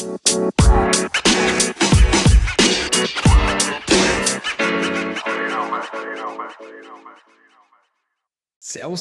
Servus 0.00 0.16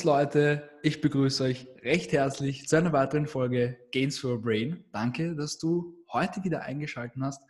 Leute, 0.03 0.69
ich 0.83 0.99
begrüße 0.99 1.45
euch 1.45 1.67
recht 1.83 2.11
herzlich 2.11 2.67
zu 2.67 2.75
einer 2.75 2.91
weiteren 2.91 3.27
Folge 3.27 3.77
Gains 3.93 4.19
for 4.19 4.33
a 4.33 4.35
Brain. 4.35 4.83
Danke, 4.91 5.35
dass 5.35 5.57
du 5.57 5.95
heute 6.11 6.43
wieder 6.43 6.63
eingeschaltet 6.63 7.21
hast. 7.21 7.41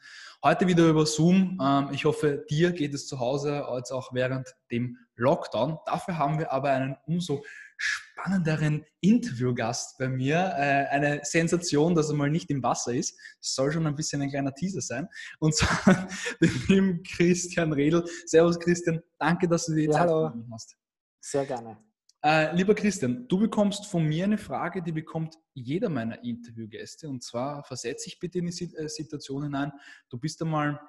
Heute 0.44 0.68
wieder 0.68 0.88
über 0.88 1.08
Zoom. 1.08 1.60
Ähm, 1.60 1.90
ich 1.92 2.06
hoffe, 2.06 2.46
dir 2.52 2.72
geht 2.72 2.94
es 2.94 3.08
zu 3.08 3.20
Hause 3.20 3.66
als 3.66 3.92
auch 3.92 4.14
während 4.14 4.48
dem 4.70 4.96
Lockdown. 5.16 5.80
Dafür 5.88 6.20
haben 6.20 6.38
wir 6.38 6.52
aber 6.52 6.70
einen 6.70 6.98
umso 7.08 7.44
spannenderen 7.80 8.86
Interviewgast 9.00 9.98
bei 9.98 10.10
mir. 10.10 10.36
Äh, 10.58 10.88
eine 10.90 11.22
Sensation, 11.24 11.96
dass 11.96 12.10
er 12.10 12.16
mal 12.16 12.30
nicht 12.30 12.50
im 12.52 12.62
Wasser 12.62 12.94
ist. 12.94 13.18
Das 13.40 13.56
soll 13.56 13.72
schon 13.72 13.88
ein 13.88 13.96
bisschen 13.96 14.22
ein 14.22 14.30
kleiner 14.30 14.54
Teaser 14.54 14.82
sein. 14.82 15.08
Und 15.40 15.56
zwar 15.56 16.08
den 16.42 16.52
lieben 16.68 17.04
Christian 17.04 17.74
Redl. 17.74 18.04
Servus 18.26 18.60
Christian, 18.60 19.00
danke, 19.18 19.48
dass 19.48 19.66
du 19.66 19.74
dir 19.74 19.88
die 19.88 19.94
ja, 19.94 19.94
Zeit 19.94 20.08
genommen 20.08 20.50
hast. 20.52 20.76
Sehr 21.22 21.46
gerne. 21.46 21.78
Äh, 22.22 22.54
lieber 22.54 22.76
Christian, 22.76 23.28
du 23.30 23.40
bekommst 23.40 23.86
von 23.86 24.04
mir 24.04 24.26
eine 24.26 24.38
Frage, 24.38 24.84
die 24.84 24.92
bekommt 24.92 25.36
jeder 25.54 25.88
meiner 25.88 26.22
Interviewgäste. 26.22 27.08
Und 27.08 27.24
zwar 27.24 27.64
versetze 27.64 28.08
ich 28.08 28.20
bitte 28.20 28.40
in 28.40 28.48
die 28.48 28.76
äh, 28.76 28.90
Situation 28.90 29.44
hinein. 29.44 29.72
Du 30.10 30.18
bist 30.18 30.42
einmal 30.42 30.80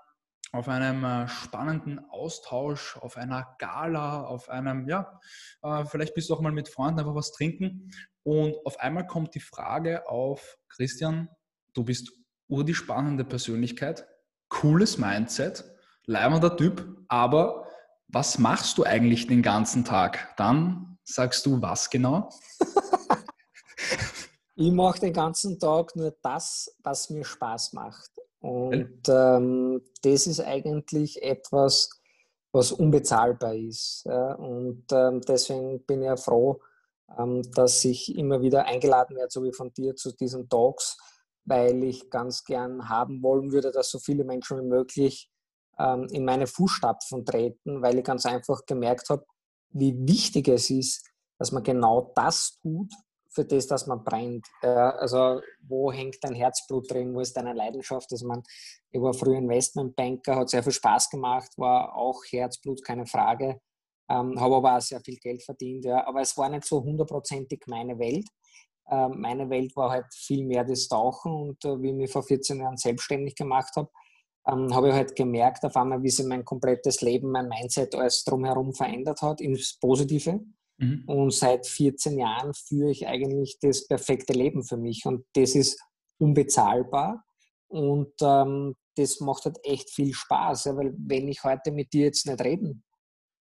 auf 0.53 0.69
einem 0.69 1.05
äh, 1.05 1.29
spannenden 1.29 2.01
Austausch, 2.11 2.97
auf 2.97 3.17
einer 3.17 3.55
Gala, 3.59 4.25
auf 4.25 4.49
einem, 4.49 4.89
ja, 4.89 5.21
äh, 5.63 5.85
vielleicht 5.85 6.15
bist 6.15 6.29
du 6.29 6.35
auch 6.35 6.41
mal 6.41 6.53
mit 6.53 6.69
Freunden 6.69 7.01
einfach 7.01 7.15
was 7.15 7.33
trinken. 7.33 7.91
Und 8.23 8.55
auf 8.67 8.81
einmal 8.81 9.07
kommt 9.07 9.35
die 9.35 9.41
Frage 9.41 10.09
auf, 10.09 10.59
Christian, 10.69 11.29
du 11.75 11.85
bist 11.85 12.11
ur 12.49 12.65
die 12.65 12.75
spannende 12.75 13.25
Persönlichkeit, 13.25 14.07
cooles 14.49 14.99
Mindset, 14.99 15.65
leibender 16.07 16.57
Typ, 16.57 17.05
aber 17.09 17.67
was 18.09 18.39
machst 18.39 18.77
du 18.77 18.85
eigentlich 18.85 19.29
den 19.29 19.42
ganzen 19.42 19.85
Tag? 19.85 20.35
Dann 20.37 20.98
sagst 21.05 21.47
du 21.47 21.62
was 21.62 21.91
genau? 21.91 22.29
ich 24.57 24.73
mache 24.73 24.98
den 25.01 25.12
ganzen 25.12 25.61
Tag 25.61 25.95
nur 25.95 26.17
das, 26.23 26.75
was 26.83 27.09
mir 27.09 27.25
Spaß 27.25 27.73
macht. 27.73 28.09
Und 28.41 29.02
ähm, 29.08 29.83
das 30.02 30.27
ist 30.27 30.41
eigentlich 30.41 31.22
etwas, 31.22 31.91
was 32.52 32.72
unbezahlbar 32.72 33.55
ist. 33.55 34.02
Ja? 34.06 34.34
Und 34.34 34.84
ähm, 34.92 35.20
deswegen 35.20 35.84
bin 35.84 36.00
ich 36.00 36.06
ja 36.06 36.16
froh, 36.16 36.61
ähm, 37.18 37.42
dass 37.52 37.84
ich 37.84 38.16
immer 38.16 38.41
wieder 38.41 38.64
eingeladen 38.66 39.16
werde, 39.16 39.30
so 39.30 39.44
wie 39.44 39.52
von 39.52 39.72
dir, 39.72 39.94
zu 39.94 40.12
diesen 40.12 40.48
Talks, 40.48 40.96
weil 41.44 41.84
ich 41.84 42.11
ganz 42.11 42.44
gern 42.44 42.88
haben 42.88 43.22
wollen 43.22 43.52
würde, 43.52 43.72
dass 43.72 43.91
so 43.91 43.98
viele 43.98 44.24
Menschen 44.24 44.58
wie 44.58 44.66
möglich 44.66 45.30
ähm, 45.78 46.06
in 46.11 46.24
meine 46.24 46.46
Fußstapfen 46.46 47.24
treten, 47.24 47.83
weil 47.83 47.98
ich 47.98 48.05
ganz 48.05 48.27
einfach 48.27 48.64
gemerkt 48.66 49.11
habe, 49.11 49.24
wie 49.70 49.94
wichtig 50.08 50.48
es 50.48 50.70
ist, 50.70 51.06
dass 51.38 51.52
man 51.52 51.62
genau 51.62 52.12
das 52.14 52.58
tut, 52.61 52.92
für 53.33 53.45
das, 53.45 53.67
dass 53.67 53.86
man 53.86 54.03
brennt. 54.05 54.47
also 54.61 55.41
wo 55.62 55.92
hängt 55.92 56.17
dein 56.23 56.34
Herzblut 56.34 56.91
drin, 56.91 57.14
wo 57.14 57.20
ist 57.20 57.36
deine 57.36 57.53
Leidenschaft? 57.53 58.11
Also 58.11 58.27
man, 58.27 58.42
ich 58.91 59.00
war 59.00 59.14
früher 59.14 59.39
Investmentbanker, 59.39 60.36
hat 60.36 60.50
sehr 60.50 60.62
viel 60.62 60.73
Spaß 60.73 61.11
gemacht, 61.11 61.51
war 61.56 61.95
auch 61.95 62.20
Herzblut, 62.31 62.84
keine 62.84 63.06
Frage. 63.06 63.61
Ähm, 64.11 64.41
habe 64.41 64.56
aber 64.56 64.77
auch 64.77 64.81
sehr 64.81 65.01
viel 65.01 65.17
Geld 65.17 65.42
verdient. 65.45 65.84
Ja. 65.84 66.06
Aber 66.06 66.20
es 66.20 66.36
war 66.36 66.48
nicht 66.48 66.64
so 66.64 66.83
hundertprozentig 66.83 67.62
meine 67.69 67.98
Welt. 67.98 68.27
Ähm, 68.91 69.20
meine 69.20 69.48
Welt 69.48 69.77
war 69.77 69.91
halt 69.91 70.06
viel 70.12 70.45
mehr 70.45 70.64
das 70.64 70.89
Tauchen 70.89 71.33
und 71.33 71.64
äh, 71.64 71.81
wie 71.81 71.91
ich 71.91 71.95
mich 71.95 72.11
vor 72.11 72.25
14 72.25 72.58
Jahren 72.58 72.77
selbstständig 72.77 73.36
gemacht 73.36 73.77
habe, 73.77 73.89
ähm, 74.48 74.75
habe 74.75 74.89
ich 74.89 74.95
halt 74.95 75.14
gemerkt 75.14 75.64
auf 75.64 75.77
einmal, 75.77 76.03
wie 76.03 76.11
sich 76.11 76.27
mein 76.27 76.45
komplettes 76.45 77.01
Leben, 77.01 77.31
mein 77.31 77.48
Mindset, 77.48 77.95
alles 77.95 78.25
drumherum 78.25 78.75
verändert 78.75 79.23
hat, 79.23 79.41
ins 79.41 79.78
Positive. 79.78 80.41
Mhm. 80.80 81.05
Und 81.07 81.35
seit 81.35 81.67
14 81.67 82.18
Jahren 82.18 82.55
führe 82.55 82.91
ich 82.91 83.07
eigentlich 83.07 83.58
das 83.61 83.86
perfekte 83.86 84.33
Leben 84.33 84.64
für 84.64 84.77
mich. 84.77 85.05
Und 85.05 85.24
das 85.35 85.55
ist 85.55 85.80
unbezahlbar. 86.18 87.24
Und 87.68 88.13
ähm, 88.23 88.74
das 88.96 89.20
macht 89.20 89.45
halt 89.45 89.58
echt 89.63 89.91
viel 89.91 90.13
Spaß. 90.13 90.64
Ja, 90.64 90.77
weil 90.77 90.95
wenn 90.96 91.29
ich 91.29 91.45
heute 91.45 91.70
mit 91.70 91.92
dir 91.92 92.07
jetzt 92.07 92.27
nicht 92.27 92.42
reden 92.42 92.83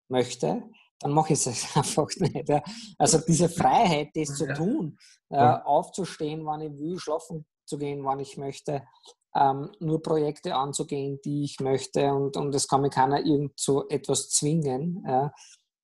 möchte, 0.09 0.63
dann 0.99 1.11
mache 1.11 1.33
ich 1.33 1.45
es 1.45 1.67
einfach 1.75 2.07
nicht. 2.17 2.49
Ja. 2.49 2.63
Also 2.97 3.19
diese 3.19 3.49
Freiheit, 3.49 4.09
das 4.15 4.35
zu 4.35 4.47
tun, 4.53 4.97
ja, 5.29 5.63
aufzustehen, 5.63 6.45
wann 6.45 6.61
ich 6.61 6.79
will, 6.79 6.97
schlafen 6.97 7.45
zu 7.65 7.77
gehen, 7.77 8.03
wann 8.03 8.19
ich 8.19 8.37
möchte, 8.37 8.83
ähm, 9.35 9.69
nur 9.79 10.01
Projekte 10.01 10.55
anzugehen, 10.55 11.19
die 11.23 11.43
ich 11.43 11.59
möchte 11.59 12.13
und, 12.13 12.37
und 12.37 12.55
es 12.55 12.67
kann 12.67 12.81
mir 12.81 12.89
keiner 12.89 13.23
irgend 13.23 13.59
so 13.59 13.87
etwas 13.89 14.29
zwingen. 14.29 15.03
Ja. 15.05 15.33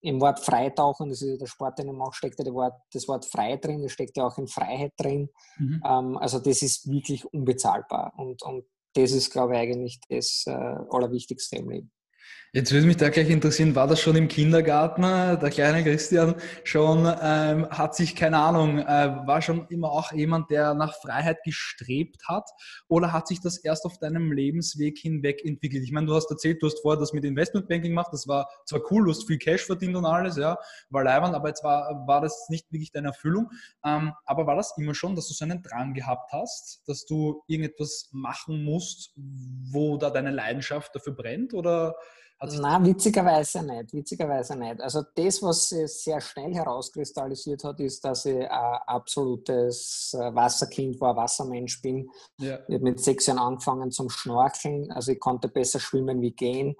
Im 0.04 0.20
Wort 0.20 0.40
Freitauchen, 0.40 1.10
das 1.10 1.22
ist 1.22 1.30
ja 1.30 1.38
der 1.38 1.46
Sport, 1.48 1.80
den 1.80 1.88
ich 1.88 1.94
mache, 1.94 2.14
steckt 2.14 2.38
ja 2.38 2.46
das 2.46 2.54
Wort, 2.54 2.74
das 2.92 3.08
Wort 3.08 3.26
frei 3.26 3.56
drin, 3.58 3.82
das 3.82 3.94
steckt 3.94 4.18
ja 4.18 4.28
auch 4.28 4.38
in 4.38 4.48
Freiheit 4.48 4.92
drin. 4.98 5.30
Mhm. 5.58 5.82
Ähm, 5.86 6.18
also 6.18 6.40
das 6.40 6.62
ist 6.62 6.90
wirklich 6.90 7.26
unbezahlbar 7.34 8.14
und, 8.18 8.44
und 8.44 8.66
das 8.94 9.12
ist, 9.12 9.32
glaube 9.32 9.54
ich, 9.54 9.60
eigentlich 9.60 10.00
das 10.10 10.44
äh, 10.46 10.52
Allerwichtigste 10.52 11.56
im 11.56 11.70
Leben. 11.70 11.92
Jetzt 12.56 12.72
würde 12.72 12.86
mich 12.86 12.98
da 12.98 13.10
gleich 13.10 13.32
interessieren, 13.32 13.74
war 13.74 13.88
das 13.88 14.00
schon 14.00 14.16
im 14.16 14.28
Kindergarten? 14.28 15.02
Der 15.02 15.50
kleine 15.50 15.84
Christian 15.84 16.36
schon, 16.64 17.12
ähm, 17.20 17.68
hat 17.72 17.96
sich, 17.96 18.16
keine 18.16 18.38
Ahnung, 18.38 18.78
äh, 18.78 19.26
war 19.26 19.42
schon 19.42 19.66
immer 19.70 19.92
auch 19.92 20.12
jemand, 20.12 20.52
der 20.52 20.76
nach 20.76 20.94
Freiheit 21.02 21.42
gestrebt 21.44 22.28
hat? 22.28 22.48
Oder 22.88 23.12
hat 23.12 23.28
sich 23.28 23.42
das 23.42 23.58
erst 23.58 23.86
auf 23.86 23.98
deinem 23.98 24.32
Lebensweg 24.32 25.00
hinweg 25.00 25.44
entwickelt? 25.44 25.84
Ich 25.84 25.92
meine, 25.92 26.06
du 26.06 26.14
hast 26.14 26.30
erzählt, 26.30 26.62
du 26.62 26.68
hast 26.68 26.80
vorher 26.84 27.00
das 27.00 27.12
mit 27.12 27.24
Investmentbanking 27.24 27.90
gemacht, 27.90 28.10
das 28.12 28.28
war 28.28 28.48
zwar 28.68 28.82
cool, 28.92 29.06
du 29.06 29.10
hast 29.10 29.26
viel 29.26 29.40
Cash 29.40 29.66
verdient 29.66 29.96
und 29.96 30.06
alles, 30.06 30.38
ja, 30.38 30.56
war 30.92 31.04
leibend, 31.04 31.34
aber 31.34 31.48
jetzt 31.48 31.64
war, 31.64 32.06
war 32.06 32.22
das 32.22 32.50
nicht 32.50 32.72
wirklich 32.72 32.92
deine 32.92 33.08
Erfüllung. 33.08 33.50
Ähm, 33.84 34.14
aber 34.26 34.46
war 34.46 34.56
das 34.56 34.78
immer 34.78 34.94
schon, 34.94 35.16
dass 35.16 35.28
du 35.28 35.34
so 35.34 35.44
einen 35.44 35.64
Drang 35.64 35.96
gehabt 35.96 36.32
hast, 36.32 36.84
dass 36.86 37.04
du 37.08 37.42
irgendetwas 37.48 38.10
machen 38.12 38.64
musst, 38.64 39.12
wo 39.16 39.98
da 39.98 40.12
deine 40.12 40.30
Leidenschaft 40.30 40.94
dafür 40.94 41.16
brennt? 41.16 41.56
Oder 41.56 41.96
Nein, 42.52 42.86
witzigerweise 42.86 43.64
nicht. 43.64 43.94
Witzigerweise 43.94 44.56
nicht. 44.56 44.82
Also 44.82 45.04
das, 45.16 45.42
was 45.42 45.70
sich 45.70 45.88
sehr 45.88 46.20
schnell 46.20 46.54
herauskristallisiert 46.54 47.64
hat, 47.64 47.80
ist, 47.80 48.04
dass 48.04 48.26
ich 48.26 48.38
ein 48.38 48.80
absolutes 48.86 50.16
äh, 50.20 50.36
Wasserkind 50.36 51.00
war, 51.00 51.16
Wassermensch 51.16 51.82
bin. 51.82 52.10
Ja. 52.40 52.60
Ich 52.68 52.76
habe 52.76 52.84
mit 52.84 53.00
sechs 53.00 53.28
Jahren 53.28 53.40
angefangen 53.40 53.92
zum 53.92 54.10
Schnorcheln. 54.10 54.92
Also 54.92 55.14
ich 55.14 55.20
konnte 55.20 55.48
besser 55.48 55.80
schwimmen 55.80 56.22
wie 56.22 56.32
gehen. 56.32 56.76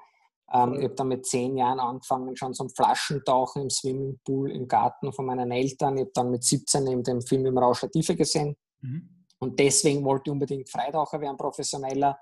Ähm, 0.52 0.76
ich 0.76 0.84
habe 0.84 0.96
dann 0.96 1.08
mit 1.08 1.26
zehn 1.26 1.56
Jahren 1.58 1.80
angefangen 1.80 2.36
schon 2.36 2.54
zum 2.54 2.70
Flaschentauchen 2.70 3.64
im 3.64 3.70
Swimmingpool 3.70 4.52
im 4.52 4.68
Garten 4.68 5.14
von 5.14 5.26
meinen 5.26 5.52
Eltern. 5.52 5.98
Ich 5.98 6.02
habe 6.02 6.12
dann 6.14 6.32
mit 6.32 6.44
17 6.44 6.86
eben 6.88 7.04
den 7.04 7.22
Film 7.22 7.46
im 7.46 7.58
Rausch 7.58 7.82
der 7.82 7.92
Tiefe 7.92 8.16
gesehen. 8.16 8.56
Mhm. 8.82 9.26
Und 9.40 9.60
deswegen 9.60 10.04
wollte 10.06 10.24
ich 10.28 10.32
unbedingt 10.32 10.70
Freitaucher 10.70 11.20
werden, 11.20 11.38
professioneller. 11.38 12.18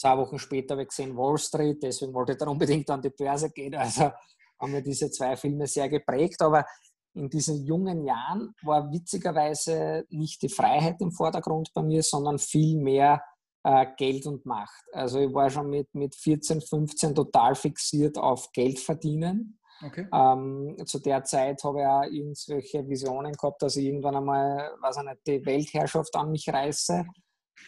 Zwei 0.00 0.16
Wochen 0.16 0.38
später 0.38 0.72
habe 0.72 0.82
ich 0.82 0.88
gesehen 0.88 1.14
Wall 1.14 1.36
Street, 1.36 1.82
deswegen 1.82 2.14
wollte 2.14 2.32
ich 2.32 2.38
dann 2.38 2.48
unbedingt 2.48 2.88
an 2.88 3.02
die 3.02 3.10
Börse 3.10 3.50
gehen. 3.50 3.74
Also 3.74 4.10
haben 4.58 4.72
mir 4.72 4.82
diese 4.82 5.10
zwei 5.10 5.36
Filme 5.36 5.66
sehr 5.66 5.90
geprägt. 5.90 6.40
Aber 6.40 6.64
in 7.12 7.28
diesen 7.28 7.66
jungen 7.66 8.06
Jahren 8.06 8.54
war 8.62 8.90
witzigerweise 8.90 10.06
nicht 10.08 10.40
die 10.40 10.48
Freiheit 10.48 11.02
im 11.02 11.12
Vordergrund 11.12 11.70
bei 11.74 11.82
mir, 11.82 12.02
sondern 12.02 12.38
viel 12.38 12.78
mehr 12.78 13.22
äh, 13.62 13.88
Geld 13.98 14.24
und 14.24 14.46
Macht. 14.46 14.84
Also 14.92 15.20
ich 15.20 15.34
war 15.34 15.50
schon 15.50 15.68
mit, 15.68 15.94
mit 15.94 16.14
14, 16.14 16.62
15 16.62 17.14
total 17.14 17.54
fixiert 17.54 18.16
auf 18.16 18.50
Geld 18.52 18.78
verdienen. 18.78 19.58
Okay. 19.84 20.06
Ähm, 20.14 20.76
zu 20.86 20.98
der 21.00 21.24
Zeit 21.24 21.62
habe 21.62 21.80
ich 21.80 21.86
auch 21.86 22.02
irgendwelche 22.04 22.88
Visionen 22.88 23.32
gehabt, 23.32 23.60
dass 23.60 23.76
ich 23.76 23.84
irgendwann 23.84 24.16
einmal, 24.16 24.70
weiß 24.80 24.96
ich 24.96 25.02
nicht, 25.02 25.26
die 25.26 25.44
Weltherrschaft 25.44 26.16
an 26.16 26.30
mich 26.30 26.48
reiße. 26.48 27.04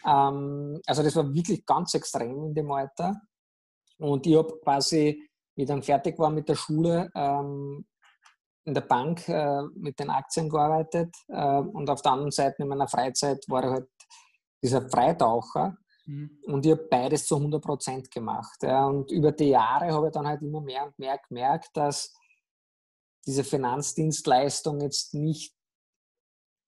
Ähm, 0.05 0.81
also 0.87 1.03
das 1.03 1.17
war 1.17 1.33
wirklich 1.33 1.65
ganz 1.65 1.94
extrem 1.94 2.44
in 2.44 2.55
dem 2.55 2.71
Alter. 2.71 3.21
Und 3.99 4.27
ich 4.27 4.37
habe 4.37 4.59
quasi, 4.62 5.29
wie 5.55 5.62
ich 5.62 5.69
dann 5.69 5.83
fertig 5.83 6.19
war 6.19 6.31
mit 6.31 6.49
der 6.49 6.56
Schule, 6.56 7.11
ähm, 7.15 7.85
in 8.65 8.75
der 8.75 8.83
Bank 8.83 9.29
äh, 9.29 9.62
mit 9.75 9.99
den 9.99 10.11
Aktien 10.11 10.49
gearbeitet 10.49 11.15
äh, 11.29 11.59
und 11.59 11.91
auf 11.91 12.03
der 12.03 12.12
anderen 12.12 12.31
Seite 12.31 12.62
in 12.62 12.69
meiner 12.69 12.89
Freizeit 12.89 13.44
war 13.49 13.65
ich 13.65 13.71
halt 13.71 13.89
dieser 14.62 14.89
Freitaucher 14.89 15.77
mhm. 16.06 16.38
und 16.45 16.65
ich 16.65 16.73
habe 16.73 16.87
beides 16.88 17.27
zu 17.27 17.37
100 17.37 17.62
Prozent 17.62 18.11
gemacht. 18.11 18.62
Ja. 18.62 18.87
Und 18.87 19.11
über 19.11 19.33
die 19.33 19.49
Jahre 19.49 19.93
habe 19.93 20.06
ich 20.06 20.12
dann 20.12 20.27
halt 20.27 20.43
immer 20.43 20.61
mehr 20.61 20.87
und 20.87 20.99
mehr 20.99 21.19
gemerkt, 21.29 21.71
dass 21.75 22.15
diese 23.27 23.45
Finanzdienstleistung 23.45 24.81
jetzt 24.81 25.15
nicht, 25.15 25.55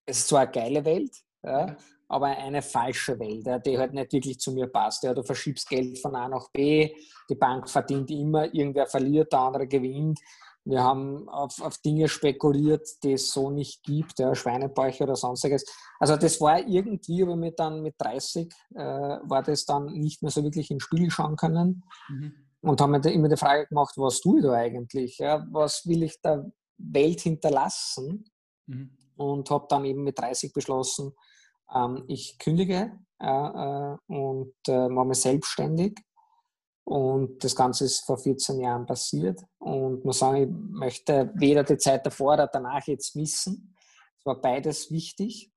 es 0.06 0.18
ist 0.18 0.28
zwar 0.28 0.42
eine 0.42 0.50
geile 0.50 0.84
Welt, 0.84 1.16
ja, 1.42 1.76
aber 2.08 2.26
eine 2.26 2.62
falsche 2.62 3.18
Welt, 3.18 3.46
die 3.66 3.78
halt 3.78 3.92
nicht 3.92 4.12
wirklich 4.12 4.38
zu 4.38 4.52
mir 4.52 4.66
passt. 4.66 5.02
Ja, 5.02 5.14
du 5.14 5.22
verschiebst 5.22 5.68
Geld 5.68 5.98
von 5.98 6.14
A 6.14 6.28
nach 6.28 6.50
B, 6.50 6.94
die 7.28 7.34
Bank 7.34 7.68
verdient 7.68 8.10
immer, 8.10 8.52
irgendwer 8.52 8.86
verliert, 8.86 9.32
der 9.32 9.40
andere 9.40 9.66
gewinnt. 9.66 10.20
Wir 10.66 10.82
haben 10.82 11.28
auf, 11.28 11.60
auf 11.60 11.76
Dinge 11.78 12.08
spekuliert, 12.08 12.88
die 13.02 13.12
es 13.12 13.30
so 13.30 13.50
nicht 13.50 13.82
gibt, 13.82 14.18
ja, 14.18 14.34
Schweinebäuche 14.34 15.04
oder 15.04 15.14
sonstiges. 15.14 15.66
Also 16.00 16.16
das 16.16 16.40
war 16.40 16.66
irgendwie, 16.66 17.22
aber 17.22 17.36
mit 17.36 17.58
dann 17.58 17.82
mit 17.82 17.96
30 17.98 18.50
äh, 18.74 18.78
war 18.78 19.42
das 19.42 19.66
dann 19.66 19.86
nicht 19.92 20.22
mehr 20.22 20.30
so 20.30 20.42
wirklich 20.42 20.70
ins 20.70 20.84
Spiel 20.84 21.10
schauen 21.10 21.36
können. 21.36 21.84
Mhm. 22.08 22.32
Und 22.62 22.80
haben 22.80 22.92
mir 22.92 23.12
immer 23.12 23.28
die 23.28 23.36
Frage 23.36 23.66
gemacht, 23.66 23.92
was 23.98 24.20
tue 24.20 24.38
ich 24.38 24.44
da 24.44 24.52
eigentlich? 24.52 25.18
Ja, 25.18 25.46
was 25.50 25.86
will 25.86 26.02
ich 26.02 26.18
der 26.22 26.50
Welt 26.78 27.20
hinterlassen? 27.20 28.24
Mhm. 28.66 28.96
Und 29.16 29.50
habe 29.50 29.66
dann 29.68 29.84
eben 29.84 30.02
mit 30.02 30.18
30 30.18 30.54
beschlossen, 30.54 31.12
ähm, 31.72 32.04
ich 32.08 32.38
kündige 32.38 32.98
äh, 33.20 33.26
äh, 33.26 33.96
und 34.06 34.54
äh, 34.68 34.88
mache 34.88 35.06
mich 35.06 35.20
selbstständig 35.20 35.98
und 36.84 37.42
das 37.42 37.56
Ganze 37.56 37.86
ist 37.86 38.04
vor 38.04 38.18
14 38.18 38.60
Jahren 38.60 38.86
passiert. 38.86 39.40
Und 39.58 40.04
muss 40.04 40.18
sagen, 40.18 40.36
ich 40.36 40.48
möchte 40.50 41.32
weder 41.34 41.64
die 41.64 41.78
Zeit 41.78 42.04
davor 42.04 42.34
oder 42.34 42.46
danach 42.46 42.86
jetzt 42.86 43.16
missen. 43.16 43.74
Es 44.18 44.26
war 44.26 44.40
beides 44.40 44.90
wichtig. 44.90 45.50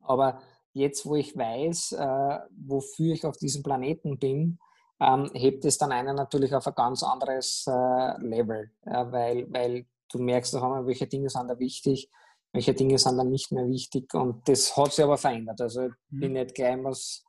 Aber 0.00 0.40
jetzt, 0.72 1.04
wo 1.06 1.16
ich 1.16 1.36
weiß, 1.36 1.92
äh, 1.92 2.38
wofür 2.66 3.14
ich 3.14 3.26
auf 3.26 3.36
diesem 3.36 3.64
Planeten 3.64 4.18
bin, 4.18 4.58
ähm, 5.00 5.28
hebt 5.34 5.64
es 5.64 5.76
dann 5.76 5.90
einen 5.90 6.14
natürlich 6.14 6.54
auf 6.54 6.66
ein 6.68 6.74
ganz 6.74 7.02
anderes 7.02 7.64
äh, 7.66 8.20
Level. 8.22 8.70
Ja, 8.86 9.10
weil, 9.10 9.52
weil 9.52 9.86
du 10.12 10.18
merkst 10.20 10.54
auch 10.54 10.62
einmal, 10.62 10.86
welche 10.86 11.08
Dinge 11.08 11.30
sind 11.30 11.48
da 11.48 11.58
wichtig, 11.58 12.08
welche 12.54 12.72
Dinge 12.72 12.96
sind 12.98 13.18
dann 13.18 13.30
nicht 13.30 13.50
mehr 13.52 13.68
wichtig. 13.68 14.14
Und 14.14 14.48
das 14.48 14.76
hat 14.76 14.92
sich 14.92 15.04
aber 15.04 15.18
verändert. 15.18 15.60
Also 15.60 15.86
ich 15.86 15.92
mhm. 16.10 16.20
bin 16.20 16.32
nicht 16.34 16.54
gleich 16.54 16.78
was 16.82 17.24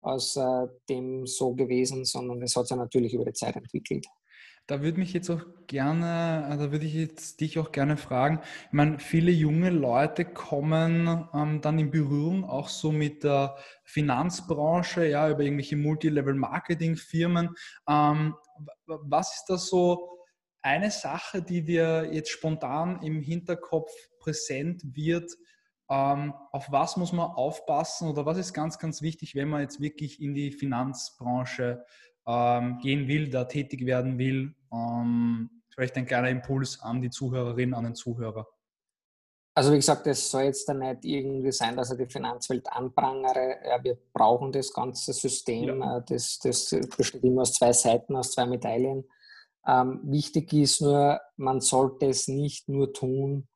aus 0.00 0.36
äh, 0.36 0.66
dem 0.88 1.26
so 1.26 1.54
gewesen, 1.54 2.04
sondern 2.04 2.42
es 2.42 2.56
hat 2.56 2.66
sich 2.66 2.76
natürlich 2.76 3.14
über 3.14 3.26
die 3.26 3.34
Zeit 3.34 3.54
entwickelt. 3.54 4.06
Da 4.66 4.80
würde 4.80 4.98
mich 4.98 5.12
jetzt 5.12 5.28
auch 5.28 5.42
gerne, 5.66 6.48
äh, 6.50 6.56
da 6.56 6.72
würde 6.72 6.86
ich 6.86 6.94
jetzt 6.94 7.40
dich 7.40 7.58
auch 7.58 7.70
gerne 7.70 7.98
fragen. 7.98 8.40
Ich 8.68 8.72
meine, 8.72 8.98
viele 8.98 9.30
junge 9.30 9.70
Leute 9.70 10.24
kommen 10.24 11.28
ähm, 11.34 11.60
dann 11.60 11.78
in 11.78 11.90
Berührung 11.90 12.44
auch 12.44 12.68
so 12.68 12.92
mit 12.92 13.24
der 13.24 13.56
Finanzbranche, 13.84 15.06
ja, 15.06 15.28
über 15.28 15.40
irgendwelche 15.40 15.76
Multilevel-Marketing-Firmen. 15.76 17.54
Ähm, 17.88 18.34
was 18.86 19.36
ist 19.36 19.44
da 19.48 19.58
so 19.58 20.18
eine 20.62 20.90
Sache, 20.90 21.42
die 21.42 21.62
dir 21.62 22.08
jetzt 22.10 22.30
spontan 22.30 23.02
im 23.02 23.20
Hinterkopf 23.20 23.90
präsent 24.22 24.82
wird, 24.84 25.30
ähm, 25.90 26.32
auf 26.52 26.70
was 26.70 26.96
muss 26.96 27.12
man 27.12 27.30
aufpassen 27.30 28.08
oder 28.08 28.24
was 28.24 28.38
ist 28.38 28.54
ganz, 28.54 28.78
ganz 28.78 29.02
wichtig, 29.02 29.34
wenn 29.34 29.48
man 29.48 29.60
jetzt 29.60 29.80
wirklich 29.80 30.22
in 30.22 30.34
die 30.34 30.52
Finanzbranche 30.52 31.84
ähm, 32.26 32.78
gehen 32.78 33.08
will, 33.08 33.28
da 33.28 33.44
tätig 33.44 33.84
werden 33.84 34.18
will? 34.18 34.54
Ähm, 34.72 35.50
vielleicht 35.68 35.96
ein 35.96 36.06
kleiner 36.06 36.30
Impuls 36.30 36.80
an 36.80 37.02
die 37.02 37.10
Zuhörerin, 37.10 37.74
an 37.74 37.84
den 37.84 37.94
Zuhörer. 37.94 38.46
Also 39.54 39.70
wie 39.72 39.76
gesagt, 39.76 40.06
es 40.06 40.30
soll 40.30 40.44
jetzt 40.44 40.66
dann 40.66 40.78
nicht 40.78 41.04
irgendwie 41.04 41.52
sein, 41.52 41.76
dass 41.76 41.90
er 41.90 41.98
die 41.98 42.10
Finanzwelt 42.10 42.66
anprangere. 42.72 43.58
Wir 43.82 43.98
brauchen 44.14 44.50
das 44.50 44.72
ganze 44.72 45.12
System. 45.12 45.80
Ja. 45.80 45.98
Äh, 45.98 46.02
das, 46.08 46.38
das, 46.38 46.74
besteht 46.96 47.22
immer 47.22 47.42
aus 47.42 47.52
zwei 47.52 47.72
Seiten, 47.72 48.16
aus 48.16 48.32
zwei 48.32 48.46
Medaillen. 48.46 49.04
Ähm, 49.66 50.00
wichtig 50.04 50.52
ist 50.54 50.80
nur, 50.80 51.20
man 51.36 51.60
sollte 51.60 52.06
es 52.06 52.28
nicht 52.28 52.68
nur 52.68 52.94
tun, 52.94 53.46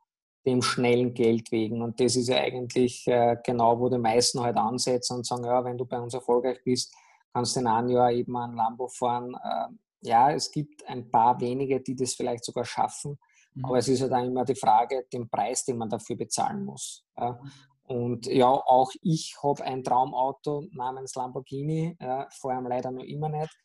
dem 0.47 0.63
schnellen 0.63 1.13
Geld 1.13 1.51
wegen. 1.51 1.83
Und 1.83 2.01
das 2.01 2.17
ist 2.17 2.29
ja 2.29 2.37
eigentlich 2.37 3.07
äh, 3.09 3.37
genau, 3.45 3.79
wo 3.81 3.89
die 3.89 3.99
meisten 3.99 4.41
halt 4.41 4.57
ansetzen 4.57 5.17
und 5.17 5.27
sagen, 5.27 5.45
ja, 5.45 5.65
wenn 5.65 5.77
du 5.77 5.85
bei 5.85 6.01
uns 6.01 6.15
erfolgreich 6.15 6.63
bist, 6.65 6.95
kannst 7.35 7.57
du 7.57 7.61
in 7.61 7.67
einem 7.67 7.91
Jahr 7.91 8.13
eben 8.13 8.37
ein 8.37 8.55
Lambo 8.55 8.89
fahren. 8.89 9.35
Äh, 9.35 10.09
ja, 10.09 10.31
es 10.31 10.51
gibt 10.51 10.87
ein 10.87 11.11
paar 11.11 11.41
wenige, 11.41 11.81
die 11.81 11.97
das 11.97 12.15
vielleicht 12.15 12.45
sogar 12.45 12.65
schaffen. 12.65 13.19
Mhm. 13.55 13.65
Aber 13.65 13.79
es 13.79 13.89
ist 13.89 14.01
ja 14.01 14.09
dann 14.09 14.27
immer 14.27 14.45
die 14.45 14.55
Frage, 14.55 15.07
den 15.13 15.29
Preis, 15.29 15.65
den 15.65 15.79
man 15.79 15.89
dafür 15.89 16.17
bezahlen 16.17 16.65
muss. 16.65 17.05
Mhm. 17.19 17.51
Und 17.89 18.27
ja, 18.27 18.49
auch 18.49 18.91
ich 19.03 19.37
habe 19.43 19.65
ein 19.65 19.85
Traumauto 19.85 20.67
namens 20.73 21.15
Lamborghini, 21.15 21.97
vor 22.31 22.53
allem 22.53 22.67
leider 22.67 22.91
noch 22.91 23.05
immer 23.05 23.29
nicht. 23.29 23.57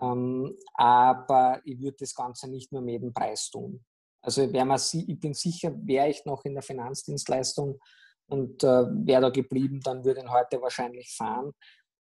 Ähm, 0.00 0.56
aber 0.74 1.60
ich 1.64 1.80
würde 1.80 1.96
das 2.00 2.14
Ganze 2.14 2.48
nicht 2.48 2.72
nur 2.72 2.82
mit 2.82 3.02
dem 3.02 3.12
Preis 3.12 3.50
tun. 3.50 3.84
Also 4.28 4.42
ich 4.42 5.20
bin 5.20 5.32
sicher, 5.32 5.72
wäre 5.86 6.10
ich 6.10 6.26
noch 6.26 6.44
in 6.44 6.52
der 6.52 6.62
Finanzdienstleistung 6.62 7.78
und 8.26 8.62
äh, 8.62 8.84
wäre 9.06 9.22
da 9.22 9.30
geblieben, 9.30 9.80
dann 9.82 10.04
würde 10.04 10.20
ich 10.20 10.30
heute 10.30 10.60
wahrscheinlich 10.60 11.14
fahren. 11.16 11.52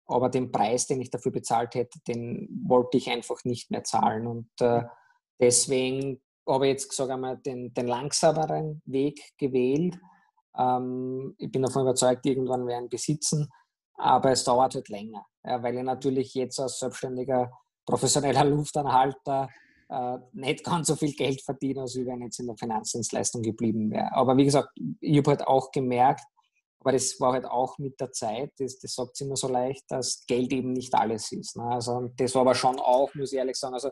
Aber 0.07 0.29
den 0.29 0.51
Preis, 0.51 0.89
den 0.89 1.01
ich 1.01 1.11
dafür 1.11 1.31
bezahlt 1.31 1.77
hätte, 1.77 2.01
den 2.09 2.49
wollte 2.67 2.97
ich 2.97 3.09
einfach 3.09 3.45
nicht 3.45 3.71
mehr 3.71 3.85
zahlen. 3.85 4.27
Und 4.27 4.51
äh, 4.61 4.83
deswegen 5.41 6.21
habe 6.49 6.67
ich 6.67 6.73
jetzt 6.73 6.89
gesagt 6.89 7.13
einmal 7.13 7.37
den, 7.37 7.73
den 7.73 7.87
langsameren 7.87 8.83
Weg 8.85 9.23
gewählt. 9.39 9.97
Ähm, 10.59 11.37
ich 11.39 11.53
bin 11.53 11.63
davon 11.63 11.83
überzeugt, 11.83 12.27
irgendwann 12.27 12.67
werden 12.67 12.87
ich 12.87 12.91
besitzen, 12.91 13.49
aber 13.95 14.33
es 14.33 14.43
dauert 14.43 14.75
halt 14.75 14.89
länger, 14.89 15.25
ja, 15.45 15.63
weil 15.63 15.77
ich 15.77 15.85
natürlich 15.85 16.35
jetzt 16.35 16.59
als 16.59 16.81
selbstständiger 16.81 17.53
professioneller 17.87 18.45
Luftanhalter 18.57 19.49
äh, 19.89 20.19
nicht 20.33 20.65
ganz 20.65 20.89
so 20.89 20.97
viel 20.97 21.13
Geld 21.15 21.43
verdiene, 21.43 21.83
als 21.83 21.97
wenn 21.97 22.19
ich 22.19 22.25
jetzt 22.25 22.41
in 22.41 22.47
der 22.47 22.57
Finanzdienstleistung 22.57 23.43
geblieben 23.43 23.91
wäre. 23.91 24.13
Aber 24.13 24.37
wie 24.37 24.45
gesagt, 24.45 24.69
ich 25.01 25.19
habe 25.19 25.31
halt 25.31 25.47
auch 25.47 25.71
gemerkt, 25.71 26.25
aber 26.81 26.93
das 26.93 27.19
war 27.21 27.33
halt 27.33 27.45
auch 27.45 27.79
mit 27.79 28.01
der 28.01 28.13
Zeit, 28.13 28.53
das, 28.59 28.79
das 28.79 28.95
sagt 28.95 29.13
es 29.15 29.21
immer 29.21 29.37
so 29.37 29.49
leicht, 29.49 29.85
dass 29.89 30.25
Geld 30.27 30.53
eben 30.53 30.73
nicht 30.73 30.95
alles 30.95 31.33
ist. 31.33 31.57
Ne? 31.57 31.65
Also 31.65 32.11
das 32.17 32.35
war 32.35 32.43
aber 32.43 32.55
schon 32.55 32.79
auch, 32.79 33.13
muss 33.15 33.33
ich 33.33 33.39
ehrlich 33.39 33.57
sagen, 33.57 33.75
also 33.75 33.91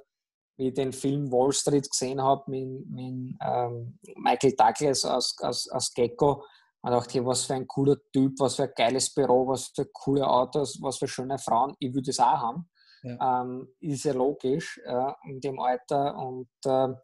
wie 0.56 0.69
ich 0.69 0.75
den 0.75 0.93
Film 0.93 1.31
Wall 1.31 1.52
Street 1.52 1.90
gesehen 1.90 2.22
habe 2.22 2.50
mit, 2.50 2.88
mit 2.88 3.37
ähm, 3.44 3.99
Michael 4.16 4.54
Douglas 4.56 5.04
aus, 5.04 5.37
aus, 5.40 5.69
aus 5.69 5.92
Gecko, 5.92 6.44
und 6.86 6.92
dachte, 6.92 7.26
was 7.26 7.44
für 7.44 7.54
ein 7.54 7.66
cooler 7.66 7.96
Typ, 8.12 8.38
was 8.38 8.54
für 8.54 8.62
ein 8.62 8.72
geiles 8.76 9.12
Büro, 9.12 9.48
was 9.48 9.72
für 9.74 9.86
coole 9.86 10.24
Autos, 10.24 10.78
was 10.80 10.98
für 10.98 11.08
schöne 11.08 11.36
Frauen, 11.36 11.74
ich 11.80 11.92
würde 11.92 12.06
das 12.06 12.20
auch 12.20 12.38
haben. 12.38 12.70
Ja. 13.02 13.42
Ähm, 13.42 13.68
ist 13.80 14.04
ja 14.04 14.12
logisch 14.12 14.80
äh, 14.84 15.12
in 15.24 15.40
dem 15.40 15.58
Alter. 15.58 16.16
Und, 16.16 16.48
äh, 16.64 16.94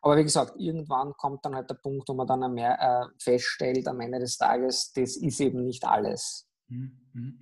aber 0.00 0.16
wie 0.16 0.22
gesagt, 0.22 0.54
irgendwann 0.58 1.12
kommt 1.14 1.44
dann 1.44 1.56
halt 1.56 1.68
der 1.68 1.74
Punkt, 1.74 2.08
wo 2.08 2.14
man 2.14 2.28
dann 2.28 2.52
mehr 2.54 2.78
äh, 2.80 3.06
feststellt 3.20 3.88
am 3.88 3.98
Ende 4.00 4.20
des 4.20 4.36
Tages, 4.38 4.92
das 4.92 5.16
ist 5.16 5.40
eben 5.40 5.64
nicht 5.64 5.84
alles. 5.84 6.48
Mhm, 6.72 6.92
mhm. 7.12 7.38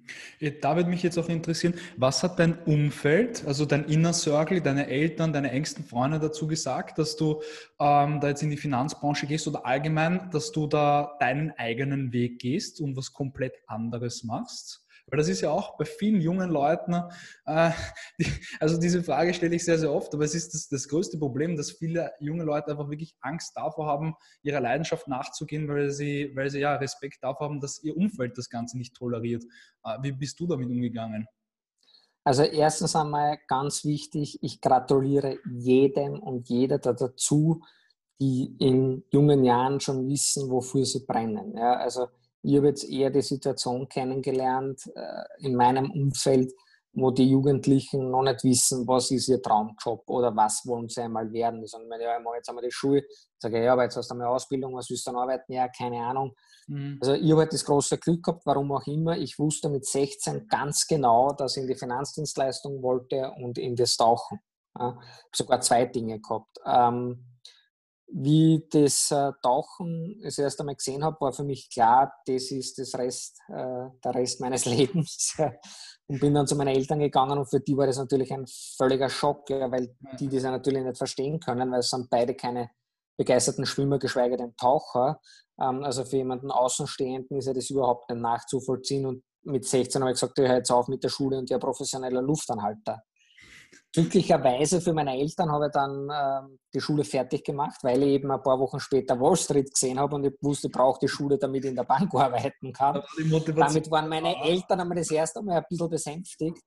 Da 0.60 0.74
würde 0.76 0.90
mich 0.90 1.02
jetzt 1.02 1.18
auch 1.18 1.28
interessieren, 1.28 1.74
was 1.96 2.22
hat 2.22 2.38
dein 2.38 2.58
Umfeld, 2.64 3.44
also 3.46 3.64
dein 3.64 3.84
Inner 3.84 4.12
Circle, 4.12 4.60
deine 4.60 4.88
Eltern, 4.88 5.32
deine 5.32 5.52
engsten 5.52 5.84
Freunde 5.84 6.18
dazu 6.18 6.48
gesagt, 6.48 6.98
dass 6.98 7.16
du 7.16 7.40
ähm, 7.78 8.20
da 8.20 8.28
jetzt 8.28 8.42
in 8.42 8.50
die 8.50 8.56
Finanzbranche 8.56 9.26
gehst 9.26 9.46
oder 9.46 9.64
allgemein, 9.64 10.30
dass 10.32 10.50
du 10.50 10.66
da 10.66 11.16
deinen 11.20 11.52
eigenen 11.52 12.12
Weg 12.12 12.40
gehst 12.40 12.80
und 12.80 12.96
was 12.96 13.12
komplett 13.12 13.54
anderes 13.66 14.24
machst? 14.24 14.84
Weil 15.10 15.18
das 15.18 15.28
ist 15.28 15.40
ja 15.40 15.50
auch 15.50 15.76
bei 15.76 15.84
vielen 15.84 16.20
jungen 16.20 16.50
Leuten, 16.50 16.94
äh, 17.46 17.70
die, 18.18 18.26
also 18.60 18.78
diese 18.78 19.02
Frage 19.02 19.34
stelle 19.34 19.54
ich 19.54 19.64
sehr, 19.64 19.78
sehr 19.78 19.92
oft, 19.92 20.14
aber 20.14 20.24
es 20.24 20.34
ist 20.34 20.54
das, 20.54 20.68
das 20.68 20.88
größte 20.88 21.18
Problem, 21.18 21.56
dass 21.56 21.72
viele 21.72 22.12
junge 22.20 22.44
Leute 22.44 22.70
einfach 22.70 22.88
wirklich 22.88 23.16
Angst 23.20 23.56
davor 23.56 23.86
haben, 23.86 24.14
ihrer 24.42 24.60
Leidenschaft 24.60 25.08
nachzugehen, 25.08 25.68
weil 25.68 25.90
sie, 25.90 26.30
weil 26.34 26.50
sie 26.50 26.60
ja 26.60 26.76
Respekt 26.76 27.22
davor 27.22 27.48
haben, 27.48 27.60
dass 27.60 27.82
ihr 27.82 27.96
Umfeld 27.96 28.38
das 28.38 28.48
Ganze 28.48 28.78
nicht 28.78 28.94
toleriert. 28.94 29.44
Äh, 29.84 29.98
wie 30.02 30.12
bist 30.12 30.38
du 30.40 30.46
damit 30.46 30.68
umgegangen? 30.68 31.26
Also 32.22 32.42
erstens 32.42 32.94
einmal 32.94 33.38
ganz 33.48 33.84
wichtig, 33.84 34.38
ich 34.42 34.60
gratuliere 34.60 35.38
jedem 35.50 36.20
und 36.20 36.48
jeder 36.50 36.78
dazu, 36.78 37.62
die 38.20 38.54
in 38.58 39.02
jungen 39.10 39.44
Jahren 39.44 39.80
schon 39.80 40.06
wissen, 40.06 40.50
wofür 40.50 40.84
sie 40.84 41.06
brennen. 41.06 41.56
Ja, 41.56 41.76
also 41.76 42.08
ich 42.42 42.56
habe 42.56 42.68
jetzt 42.68 42.88
eher 42.88 43.10
die 43.10 43.22
Situation 43.22 43.88
kennengelernt 43.88 44.80
äh, 44.94 45.24
in 45.38 45.54
meinem 45.54 45.90
Umfeld, 45.90 46.52
wo 46.92 47.10
die 47.10 47.30
Jugendlichen 47.30 48.10
noch 48.10 48.22
nicht 48.22 48.42
wissen, 48.42 48.86
was 48.86 49.10
ist 49.10 49.28
ihr 49.28 49.40
Traumjob 49.40 50.02
oder 50.08 50.34
was 50.34 50.66
wollen 50.66 50.88
sie 50.88 51.02
einmal 51.02 51.32
werden. 51.32 51.60
Die 51.60 51.68
sagen 51.68 51.86
mir, 51.86 52.00
ja, 52.02 52.18
ich 52.18 52.24
mache 52.24 52.36
jetzt 52.36 52.48
einmal 52.48 52.64
die 52.64 52.72
Schule. 52.72 53.04
Ich 53.08 53.38
sage, 53.38 53.62
ja, 53.62 53.72
aber 53.72 53.84
jetzt 53.84 53.96
hast 53.96 54.10
du 54.10 54.14
eine 54.14 54.28
Ausbildung, 54.28 54.74
was 54.74 54.90
willst 54.90 55.06
du 55.06 55.12
dann 55.12 55.20
arbeiten? 55.20 55.52
Ja, 55.52 55.68
keine 55.68 55.98
Ahnung. 55.98 56.34
Mhm. 56.66 56.98
Also 57.00 57.14
ich 57.14 57.30
habe 57.30 57.42
halt 57.42 57.52
das 57.52 57.64
große 57.64 57.98
Glück 57.98 58.24
gehabt, 58.24 58.44
warum 58.44 58.72
auch 58.72 58.86
immer. 58.86 59.16
Ich 59.16 59.38
wusste 59.38 59.68
mit 59.68 59.86
16 59.86 60.48
ganz 60.48 60.86
genau, 60.86 61.32
dass 61.32 61.56
ich 61.56 61.62
in 61.62 61.68
die 61.68 61.76
Finanzdienstleistung 61.76 62.82
wollte 62.82 63.32
und 63.36 63.58
in 63.58 63.76
das 63.76 63.96
Tauchen. 63.96 64.40
Ja, 64.78 64.90
ich 64.90 65.04
habe 65.04 65.36
sogar 65.36 65.60
zwei 65.60 65.84
Dinge 65.86 66.20
gehabt. 66.20 66.58
Ähm, 66.64 67.29
wie 68.12 68.66
das 68.70 69.10
äh, 69.10 69.32
Tauchen 69.42 70.20
das 70.22 70.38
erste 70.38 70.64
Mal 70.64 70.74
gesehen 70.74 71.04
habe, 71.04 71.20
war 71.20 71.32
für 71.32 71.44
mich 71.44 71.70
klar, 71.70 72.12
das 72.26 72.50
ist 72.50 72.78
das 72.78 72.94
Rest, 72.94 73.38
äh, 73.48 73.88
der 74.04 74.14
Rest 74.14 74.40
meines 74.40 74.64
Lebens. 74.66 75.36
und 76.06 76.20
bin 76.20 76.34
dann 76.34 76.46
zu 76.46 76.56
meinen 76.56 76.74
Eltern 76.74 76.98
gegangen 76.98 77.38
und 77.38 77.46
für 77.46 77.60
die 77.60 77.76
war 77.76 77.86
das 77.86 77.98
natürlich 77.98 78.32
ein 78.32 78.46
völliger 78.76 79.08
Schock, 79.08 79.48
ja, 79.50 79.70
weil 79.70 79.96
die 80.18 80.28
das 80.28 80.42
ja 80.42 80.50
natürlich 80.50 80.82
nicht 80.82 80.98
verstehen 80.98 81.38
können, 81.40 81.70
weil 81.70 81.80
es 81.80 81.90
sind 81.90 82.10
beide 82.10 82.34
keine 82.34 82.70
begeisterten 83.16 83.66
Schwimmer, 83.66 83.98
geschweige 83.98 84.36
denn 84.36 84.56
Taucher. 84.56 85.20
Ähm, 85.60 85.84
also 85.84 86.04
für 86.04 86.16
jemanden 86.16 86.50
Außenstehenden 86.50 87.36
ist 87.36 87.46
ja 87.46 87.52
das 87.52 87.70
überhaupt 87.70 88.10
nicht 88.10 88.20
nachzuvollziehen. 88.20 89.06
Und 89.06 89.22
mit 89.42 89.66
16 89.66 90.00
habe 90.00 90.12
ich 90.12 90.16
gesagt, 90.20 90.38
ich 90.38 90.48
höre 90.48 90.56
jetzt 90.56 90.72
auf 90.72 90.88
mit 90.88 91.04
der 91.04 91.10
Schule 91.10 91.38
und 91.38 91.50
der 91.50 91.58
professioneller 91.58 92.22
Luftanhalter. 92.22 93.02
Glücklicherweise 93.92 94.80
für 94.80 94.92
meine 94.92 95.16
Eltern 95.18 95.50
habe 95.50 95.66
ich 95.66 95.72
dann 95.72 96.08
äh, 96.08 96.56
die 96.72 96.80
Schule 96.80 97.04
fertig 97.04 97.44
gemacht, 97.44 97.80
weil 97.82 98.02
ich 98.02 98.08
eben 98.10 98.30
ein 98.30 98.42
paar 98.42 98.58
Wochen 98.58 98.78
später 98.78 99.18
Wall 99.20 99.36
Street 99.36 99.72
gesehen 99.72 99.98
habe 99.98 100.14
und 100.14 100.24
ich 100.24 100.34
wusste, 100.40 100.68
ich 100.68 100.72
brauche 100.72 101.00
die 101.00 101.08
Schule, 101.08 101.38
damit 101.38 101.64
ich 101.64 101.70
in 101.70 101.76
der 101.76 101.84
Bank 101.84 102.14
arbeiten 102.14 102.72
kann. 102.72 103.02
Damit 103.56 103.90
waren 103.90 104.08
meine 104.08 104.42
Eltern 104.42 104.80
einmal 104.80 104.98
das 104.98 105.10
erste 105.10 105.42
Mal 105.42 105.58
ein 105.58 105.64
bisschen 105.68 105.90
besänftigt. 105.90 106.62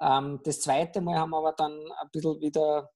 Ähm, 0.00 0.40
das 0.44 0.60
zweite 0.60 1.00
Mal 1.00 1.18
haben 1.18 1.30
wir 1.30 1.38
aber 1.38 1.52
dann 1.52 1.72
ein 1.72 2.08
bisschen 2.12 2.40
wieder 2.40 2.90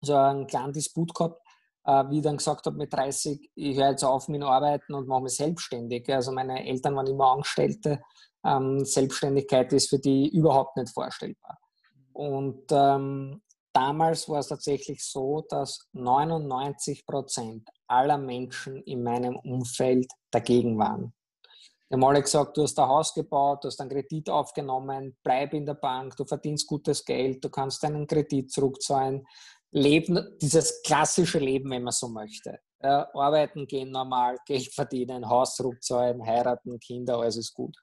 so 0.00 0.14
einen 0.14 0.46
kleinen 0.46 0.72
Disput 0.72 1.14
gehabt, 1.14 1.42
äh, 1.84 2.04
wie 2.08 2.18
ich 2.18 2.22
dann 2.22 2.36
gesagt 2.36 2.66
habe 2.66 2.76
mit 2.76 2.92
30, 2.92 3.50
ich 3.54 3.76
höre 3.76 3.90
jetzt 3.90 4.04
auf 4.04 4.28
mit 4.28 4.42
Arbeiten 4.42 4.94
und 4.94 5.08
mache 5.08 5.22
mich 5.22 5.36
selbstständig. 5.36 6.08
Also 6.12 6.32
meine 6.32 6.66
Eltern 6.66 6.96
waren 6.96 7.06
immer 7.06 7.32
Angestellte. 7.32 8.00
Ähm, 8.44 8.84
Selbstständigkeit 8.84 9.72
ist 9.72 9.90
für 9.90 9.98
die 9.98 10.28
überhaupt 10.28 10.76
nicht 10.76 10.92
vorstellbar. 10.92 11.58
Und 12.18 12.64
ähm, 12.72 13.42
damals 13.72 14.28
war 14.28 14.40
es 14.40 14.48
tatsächlich 14.48 15.04
so, 15.04 15.46
dass 15.48 15.86
99 15.92 17.06
Prozent 17.06 17.68
aller 17.86 18.18
Menschen 18.18 18.82
in 18.82 19.04
meinem 19.04 19.36
Umfeld 19.36 20.10
dagegen 20.32 20.76
waren. 20.78 21.14
Die 21.88 21.94
haben 21.94 22.02
alle 22.02 22.20
gesagt, 22.20 22.56
du 22.56 22.62
hast 22.62 22.76
ein 22.80 22.88
Haus 22.88 23.14
gebaut, 23.14 23.62
du 23.62 23.68
hast 23.68 23.80
einen 23.80 23.90
Kredit 23.90 24.28
aufgenommen, 24.30 25.16
bleib 25.22 25.54
in 25.54 25.64
der 25.64 25.74
Bank, 25.74 26.16
du 26.16 26.24
verdienst 26.24 26.66
gutes 26.66 27.04
Geld, 27.04 27.44
du 27.44 27.50
kannst 27.50 27.84
deinen 27.84 28.08
Kredit 28.08 28.50
zurückzahlen. 28.50 29.24
Leben, 29.70 30.36
dieses 30.42 30.82
klassische 30.82 31.38
Leben, 31.38 31.70
wenn 31.70 31.84
man 31.84 31.92
so 31.92 32.08
möchte. 32.08 32.58
Ja, 32.82 33.08
arbeiten 33.14 33.64
gehen 33.68 33.92
normal, 33.92 34.38
Geld 34.44 34.74
verdienen, 34.74 35.28
Haus 35.28 35.54
zurückzahlen, 35.54 36.26
heiraten, 36.26 36.80
Kinder, 36.80 37.18
alles 37.18 37.36
ist 37.36 37.54
gut. 37.54 37.76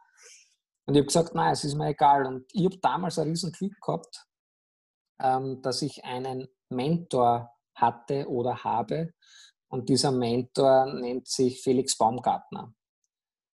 Und 0.88 0.96
ich 0.96 1.00
habe 1.00 1.08
gesagt, 1.08 1.36
nein, 1.36 1.52
es 1.52 1.64
ist 1.64 1.76
mir 1.76 1.88
egal. 1.88 2.26
Und 2.26 2.46
ich 2.54 2.66
habe 2.66 2.78
damals 2.78 3.18
ein 3.18 3.28
riesen 3.28 3.52
Glück 3.52 3.80
gehabt, 3.82 4.26
ähm, 5.22 5.62
dass 5.62 5.82
ich 5.82 6.04
einen 6.04 6.48
Mentor 6.70 7.52
hatte 7.76 8.30
oder 8.30 8.64
habe. 8.64 9.14
Und 9.68 9.90
dieser 9.90 10.12
Mentor 10.12 10.94
nennt 10.94 11.28
sich 11.28 11.62
Felix 11.62 11.98
Baumgartner. 11.98 12.74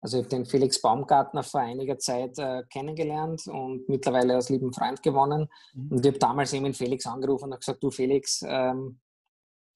Also 0.01 0.17
ich 0.17 0.24
habe 0.24 0.29
den 0.29 0.45
Felix 0.45 0.81
Baumgartner 0.81 1.43
vor 1.43 1.59
einiger 1.59 1.98
Zeit 1.98 2.38
äh, 2.39 2.63
kennengelernt 2.71 3.45
und 3.48 3.88
mittlerweile 3.89 4.36
als 4.36 4.50
lieben 4.50 4.74
Freund 4.74 5.03
gewonnen. 5.03 5.50
Mhm. 5.74 5.91
Und 5.91 6.05
ich 6.05 6.12
habe 6.12 6.19
damals 6.19 6.53
eben 6.53 6.74
Felix 6.74 7.05
angerufen 7.05 7.51
und 7.51 7.59
gesagt, 7.59 7.83
du 7.83 7.91
Felix, 7.91 8.41
ähm, 8.48 9.00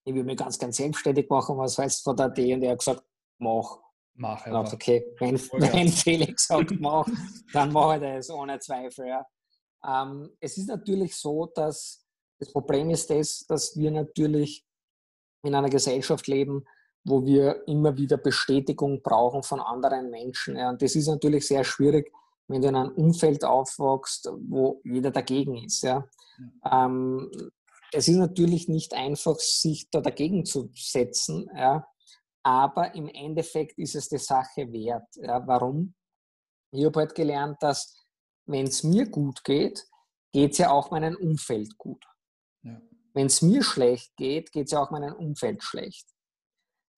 ich 0.05 0.13
will 0.13 0.23
mich 0.23 0.37
ganz, 0.37 0.57
ganz 0.57 0.77
selbstständig 0.77 1.29
machen, 1.29 1.57
was 1.57 1.77
heißt 1.77 2.03
von 2.03 2.15
der 2.15 2.29
D? 2.29 2.53
Und 2.53 2.63
er 2.63 2.71
hat 2.71 2.79
gesagt, 2.79 3.03
mach. 3.37 3.82
Mach 4.15 4.45
ja. 4.45 4.61
Okay, 4.61 5.05
wenn, 5.19 5.35
oh, 5.35 5.57
ja. 5.59 5.73
wenn 5.73 5.87
Felix 5.87 6.47
sagt, 6.47 6.71
mach, 6.79 7.07
dann 7.51 7.71
mache 7.71 7.95
ich 7.95 8.01
das 8.01 8.29
ohne 8.29 8.59
Zweifel. 8.59 9.07
Ja. 9.07 9.25
Ähm, 9.85 10.29
es 10.39 10.57
ist 10.57 10.67
natürlich 10.67 11.15
so, 11.15 11.47
dass 11.47 12.05
das 12.39 12.51
Problem 12.51 12.89
ist 12.89 13.09
das, 13.09 13.45
dass 13.47 13.75
wir 13.77 13.91
natürlich 13.91 14.65
in 15.43 15.55
einer 15.55 15.69
Gesellschaft 15.69 16.27
leben, 16.27 16.65
wo 17.05 17.25
wir 17.25 17.67
immer 17.67 17.97
wieder 17.97 18.17
Bestätigung 18.17 19.01
brauchen 19.01 19.43
von 19.43 19.59
anderen 19.59 20.09
Menschen. 20.09 20.55
Ja. 20.55 20.69
Und 20.69 20.81
das 20.81 20.95
ist 20.95 21.07
natürlich 21.07 21.47
sehr 21.47 21.63
schwierig, 21.63 22.11
wenn 22.47 22.61
du 22.61 22.67
in 22.67 22.75
einem 22.75 22.91
Umfeld 22.91 23.43
aufwachst, 23.43 24.29
wo 24.37 24.81
jeder 24.83 25.11
dagegen 25.11 25.55
ist. 25.63 25.83
Ja. 25.83 26.07
Ähm, 26.69 27.31
es 27.91 28.07
ist 28.07 28.17
natürlich 28.17 28.67
nicht 28.67 28.93
einfach, 28.93 29.37
sich 29.37 29.89
da 29.89 30.01
dagegen 30.01 30.45
zu 30.45 30.69
setzen, 30.75 31.49
ja. 31.55 31.87
Aber 32.43 32.93
im 32.93 33.07
Endeffekt 33.07 33.77
ist 33.79 33.95
es 33.95 34.09
die 34.09 34.17
Sache 34.17 34.71
wert. 34.71 35.07
Ja. 35.15 35.45
Warum? 35.47 35.95
Ich 36.71 36.85
habe 36.85 36.99
halt 36.99 37.15
gelernt, 37.15 37.61
dass 37.61 38.05
wenn 38.45 38.67
es 38.67 38.83
mir 38.83 39.09
gut 39.09 39.43
geht, 39.43 39.85
geht 40.31 40.51
es 40.51 40.57
ja 40.57 40.71
auch 40.71 40.91
meinem 40.91 41.15
Umfeld 41.15 41.77
gut. 41.77 42.03
Ja. 42.63 42.81
Wenn 43.13 43.27
es 43.27 43.41
mir 43.41 43.63
schlecht 43.63 44.15
geht, 44.17 44.51
geht 44.51 44.65
es 44.65 44.71
ja 44.71 44.81
auch 44.81 44.91
meinem 44.91 45.13
Umfeld 45.13 45.63
schlecht. 45.63 46.07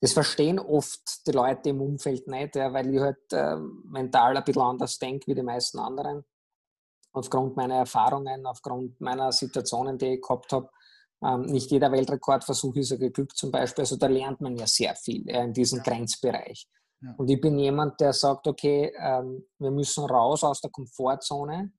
Das 0.02 0.14
verstehen 0.14 0.60
oft 0.60 1.26
die 1.28 1.32
Leute 1.32 1.70
im 1.70 1.82
Umfeld 1.82 2.28
nicht, 2.28 2.56
ja, 2.56 2.72
weil 2.74 2.94
ich 2.94 3.00
halt 3.00 3.32
äh, 3.32 3.56
mental 3.86 4.38
ein 4.38 4.44
bisschen 4.44 4.62
anders 4.62 4.98
denke 4.98 5.28
wie 5.28 5.36
die 5.36 5.42
meisten 5.42 5.80
anderen. 5.80 6.26
Aufgrund 7.12 7.56
meiner 7.56 7.76
Erfahrungen, 7.76 8.46
aufgrund 8.46 9.00
meiner 9.00 9.32
Situationen, 9.32 9.98
die 9.98 10.16
ich 10.16 10.22
gehabt 10.22 10.52
habe. 10.52 10.70
Ähm, 11.24 11.42
nicht 11.44 11.72
jeder 11.72 11.92
Weltrekordversuch 11.92 12.76
ist 12.76 12.92
ja 12.92 12.98
geglückt 12.98 13.38
zum 13.38 13.52
Beispiel. 13.52 13.84
Also 13.84 13.96
da 13.96 14.08
lernt 14.08 14.42
man 14.42 14.56
ja 14.56 14.68
sehr 14.68 14.96
viel 14.96 15.24
ja, 15.28 15.44
in 15.44 15.54
diesem 15.54 15.82
Grenzbereich. 15.82 16.68
Ja. 17.02 17.14
Und 17.18 17.30
ich 17.30 17.40
bin 17.40 17.58
jemand, 17.60 18.00
der 18.00 18.14
sagt, 18.14 18.48
okay, 18.48 18.92
ähm, 18.98 19.46
wir 19.60 19.72
müssen 19.72 20.06
raus 20.06 20.44
aus 20.44 20.62
der 20.62 20.72
Komfortzone, 20.72 21.72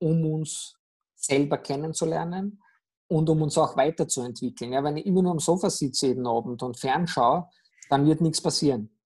um 0.00 0.24
uns 0.24 0.74
selber 1.14 1.58
kennenzulernen 1.58 2.62
und 3.08 3.28
um 3.28 3.42
uns 3.42 3.58
auch 3.58 3.76
weiterzuentwickeln. 3.76 4.72
Ja, 4.72 4.82
wenn 4.82 4.96
ich 4.96 5.06
immer 5.06 5.22
nur 5.22 5.32
am 5.32 5.38
Sofa 5.38 5.68
sitze 5.68 6.08
jeden 6.08 6.26
Abend 6.26 6.62
und 6.62 6.78
fernschaue, 6.78 7.48
dann 7.88 8.06
wird 8.06 8.20
nichts 8.20 8.40
passieren. 8.40 8.96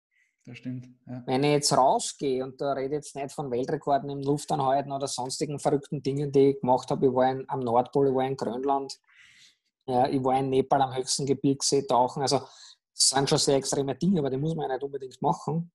Das 0.47 0.59
stimmt. 0.59 0.89
Ja. 1.07 1.23
Wenn 1.27 1.43
ich 1.43 1.53
jetzt 1.53 1.77
rausgehe 1.77 2.45
und 2.45 2.61
da 2.61 2.73
rede 2.73 2.97
ich 2.97 2.99
jetzt 2.99 3.17
nicht 3.17 3.33
von 3.33 3.51
Weltrekorden 3.51 4.11
im 4.11 4.21
Luftanhalten 4.21 4.93
oder 4.93 5.07
sonstigen 5.07 5.59
verrückten 5.59 6.03
Dingen, 6.03 6.33
die 6.33 6.51
ich 6.51 6.61
gemacht 6.61 6.91
habe, 6.91 7.07
ich 7.07 7.15
war 7.15 7.31
in, 7.31 7.45
am 7.49 7.61
Nordpol, 7.61 8.09
ich 8.09 8.15
war 8.15 8.27
in 8.27 8.37
Grönland, 8.37 8.99
ja, 9.87 10.09
ich 10.09 10.23
war 10.23 10.39
in 10.39 10.51
Nepal 10.51 10.81
am 10.83 10.95
höchsten 10.95 11.27
Gebirgssee 11.27 11.83
tauchen. 11.83 12.23
Also 12.23 12.39
das 12.39 13.11
sind 13.11 13.29
schon 13.29 13.39
sehr 13.39 13.57
extreme 13.57 13.95
Dinge, 13.95 14.21
aber 14.21 14.31
die 14.31 14.37
muss 14.37 14.55
man 14.55 14.69
ja 14.69 14.75
nicht 14.75 14.85
unbedingt 14.85 15.21
machen. 15.21 15.73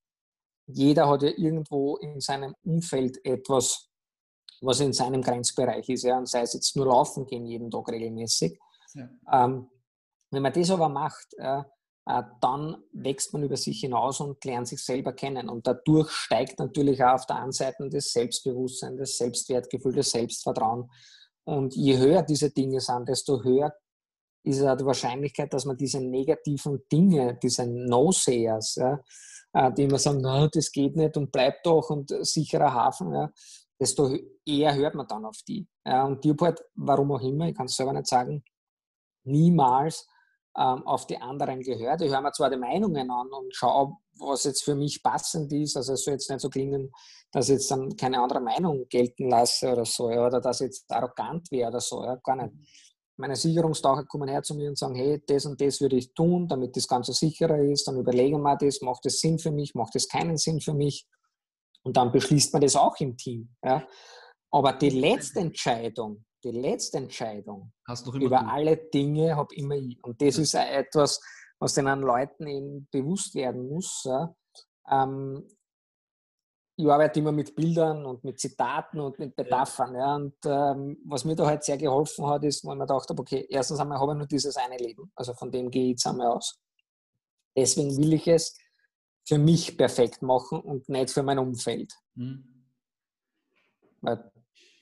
Jeder 0.67 1.07
hat 1.07 1.23
ja 1.23 1.29
irgendwo 1.29 1.97
in 1.97 2.19
seinem 2.19 2.55
Umfeld 2.63 3.23
etwas, 3.25 3.89
was 4.61 4.79
in 4.79 4.93
seinem 4.93 5.21
Grenzbereich 5.21 5.87
ist. 5.89 6.03
Ja, 6.03 6.17
und 6.17 6.27
sei 6.27 6.41
es 6.41 6.53
jetzt 6.53 6.75
nur 6.75 6.85
laufen 6.85 7.25
gehen 7.25 7.45
jeden 7.45 7.71
Tag 7.71 7.89
regelmäßig. 7.89 8.59
Ja. 8.93 9.09
Ähm, 9.31 9.69
wenn 10.31 10.43
man 10.43 10.53
das 10.53 10.69
aber 10.69 10.89
macht, 10.89 11.33
äh, 11.37 11.63
äh, 12.05 12.23
dann 12.41 12.83
wächst 12.91 13.33
man 13.33 13.43
über 13.43 13.57
sich 13.57 13.81
hinaus 13.81 14.19
und 14.19 14.43
lernt 14.43 14.67
sich 14.67 14.83
selber 14.83 15.13
kennen. 15.13 15.49
Und 15.49 15.67
dadurch 15.67 16.09
steigt 16.09 16.59
natürlich 16.59 17.03
auch 17.03 17.13
auf 17.13 17.25
der 17.25 17.37
einen 17.37 17.51
Seite 17.51 17.87
das 17.89 18.11
Selbstbewusstsein, 18.11 18.97
das 18.97 19.17
Selbstwertgefühl, 19.17 19.93
das 19.93 20.11
Selbstvertrauen. 20.11 20.89
Und 21.43 21.75
je 21.75 21.97
höher 21.97 22.23
diese 22.23 22.51
Dinge 22.51 22.79
sind, 22.79 23.09
desto 23.09 23.43
höher 23.43 23.73
ist 24.43 24.59
ja 24.61 24.75
die 24.75 24.85
Wahrscheinlichkeit, 24.85 25.53
dass 25.53 25.65
man 25.65 25.77
diese 25.77 25.99
negativen 26.01 26.83
Dinge, 26.91 27.37
diese 27.41 27.65
No-Sayers, 27.67 28.75
ja, 28.75 28.99
äh, 29.53 29.71
die 29.73 29.83
immer 29.83 29.99
sagen, 29.99 30.21
no, 30.21 30.47
das 30.47 30.71
geht 30.71 30.95
nicht 30.95 31.17
und 31.17 31.31
bleibt 31.31 31.65
doch 31.65 31.89
und 31.89 32.13
sicherer 32.25 32.73
Hafen, 32.73 33.13
ja, 33.13 33.31
desto 33.79 34.15
eher 34.45 34.75
hört 34.75 34.95
man 34.95 35.07
dann 35.07 35.25
auf 35.25 35.37
die. 35.47 35.67
Ja, 35.85 36.05
und 36.05 36.23
die 36.23 36.33
halt, 36.39 36.61
warum 36.75 37.11
auch 37.11 37.21
immer, 37.21 37.47
ich 37.47 37.55
kann 37.55 37.65
es 37.65 37.75
selber 37.75 37.93
nicht 37.93 38.07
sagen, 38.07 38.43
niemals 39.23 40.07
ähm, 40.57 40.85
auf 40.85 41.07
die 41.07 41.17
anderen 41.17 41.61
gehört. 41.61 42.01
Ich 42.01 42.11
höre 42.11 42.21
mir 42.21 42.31
zwar 42.31 42.49
die 42.49 42.57
Meinungen 42.57 43.09
an 43.09 43.27
und 43.31 43.55
schaue, 43.55 43.97
was 44.17 44.43
jetzt 44.43 44.63
für 44.63 44.75
mich 44.75 45.01
passend 45.01 45.51
ist. 45.53 45.77
Also 45.77 45.93
es 45.93 46.03
soll 46.03 46.13
jetzt 46.15 46.29
nicht 46.29 46.41
so 46.41 46.49
klingen, 46.49 46.91
dass 47.31 47.47
ich 47.47 47.53
jetzt 47.53 47.71
dann 47.71 47.95
keine 47.95 48.21
andere 48.21 48.41
Meinung 48.41 48.85
gelten 48.89 49.29
lasse 49.29 49.71
oder 49.71 49.85
so, 49.85 50.09
ja, 50.09 50.25
oder 50.25 50.41
dass 50.41 50.61
ich 50.61 50.65
jetzt 50.65 50.91
arrogant 50.91 51.49
wäre 51.51 51.69
oder 51.69 51.79
so, 51.79 52.03
ja, 52.03 52.15
gar 52.15 52.35
nicht. 52.35 52.53
Meine 53.19 53.35
Sicherungstaucher 53.35 54.05
kommen 54.05 54.29
her 54.29 54.41
zu 54.43 54.55
mir 54.55 54.69
und 54.69 54.77
sagen, 54.77 54.95
hey, 54.95 55.21
das 55.27 55.45
und 55.45 55.59
das 55.59 55.81
würde 55.81 55.97
ich 55.97 56.13
tun, 56.13 56.47
damit 56.47 56.77
das 56.77 56.87
Ganze 56.87 57.11
sicherer 57.11 57.59
ist. 57.59 57.85
Dann 57.85 57.97
überlegen 57.97 58.41
wir 58.41 58.55
das, 58.55 58.79
macht 58.79 59.03
das 59.03 59.19
Sinn 59.19 59.37
für 59.37 59.51
mich, 59.51 59.75
macht 59.75 59.93
das 59.93 60.07
keinen 60.07 60.37
Sinn 60.37 60.61
für 60.61 60.73
mich. 60.73 61.05
Und 61.83 61.97
dann 61.97 62.13
beschließt 62.13 62.53
man 62.53 62.61
das 62.61 62.77
auch 62.77 62.97
im 63.01 63.17
Team. 63.17 63.53
Ja. 63.61 63.85
Aber 64.51 64.71
die 64.71 64.91
letzte 64.91 65.41
Entscheidung, 65.41 66.23
die 66.45 66.51
letzte 66.51 66.99
Entscheidung 66.99 67.73
über 68.13 68.39
du. 68.39 68.47
alle 68.47 68.77
Dinge 68.77 69.35
habe 69.35 69.53
immer 69.53 69.75
ich. 69.75 70.01
Und 70.01 70.21
das 70.21 70.37
ja. 70.37 70.43
ist 70.43 70.53
etwas, 70.53 71.19
was 71.59 71.73
den 71.73 71.87
Leuten 71.87 72.47
eben 72.47 72.87
bewusst 72.89 73.35
werden 73.35 73.67
muss. 73.67 74.01
Ja. 74.05 74.33
Ähm, 74.89 75.45
ich 76.79 76.89
arbeite 76.89 77.19
immer 77.19 77.33
mit 77.33 77.55
Bildern 77.55 78.05
und 78.05 78.23
mit 78.23 78.39
Zitaten 78.39 79.01
und 79.01 79.19
mit 79.19 79.37
Metaphern. 79.37 79.95
Ja. 79.95 80.15
Und 80.15 80.35
ähm, 80.45 80.97
was 81.05 81.25
mir 81.25 81.35
da 81.35 81.45
halt 81.45 81.61
sehr 81.61 81.77
geholfen 81.77 82.25
hat, 82.25 82.45
ist, 82.45 82.63
mir 82.63 82.77
gedacht 82.77 83.09
habe, 83.09 83.21
okay, 83.21 83.45
erstens 83.49 83.81
einmal 83.81 83.99
habe 83.99 84.13
ich 84.13 84.17
nur 84.19 84.27
dieses 84.27 84.55
eine 84.55 84.77
Leben. 84.77 85.11
Also 85.13 85.33
von 85.33 85.51
dem 85.51 85.69
gehe 85.69 85.83
ich 85.83 85.89
jetzt 85.89 86.07
einmal 86.07 86.27
aus. 86.27 86.57
Deswegen 87.53 87.97
will 87.97 88.13
ich 88.13 88.25
es 88.29 88.57
für 89.27 89.37
mich 89.37 89.77
perfekt 89.77 90.21
machen 90.21 90.61
und 90.61 90.87
nicht 90.87 91.11
für 91.11 91.21
mein 91.21 91.37
Umfeld. 91.37 91.93
Mhm. 92.15 92.45
Weil 93.99 94.31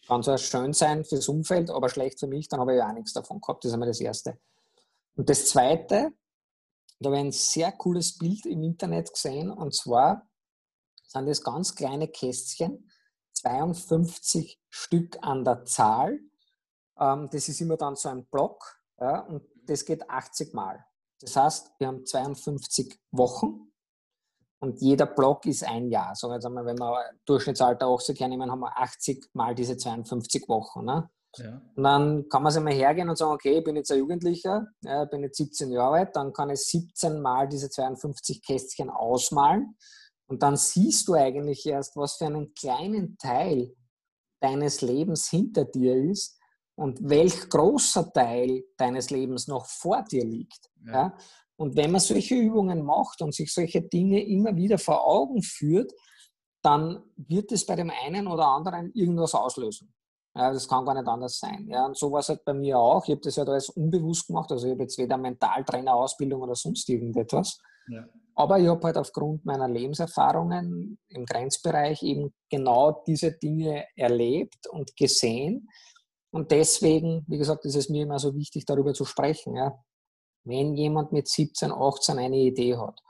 kann 0.05 0.21
zwar 0.21 0.37
schön 0.37 0.73
sein 0.73 1.03
fürs 1.03 1.27
Umfeld, 1.27 1.71
aber 1.71 1.89
schlecht 1.89 2.19
für 2.19 2.27
mich, 2.27 2.47
dann 2.47 2.59
habe 2.59 2.73
ich 2.73 2.77
ja 2.77 2.89
auch 2.89 2.93
nichts 2.93 3.13
davon 3.13 3.41
gehabt. 3.41 3.63
Das 3.63 3.69
ist 3.69 3.73
einmal 3.73 3.89
das 3.89 3.99
Erste. 3.99 4.37
Und 5.15 5.29
das 5.29 5.47
Zweite, 5.47 6.13
da 6.99 7.09
habe 7.09 7.17
ich 7.17 7.25
ein 7.25 7.31
sehr 7.31 7.71
cooles 7.71 8.19
Bild 8.19 8.45
im 8.45 8.61
Internet 8.61 9.11
gesehen 9.11 9.49
und 9.49 9.73
zwar 9.73 10.29
sind 11.07 11.27
das 11.27 11.43
ganz 11.43 11.75
kleine 11.75 12.07
Kästchen, 12.07 12.89
52 13.33 14.59
Stück 14.69 15.17
an 15.21 15.43
der 15.43 15.65
Zahl. 15.65 16.19
Ähm, 16.99 17.29
das 17.31 17.49
ist 17.49 17.61
immer 17.61 17.77
dann 17.77 17.95
so 17.95 18.09
ein 18.09 18.25
Block 18.25 18.77
ja, 18.99 19.21
und 19.21 19.43
das 19.65 19.85
geht 19.85 20.09
80 20.09 20.53
Mal. 20.53 20.83
Das 21.19 21.35
heißt, 21.35 21.71
wir 21.79 21.87
haben 21.87 22.05
52 22.05 22.99
Wochen 23.11 23.71
und 24.59 24.81
jeder 24.81 25.05
Block 25.05 25.45
ist 25.45 25.63
ein 25.63 25.89
Jahr. 25.89 26.15
So, 26.15 26.31
jetzt 26.31 26.45
einmal, 26.45 26.65
wenn 26.65 26.79
wir 26.79 27.11
Durchschnittsalter 27.25 27.87
80 27.87 28.19
hernehmen, 28.19 28.51
haben 28.51 28.59
wir 28.59 28.77
80 28.77 29.29
mal 29.33 29.55
diese 29.55 29.77
52 29.77 30.47
Wochen. 30.47 30.85
Ne? 30.85 31.09
Ja. 31.37 31.61
Und 31.75 31.83
dann 31.83 32.29
kann 32.29 32.43
man 32.43 32.51
sich 32.51 32.61
mal 32.61 32.73
hergehen 32.73 33.09
und 33.09 33.17
sagen, 33.17 33.33
okay, 33.33 33.59
ich 33.59 33.63
bin 33.63 33.75
jetzt 33.75 33.91
ein 33.91 33.99
Jugendlicher, 33.99 34.67
bin 35.11 35.21
jetzt 35.21 35.37
17 35.37 35.71
Jahre 35.71 35.97
alt, 35.97 36.15
dann 36.15 36.33
kann 36.33 36.49
ich 36.49 36.59
17 36.61 37.19
Mal 37.21 37.47
diese 37.47 37.69
52 37.69 38.41
Kästchen 38.41 38.89
ausmalen 38.89 39.75
und 40.27 40.43
dann 40.43 40.57
siehst 40.57 41.07
du 41.07 41.13
eigentlich 41.13 41.65
erst, 41.65 41.95
was 41.95 42.15
für 42.15 42.25
einen 42.25 42.53
kleinen 42.53 43.17
Teil 43.17 43.73
deines 44.41 44.81
Lebens 44.81 45.29
hinter 45.29 45.65
dir 45.65 45.95
ist 45.95 46.37
und 46.75 46.99
welch 47.09 47.49
großer 47.49 48.11
Teil 48.13 48.63
deines 48.77 49.09
Lebens 49.09 49.47
noch 49.47 49.65
vor 49.65 50.03
dir 50.03 50.23
liegt. 50.23 50.69
Ja. 50.85 50.93
ja. 50.93 51.17
Und 51.55 51.75
wenn 51.75 51.91
man 51.91 52.01
solche 52.01 52.35
Übungen 52.35 52.85
macht 52.85 53.21
und 53.21 53.33
sich 53.33 53.51
solche 53.51 53.81
Dinge 53.81 54.23
immer 54.23 54.55
wieder 54.55 54.77
vor 54.77 55.07
Augen 55.07 55.41
führt, 55.41 55.91
dann 56.61 57.03
wird 57.15 57.51
es 57.51 57.65
bei 57.65 57.75
dem 57.75 57.91
einen 58.05 58.27
oder 58.27 58.47
anderen 58.47 58.91
irgendwas 58.93 59.33
auslösen. 59.33 59.93
Ja, 60.35 60.51
das 60.51 60.67
kann 60.67 60.85
gar 60.85 60.93
nicht 60.93 61.07
anders 61.07 61.39
sein. 61.39 61.67
Ja, 61.67 61.85
und 61.85 61.97
so 61.97 62.11
war 62.11 62.19
es 62.19 62.29
halt 62.29 62.45
bei 62.45 62.53
mir 62.53 62.77
auch. 62.77 63.03
Ich 63.05 63.11
habe 63.11 63.21
das 63.21 63.37
ja 63.37 63.41
halt 63.41 63.49
alles 63.49 63.69
unbewusst 63.69 64.27
gemacht. 64.27 64.51
Also 64.51 64.67
ich 64.67 64.73
habe 64.73 64.83
jetzt 64.83 64.97
weder 64.99 65.17
Mentaltrainer-Ausbildung 65.17 66.41
oder 66.41 66.53
sonst 66.53 66.87
irgendetwas. 66.89 67.59
Ja. 67.87 68.05
Aber 68.37 68.59
ich 68.59 68.67
habe 68.67 68.85
halt 68.85 68.97
aufgrund 68.97 69.45
meiner 69.45 69.67
Lebenserfahrungen 69.67 70.99
im 71.07 71.25
Grenzbereich 71.25 72.03
eben 72.03 72.31
genau 72.51 73.03
diese 73.07 73.31
Dinge 73.31 73.85
erlebt 73.95 74.67
und 74.69 74.95
gesehen. 74.95 75.67
Und 76.29 76.51
deswegen, 76.51 77.25
wie 77.27 77.39
gesagt, 77.39 77.65
ist 77.65 77.75
es 77.75 77.89
mir 77.89 78.03
immer 78.03 78.19
so 78.19 78.35
wichtig, 78.35 78.65
darüber 78.65 78.93
zu 78.93 79.05
sprechen. 79.05 79.55
Ja. 79.55 79.83
Wenn 80.43 80.75
jemand 80.75 81.11
mit 81.11 81.27
17, 81.27 81.71
18 81.71 82.19
eine 82.19 82.37
Idee 82.37 82.77
hat, 82.77 83.01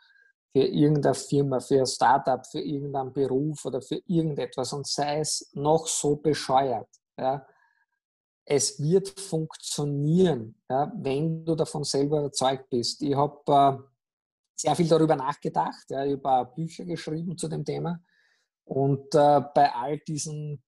für 0.53 0.63
irgendeine 0.63 1.13
Firma, 1.13 1.59
für 1.59 1.79
ein 1.79 1.85
Startup, 1.85 2.47
für 2.47 2.61
irgendeinen 2.61 3.11
Beruf 3.11 3.65
oder 3.65 3.81
für 3.81 4.01
irgendetwas 4.05 4.71
und 4.71 4.87
sei 4.87 5.19
es 5.19 5.51
noch 5.53 5.87
so 5.87 6.15
bescheuert, 6.15 6.87
ja, 7.19 7.45
es 8.45 8.81
wird 8.81 9.09
funktionieren, 9.19 10.55
ja, 10.69 10.89
wenn 10.95 11.43
du 11.43 11.53
davon 11.53 11.83
selber 11.83 12.19
überzeugt 12.19 12.69
bist. 12.69 13.01
Ich 13.03 13.13
habe 13.13 13.41
äh, 13.47 13.96
sehr 14.59 14.75
viel 14.75 14.87
darüber 14.87 15.15
nachgedacht. 15.15 15.85
Ja, 15.89 15.99
habe 15.99 16.53
Bücher 16.55 16.85
geschrieben 16.85 17.37
zu 17.37 17.47
dem 17.47 17.63
Thema. 17.63 18.01
Und 18.65 19.13
äh, 19.15 19.41
bei 19.53 19.73
all 19.73 19.99
diesen 19.99 20.61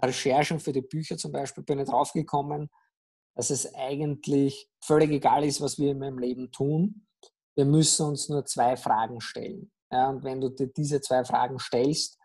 Recherchen 0.00 0.58
für 0.58 0.72
die 0.72 0.82
Bücher 0.82 1.16
zum 1.16 1.32
Beispiel 1.32 1.62
bin 1.62 1.78
ich 1.78 1.88
draufgekommen, 1.88 2.70
dass 3.34 3.50
es 3.50 3.72
eigentlich 3.74 4.68
völlig 4.80 5.10
egal 5.10 5.44
ist, 5.44 5.60
was 5.60 5.78
wir 5.78 5.92
in 5.92 5.98
meinem 5.98 6.18
Leben 6.18 6.50
tun. 6.50 7.06
Wir 7.54 7.64
müssen 7.64 8.06
uns 8.06 8.28
nur 8.28 8.44
zwei 8.44 8.76
Fragen 8.76 9.20
stellen. 9.20 9.70
Ja, 9.90 10.08
und 10.08 10.24
wenn 10.24 10.40
du 10.40 10.48
dir 10.48 10.66
diese 10.66 11.00
zwei 11.00 11.24
Fragen 11.24 11.58
stellst, 11.58 12.18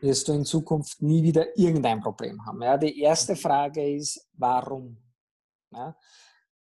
wirst 0.00 0.28
du 0.28 0.32
in 0.32 0.44
Zukunft 0.44 1.00
nie 1.00 1.22
wieder 1.22 1.56
irgendein 1.56 2.00
Problem 2.00 2.44
haben. 2.44 2.62
Ja, 2.62 2.76
die 2.76 3.00
erste 3.00 3.36
Frage 3.36 3.96
ist, 3.96 4.28
warum? 4.32 4.98
Ja, 5.70 5.96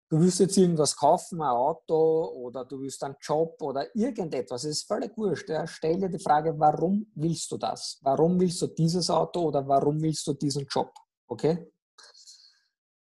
du 0.09 0.19
willst 0.19 0.39
jetzt 0.39 0.57
irgendwas 0.57 0.95
kaufen, 0.95 1.41
ein 1.41 1.49
Auto 1.49 2.25
oder 2.35 2.65
du 2.65 2.79
willst 2.79 3.03
einen 3.03 3.15
Job 3.21 3.61
oder 3.61 3.93
irgendetwas, 3.95 4.63
es 4.63 4.79
ist 4.79 4.87
völlig 4.87 5.17
wurscht. 5.17 5.49
Ja. 5.49 5.67
Stell 5.67 5.99
dir 5.99 6.09
die 6.09 6.19
Frage, 6.19 6.57
warum 6.57 7.11
willst 7.15 7.51
du 7.51 7.57
das? 7.57 7.99
Warum 8.01 8.39
willst 8.39 8.61
du 8.61 8.67
dieses 8.67 9.09
Auto 9.09 9.41
oder 9.41 9.67
warum 9.67 10.01
willst 10.01 10.25
du 10.27 10.33
diesen 10.33 10.65
Job? 10.69 10.93
Okay? 11.27 11.71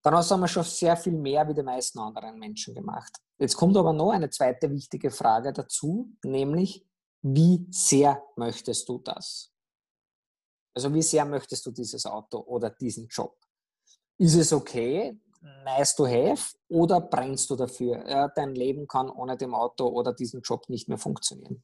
Dann 0.02 0.14
hast 0.14 0.30
du 0.30 0.46
schon 0.46 0.64
sehr 0.64 0.96
viel 0.96 1.12
mehr 1.12 1.46
wie 1.48 1.54
die 1.54 1.62
meisten 1.62 1.98
anderen 1.98 2.38
Menschen 2.38 2.74
gemacht. 2.74 3.12
Jetzt 3.38 3.56
kommt 3.56 3.76
aber 3.76 3.92
noch 3.92 4.10
eine 4.10 4.30
zweite 4.30 4.70
wichtige 4.70 5.10
Frage 5.10 5.52
dazu, 5.52 6.10
nämlich, 6.24 6.84
wie 7.22 7.66
sehr 7.70 8.22
möchtest 8.36 8.88
du 8.88 8.98
das? 8.98 9.52
Also 10.74 10.92
wie 10.94 11.02
sehr 11.02 11.24
möchtest 11.24 11.66
du 11.66 11.72
dieses 11.72 12.06
Auto 12.06 12.38
oder 12.38 12.70
diesen 12.70 13.08
Job? 13.08 13.36
Ist 14.16 14.36
es 14.36 14.52
okay, 14.52 15.20
nice 15.64 15.94
to 15.94 16.06
have, 16.06 16.54
oder 16.68 17.00
brennst 17.00 17.50
du 17.50 17.56
dafür? 17.56 18.08
Ja, 18.08 18.28
dein 18.28 18.54
Leben 18.54 18.86
kann 18.86 19.10
ohne 19.10 19.36
dem 19.36 19.54
Auto 19.54 19.86
oder 19.86 20.12
diesen 20.12 20.42
Job 20.42 20.68
nicht 20.68 20.88
mehr 20.88 20.98
funktionieren. 20.98 21.62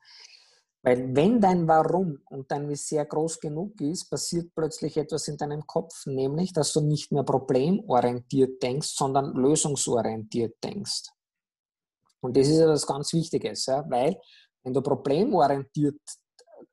Weil 0.83 1.17
wenn 1.17 1.41
dein 1.41 1.67
Warum 1.67 2.21
und 2.27 2.51
dein 2.51 2.69
Wie 2.69 2.77
sehr 2.77 3.07
groß 3.07 3.41
genug 3.41 3.81
ist, 3.81 4.11
passiert 4.11 4.55
plötzlich 4.55 4.99
etwas 4.99 5.29
in 5.29 5.39
deinem 5.39 5.67
Kopf, 5.67 6.05
nämlich, 6.05 6.53
dass 6.53 6.75
du 6.75 6.83
nicht 6.83 7.11
mehr 7.11 7.23
problemorientiert 7.23 8.63
denkst, 8.63 8.89
sondern 8.89 9.33
lösungsorientiert 9.33 10.63
denkst. 10.63 11.05
Und 12.21 12.37
das 12.37 12.49
ist 12.49 12.59
etwas 12.59 12.87
ganz 12.87 13.13
Wichtiges, 13.15 13.65
ja, 13.67 13.85
weil 13.89 14.21
wenn 14.63 14.75
du 14.75 14.83
problemorientiert 14.83 16.01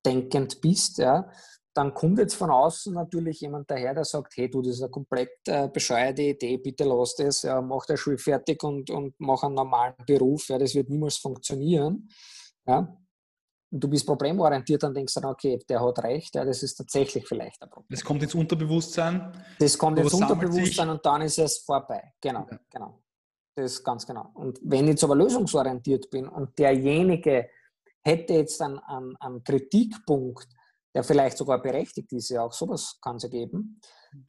denkend 0.05 0.59
bist, 0.59 0.97
ja, 0.97 1.29
dann 1.73 1.93
kommt 1.93 2.19
jetzt 2.19 2.35
von 2.35 2.49
außen 2.49 2.93
natürlich 2.93 3.41
jemand 3.41 3.69
daher, 3.71 3.93
der 3.93 4.03
sagt, 4.03 4.35
hey 4.35 4.49
du, 4.49 4.61
das 4.61 4.75
ist 4.75 4.81
eine 4.81 4.91
komplett 4.91 5.31
äh, 5.47 5.69
bescheuerte 5.69 6.21
Idee, 6.21 6.57
bitte 6.57 6.83
lass 6.83 7.15
das, 7.15 7.43
ja, 7.43 7.61
mach 7.61 7.85
der 7.85 7.97
Schule 7.97 8.17
fertig 8.17 8.61
und, 8.63 8.89
und 8.89 9.15
mach 9.19 9.43
einen 9.43 9.55
normalen 9.55 9.95
Beruf, 10.05 10.49
ja, 10.49 10.57
das 10.57 10.75
wird 10.75 10.89
niemals 10.89 11.17
funktionieren. 11.17 12.09
Ja. 12.65 12.97
Und 13.71 13.81
du 13.81 13.87
bist 13.87 14.05
problemorientiert, 14.05 14.83
dann 14.83 14.93
denkst 14.93 15.13
du 15.13 15.27
okay, 15.27 15.57
der 15.69 15.81
hat 15.81 16.03
recht, 16.03 16.35
ja, 16.35 16.43
das 16.43 16.61
ist 16.61 16.75
tatsächlich 16.75 17.25
vielleicht 17.25 17.61
ein 17.61 17.69
Problem. 17.69 17.87
Das 17.89 18.03
kommt 18.03 18.21
ins 18.21 18.35
Unterbewusstsein. 18.35 19.31
Das 19.57 19.77
kommt 19.77 19.97
ins 19.99 20.13
Unterbewusstsein 20.13 20.89
und 20.89 21.05
dann 21.05 21.21
ist 21.21 21.39
es 21.39 21.59
vorbei. 21.59 22.13
Genau, 22.19 22.45
ja. 22.51 22.59
genau. 22.69 23.01
Das 23.55 23.73
ist 23.73 23.83
ganz 23.83 24.05
genau. 24.05 24.29
Und 24.33 24.59
wenn 24.63 24.85
ich 24.85 24.91
jetzt 24.91 25.03
aber 25.03 25.15
lösungsorientiert 25.15 26.09
bin 26.09 26.27
und 26.27 26.57
derjenige 26.57 27.49
hätte 28.01 28.33
jetzt 28.33 28.61
einen, 28.61 28.79
einen, 28.79 29.15
einen 29.17 29.43
Kritikpunkt, 29.43 30.47
der 30.93 31.03
vielleicht 31.03 31.37
sogar 31.37 31.61
berechtigt 31.61 32.11
ist, 32.13 32.29
ja 32.29 32.43
auch 32.43 32.53
sowas 32.53 32.97
kann 33.01 33.15
es 33.15 33.23
ja 33.23 33.29
geben, 33.29 33.79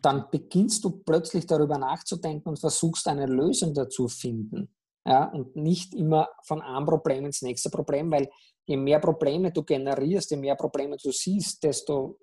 dann 0.00 0.26
beginnst 0.30 0.84
du 0.84 0.90
plötzlich 0.90 1.46
darüber 1.46 1.78
nachzudenken 1.78 2.48
und 2.48 2.60
versuchst 2.60 3.08
eine 3.08 3.26
Lösung 3.26 3.74
dazu 3.74 4.08
finden. 4.08 4.72
Ja, 5.04 5.24
und 5.32 5.56
nicht 5.56 5.94
immer 5.94 6.28
von 6.44 6.62
einem 6.62 6.86
Problem 6.86 7.26
ins 7.26 7.42
nächste 7.42 7.70
Problem, 7.70 8.12
weil 8.12 8.30
je 8.66 8.76
mehr 8.76 9.00
Probleme 9.00 9.50
du 9.50 9.64
generierst, 9.64 10.30
je 10.30 10.36
mehr 10.36 10.54
Probleme 10.54 10.96
du 10.96 11.10
siehst, 11.10 11.64
desto 11.64 12.20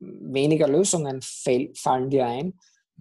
weniger 0.00 0.68
Lösungen 0.68 1.20
fallen 1.22 2.10
dir 2.10 2.26
ein 2.26 2.58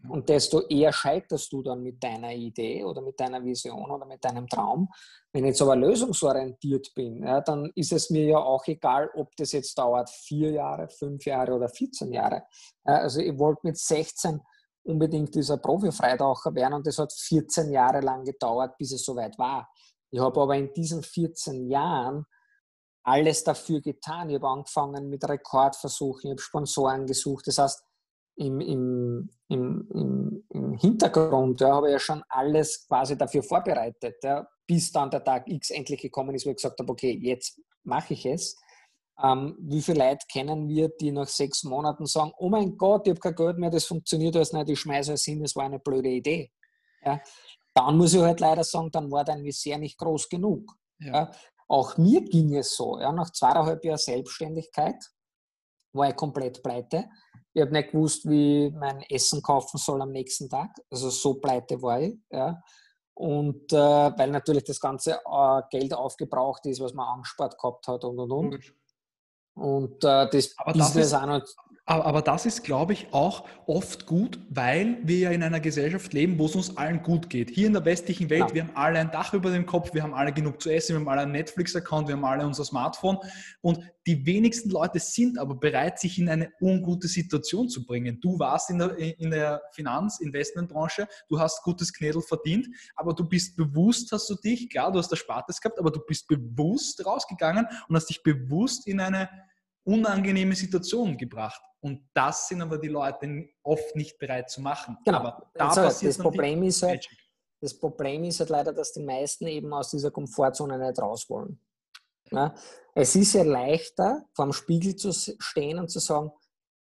und 0.09 0.27
desto 0.27 0.61
eher 0.67 0.91
scheiterst 0.91 1.51
du 1.53 1.63
dann 1.63 1.81
mit 1.81 2.03
deiner 2.03 2.33
Idee 2.33 2.83
oder 2.83 3.01
mit 3.01 3.19
deiner 3.19 3.43
Vision 3.43 3.89
oder 3.89 4.05
mit 4.05 4.23
deinem 4.23 4.47
Traum. 4.47 4.89
Wenn 5.31 5.45
ich 5.45 5.49
jetzt 5.49 5.61
aber 5.61 5.75
lösungsorientiert 5.75 6.93
bin, 6.93 7.23
ja, 7.23 7.41
dann 7.41 7.71
ist 7.75 7.93
es 7.93 8.09
mir 8.09 8.25
ja 8.25 8.37
auch 8.37 8.67
egal, 8.67 9.09
ob 9.15 9.35
das 9.37 9.53
jetzt 9.53 9.77
dauert 9.77 10.09
vier 10.09 10.51
Jahre, 10.51 10.89
fünf 10.89 11.25
Jahre 11.25 11.53
oder 11.53 11.69
14 11.69 12.11
Jahre. 12.11 12.43
Ja, 12.85 12.95
also 12.95 13.21
ich 13.21 13.37
wollte 13.37 13.61
mit 13.63 13.77
16 13.77 14.41
unbedingt 14.83 15.33
dieser 15.33 15.57
Profi-Freitaucher 15.57 16.53
werden 16.53 16.73
und 16.73 16.87
das 16.87 16.97
hat 16.97 17.13
14 17.13 17.71
Jahre 17.71 18.01
lang 18.01 18.25
gedauert, 18.25 18.77
bis 18.77 18.91
es 18.91 19.05
soweit 19.05 19.37
war. 19.39 19.69
Ich 20.11 20.19
habe 20.19 20.41
aber 20.41 20.55
in 20.55 20.73
diesen 20.73 21.01
14 21.01 21.69
Jahren 21.69 22.25
alles 23.03 23.43
dafür 23.43 23.81
getan. 23.81 24.29
Ich 24.29 24.35
habe 24.35 24.47
angefangen 24.47 25.09
mit 25.09 25.27
Rekordversuchen, 25.27 26.25
ich 26.25 26.31
habe 26.31 26.41
Sponsoren 26.41 27.05
gesucht. 27.05 27.47
Das 27.47 27.57
heißt, 27.57 27.83
im, 28.35 28.61
im, 28.61 29.29
im, 29.47 30.43
im, 30.49 30.77
Hintergrund 30.77 31.61
ja, 31.61 31.75
habe 31.75 31.87
ich 31.87 31.93
ja 31.93 31.99
schon 31.99 32.23
alles 32.29 32.85
quasi 32.87 33.17
dafür 33.17 33.43
vorbereitet, 33.43 34.15
ja, 34.23 34.47
bis 34.65 34.91
dann 34.91 35.09
der 35.11 35.23
Tag 35.23 35.47
X 35.47 35.69
endlich 35.69 36.01
gekommen 36.01 36.33
ist, 36.35 36.45
wo 36.45 36.49
ich 36.49 36.55
gesagt 36.55 36.79
habe, 36.79 36.91
okay, 36.91 37.17
jetzt 37.21 37.61
mache 37.83 38.13
ich 38.13 38.25
es. 38.25 38.55
Ähm, 39.21 39.55
wie 39.59 39.81
viele 39.81 39.99
Leute 39.99 40.25
kennen 40.31 40.67
wir, 40.67 40.89
die 40.89 41.11
nach 41.11 41.27
sechs 41.27 41.63
Monaten 41.63 42.07
sagen, 42.07 42.31
oh 42.37 42.49
mein 42.49 42.75
Gott, 42.77 43.05
ich 43.05 43.11
habe 43.11 43.19
kein 43.19 43.35
Geld 43.35 43.57
mehr, 43.59 43.69
das 43.69 43.85
funktioniert 43.85 44.35
alles 44.35 44.53
nicht, 44.53 44.69
ich 44.69 44.79
schmeiße 44.79 45.13
es 45.13 45.23
hin, 45.23 45.41
das 45.41 45.55
war 45.55 45.65
eine 45.65 45.79
blöde 45.79 46.09
Idee. 46.09 46.51
Ja. 47.03 47.21
Dann 47.75 47.97
muss 47.97 48.13
ich 48.13 48.21
halt 48.21 48.39
leider 48.39 48.63
sagen, 48.63 48.89
dann 48.91 49.11
war 49.11 49.23
dein 49.23 49.43
Visier 49.43 49.77
nicht 49.77 49.99
groß 49.99 50.29
genug. 50.29 50.73
Ja. 50.99 51.31
Auch 51.67 51.97
mir 51.97 52.21
ging 52.21 52.55
es 52.55 52.75
so, 52.75 52.99
ja, 52.99 53.11
nach 53.11 53.31
zweieinhalb 53.31 53.83
Jahren 53.85 53.97
Selbstständigkeit 53.97 55.03
war 55.91 56.09
ich 56.09 56.15
komplett 56.15 56.63
pleite 56.63 57.05
ich 57.53 57.61
habe 57.61 57.71
nicht 57.71 57.91
gewusst, 57.91 58.27
wie 58.27 58.71
mein 58.71 59.01
Essen 59.03 59.41
kaufen 59.41 59.77
soll 59.77 60.01
am 60.01 60.11
nächsten 60.11 60.49
Tag. 60.49 60.71
Also 60.89 61.09
so 61.09 61.35
pleite 61.35 61.81
war 61.81 62.01
ich. 62.01 62.15
Ja. 62.31 62.61
Und 63.15 63.71
äh, 63.71 63.77
weil 63.77 64.31
natürlich 64.31 64.63
das 64.63 64.79
ganze 64.79 65.19
äh, 65.23 65.61
Geld 65.69 65.93
aufgebraucht 65.93 66.65
ist, 66.65 66.81
was 66.81 66.93
man 66.93 67.07
angespart 67.07 67.57
gehabt 67.59 67.87
hat 67.87 68.03
und 68.05 68.19
und 68.19 68.31
und. 68.31 68.73
Und 69.55 70.03
äh, 70.03 70.29
das 70.29 70.53
Aber 70.57 70.73
Business 70.73 70.93
das 70.93 71.05
ist, 71.05 71.13
auch 71.13 71.25
noch 71.27 71.43
aber, 71.85 72.21
das 72.21 72.45
ist, 72.45 72.63
glaube 72.63 72.93
ich, 72.93 73.07
auch 73.11 73.45
oft 73.67 74.05
gut, 74.05 74.39
weil 74.49 74.99
wir 75.03 75.17
ja 75.17 75.31
in 75.31 75.43
einer 75.43 75.59
Gesellschaft 75.59 76.13
leben, 76.13 76.39
wo 76.39 76.45
es 76.45 76.55
uns 76.55 76.77
allen 76.77 77.03
gut 77.03 77.29
geht. 77.29 77.49
Hier 77.49 77.67
in 77.67 77.73
der 77.73 77.83
westlichen 77.83 78.29
Welt, 78.29 78.49
ja. 78.49 78.53
wir 78.53 78.63
haben 78.63 78.75
alle 78.75 78.99
ein 78.99 79.11
Dach 79.11 79.33
über 79.33 79.51
dem 79.51 79.65
Kopf, 79.65 79.93
wir 79.93 80.01
haben 80.01 80.13
alle 80.13 80.31
genug 80.31 80.61
zu 80.61 80.69
essen, 80.69 80.93
wir 80.93 81.01
haben 81.01 81.09
alle 81.09 81.23
einen 81.23 81.33
Netflix-Account, 81.33 82.07
wir 82.07 82.15
haben 82.15 82.23
alle 82.23 82.45
unser 82.45 82.63
Smartphone. 82.63 83.17
Und 83.59 83.79
die 84.07 84.25
wenigsten 84.25 84.69
Leute 84.69 84.99
sind 84.99 85.37
aber 85.37 85.55
bereit, 85.55 85.99
sich 85.99 86.17
in 86.17 86.29
eine 86.29 86.53
ungute 86.61 87.09
Situation 87.09 87.67
zu 87.67 87.85
bringen. 87.85 88.17
Du 88.21 88.39
warst 88.39 88.69
in 88.69 88.77
der, 88.77 88.97
in 88.97 89.31
der 89.31 89.61
Finanz-Investmentbranche, 89.73 91.05
du 91.27 91.37
hast 91.37 91.63
gutes 91.63 91.91
Knädel 91.91 92.21
verdient, 92.21 92.67
aber 92.95 93.13
du 93.13 93.27
bist 93.27 93.57
bewusst, 93.57 94.09
hast 94.13 94.29
du 94.29 94.35
dich, 94.35 94.69
klar, 94.69 94.89
du 94.89 94.99
hast 94.99 95.11
Erspartes 95.11 95.59
gehabt, 95.59 95.79
aber 95.79 95.91
du 95.91 95.99
bist 95.99 96.29
bewusst 96.29 97.05
rausgegangen 97.05 97.67
und 97.89 97.95
hast 97.95 98.09
dich 98.09 98.23
bewusst 98.23 98.87
in 98.87 99.01
eine 99.01 99.27
unangenehme 99.83 100.55
Situationen 100.55 101.17
gebracht. 101.17 101.61
Und 101.81 102.09
das 102.13 102.47
sind 102.47 102.61
aber 102.61 102.77
die 102.77 102.87
Leute 102.87 103.49
oft 103.63 103.95
nicht 103.95 104.17
bereit 104.17 104.49
zu 104.49 104.61
machen. 104.61 104.97
Genau. 105.03 105.19
Aber 105.19 105.51
da 105.53 105.69
also, 105.69 106.05
das 106.05 106.17
Problem 106.17 106.63
ist 106.63 106.81
halt, 106.81 107.07
das 107.59 107.77
Problem 107.77 108.23
ist 108.23 108.39
halt 108.39 108.49
leider, 108.49 108.73
dass 108.73 108.93
die 108.93 109.03
meisten 109.03 109.47
eben 109.47 109.73
aus 109.73 109.89
dieser 109.91 110.11
Komfortzone 110.11 110.77
nicht 110.77 111.01
raus 111.01 111.29
wollen. 111.29 111.59
Ja? 112.31 112.53
Es 112.95 113.15
ist 113.15 113.33
ja 113.33 113.43
leichter, 113.43 114.25
vor 114.33 114.45
dem 114.45 114.53
Spiegel 114.53 114.95
zu 114.95 115.11
stehen 115.11 115.79
und 115.79 115.89
zu 115.89 115.99
sagen, 115.99 116.31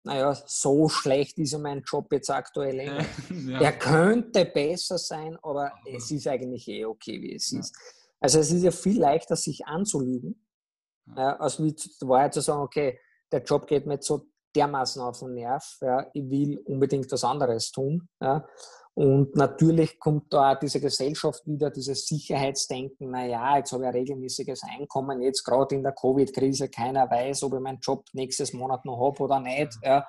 naja, 0.02 0.34
so 0.46 0.88
schlecht 0.88 1.38
ist 1.38 1.52
ja 1.52 1.58
mein 1.58 1.82
Job 1.82 2.10
jetzt 2.12 2.30
aktuell. 2.30 2.80
Eh 2.80 2.86
ja. 3.50 3.60
Er 3.60 3.72
könnte 3.72 4.46
besser 4.46 4.98
sein, 4.98 5.38
aber, 5.42 5.72
es 5.86 6.10
ist 6.10 6.26
eigentlich 6.26 6.66
eh 6.68 6.84
okay, 6.86 7.20
wie 7.20 7.34
es 7.34 7.50
ja. 7.50 7.60
ist. 7.60 7.76
Also 8.18 8.38
es 8.38 8.50
ist 8.50 8.62
ja 8.62 8.70
viel 8.70 9.00
leichter, 9.00 9.36
sich 9.36 9.66
anzulügen, 9.66 10.42
ja. 11.16 11.36
als 11.36 11.62
wie 11.62 11.72
die 11.72 12.08
Wahrheit 12.08 12.34
zu 12.34 12.40
sagen, 12.40 12.62
okay, 12.62 12.98
der 13.32 13.42
Job 13.42 13.66
geht 13.66 13.86
mir 13.86 13.94
jetzt 13.94 14.06
so 14.06 14.26
dermaßen 14.54 15.00
auf 15.02 15.20
den 15.20 15.34
Nerv, 15.34 15.76
ja, 15.80 16.06
ich 16.12 16.28
will 16.28 16.58
unbedingt 16.64 17.10
was 17.12 17.24
anderes 17.24 17.70
tun. 17.70 18.08
Ja. 18.20 18.44
Und 18.94 19.36
natürlich 19.36 19.98
kommt 19.98 20.32
da 20.32 20.52
auch 20.52 20.58
diese 20.58 20.80
Gesellschaft 20.80 21.46
wieder, 21.46 21.70
dieses 21.70 22.06
Sicherheitsdenken, 22.06 23.10
naja, 23.10 23.56
jetzt 23.56 23.72
habe 23.72 23.84
ich 23.84 23.88
ein 23.88 23.94
regelmäßiges 23.94 24.62
Einkommen, 24.64 25.22
jetzt 25.22 25.44
gerade 25.44 25.76
in 25.76 25.82
der 25.82 25.92
Covid-Krise, 25.92 26.68
keiner 26.68 27.08
weiß, 27.08 27.44
ob 27.44 27.54
ich 27.54 27.60
meinen 27.60 27.78
Job 27.80 28.04
nächstes 28.12 28.52
Monat 28.52 28.84
noch 28.84 29.00
habe 29.00 29.22
oder 29.22 29.40
nicht. 29.40 29.78
Ja. 29.82 30.04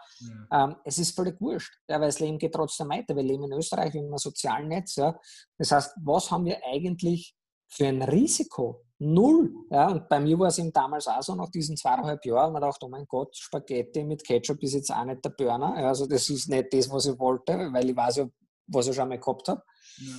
Ja. 0.52 0.66
Ähm, 0.66 0.76
es 0.84 0.98
ist 0.98 1.16
völlig 1.16 1.40
wurscht, 1.40 1.74
ja, 1.88 2.00
weil 2.00 2.08
das 2.08 2.20
Leben 2.20 2.40
geht 2.40 2.54
trotzdem 2.54 2.90
weiter. 2.90 3.16
Wir 3.16 3.24
leben 3.24 3.44
in 3.46 3.54
Österreich 3.54 3.94
in 3.94 4.06
einem 4.06 4.18
sozialen 4.18 4.68
Netz. 4.68 4.96
Ja. 4.96 5.18
Das 5.58 5.72
heißt, 5.72 5.96
was 6.04 6.32
haben 6.32 6.46
wir 6.46 6.58
eigentlich 6.66 7.36
für 7.70 7.86
ein 7.86 8.02
Risiko? 8.02 8.84
Null. 9.04 9.52
Ja, 9.72 9.90
und 9.90 10.08
bei 10.10 10.20
mir 10.20 10.38
war 10.38 10.50
es 10.50 10.60
eben 10.60 10.72
damals 10.72 11.08
auch 11.08 11.24
so, 11.24 11.34
nach 11.34 11.50
diesen 11.50 11.76
zweieinhalb 11.76 12.24
Jahren, 12.24 12.54
man 12.54 12.62
dachte, 12.62 12.86
oh 12.86 12.90
mein 12.90 13.08
Gott, 13.08 13.36
Spaghetti 13.36 14.04
mit 14.04 14.24
Ketchup 14.24 14.62
ist 14.62 14.74
jetzt 14.76 14.92
auch 14.92 15.06
nicht 15.06 15.26
der 15.26 15.32
Burner. 15.32 15.74
Also 15.74 16.06
das 16.06 16.30
ist 16.30 16.48
nicht 16.48 16.72
das, 16.72 16.88
was 16.92 17.08
ich 17.08 17.18
wollte, 17.18 17.54
weil 17.74 17.90
ich 17.90 17.96
weiß 17.96 18.18
ja, 18.18 18.30
was 18.68 18.88
ich 18.88 18.96
schon 18.96 19.10
mal 19.10 19.18
gehabt 19.18 19.48
habe. 19.48 19.64
Ja. 19.98 20.14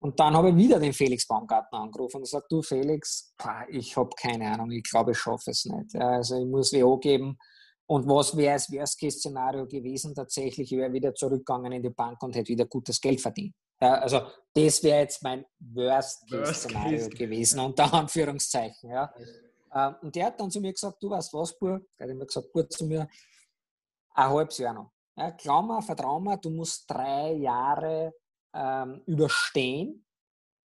Und 0.00 0.18
dann 0.18 0.36
habe 0.36 0.50
ich 0.50 0.56
wieder 0.56 0.80
den 0.80 0.92
Felix 0.92 1.28
Baumgartner 1.28 1.78
angerufen 1.78 2.16
und 2.16 2.22
gesagt, 2.24 2.50
du 2.50 2.60
Felix, 2.60 3.32
ich 3.68 3.96
habe 3.96 4.10
keine 4.18 4.50
Ahnung, 4.50 4.72
ich 4.72 4.82
glaube, 4.82 5.12
ich 5.12 5.18
schaffe 5.18 5.52
es 5.52 5.64
nicht. 5.64 5.94
Also 5.94 6.36
ich 6.36 6.46
muss 6.46 6.72
WO 6.72 6.98
geben. 6.98 7.38
Und 7.86 8.08
was 8.08 8.36
wäre 8.36 8.54
das 8.54 8.68
Worst-Case-Szenario 8.72 9.66
gewesen? 9.68 10.12
Tatsächlich, 10.12 10.72
ich 10.72 10.78
wäre 10.78 10.92
wieder 10.92 11.14
zurückgegangen 11.14 11.70
in 11.70 11.82
die 11.84 11.90
Bank 11.90 12.20
und 12.22 12.34
hätte 12.34 12.48
wieder 12.48 12.66
gutes 12.66 13.00
Geld 13.00 13.20
verdient. 13.20 13.54
Also 13.80 14.22
das 14.54 14.82
wäre 14.82 15.00
jetzt 15.00 15.22
mein 15.22 15.44
Worst-Case-Szenario 15.58 17.00
Worst 17.00 17.16
gewesen, 17.16 17.60
unter 17.60 17.92
Anführungszeichen. 17.92 18.90
Ja. 18.90 19.12
Ähm, 19.74 19.96
und 20.02 20.14
der 20.14 20.26
hat 20.26 20.40
dann 20.40 20.50
zu 20.50 20.60
mir 20.60 20.72
gesagt, 20.72 21.02
du 21.02 21.10
weißt 21.10 21.32
was, 21.34 21.58
Bur? 21.58 21.80
Der 21.98 22.08
hat 22.08 22.16
mir 22.16 22.26
gesagt, 22.26 22.52
gut 22.52 22.72
zu 22.72 22.86
mir, 22.86 23.08
ein 24.14 24.30
halbes 24.30 24.58
Jahr 24.58 24.74
noch. 24.74 24.92
Ja, 25.16 25.30
glaub 25.30 25.66
mir, 25.66 25.82
vertrau 25.82 26.20
mir, 26.20 26.36
du 26.36 26.50
musst 26.50 26.88
drei 26.88 27.32
Jahre 27.32 28.14
ähm, 28.54 29.02
überstehen 29.06 30.04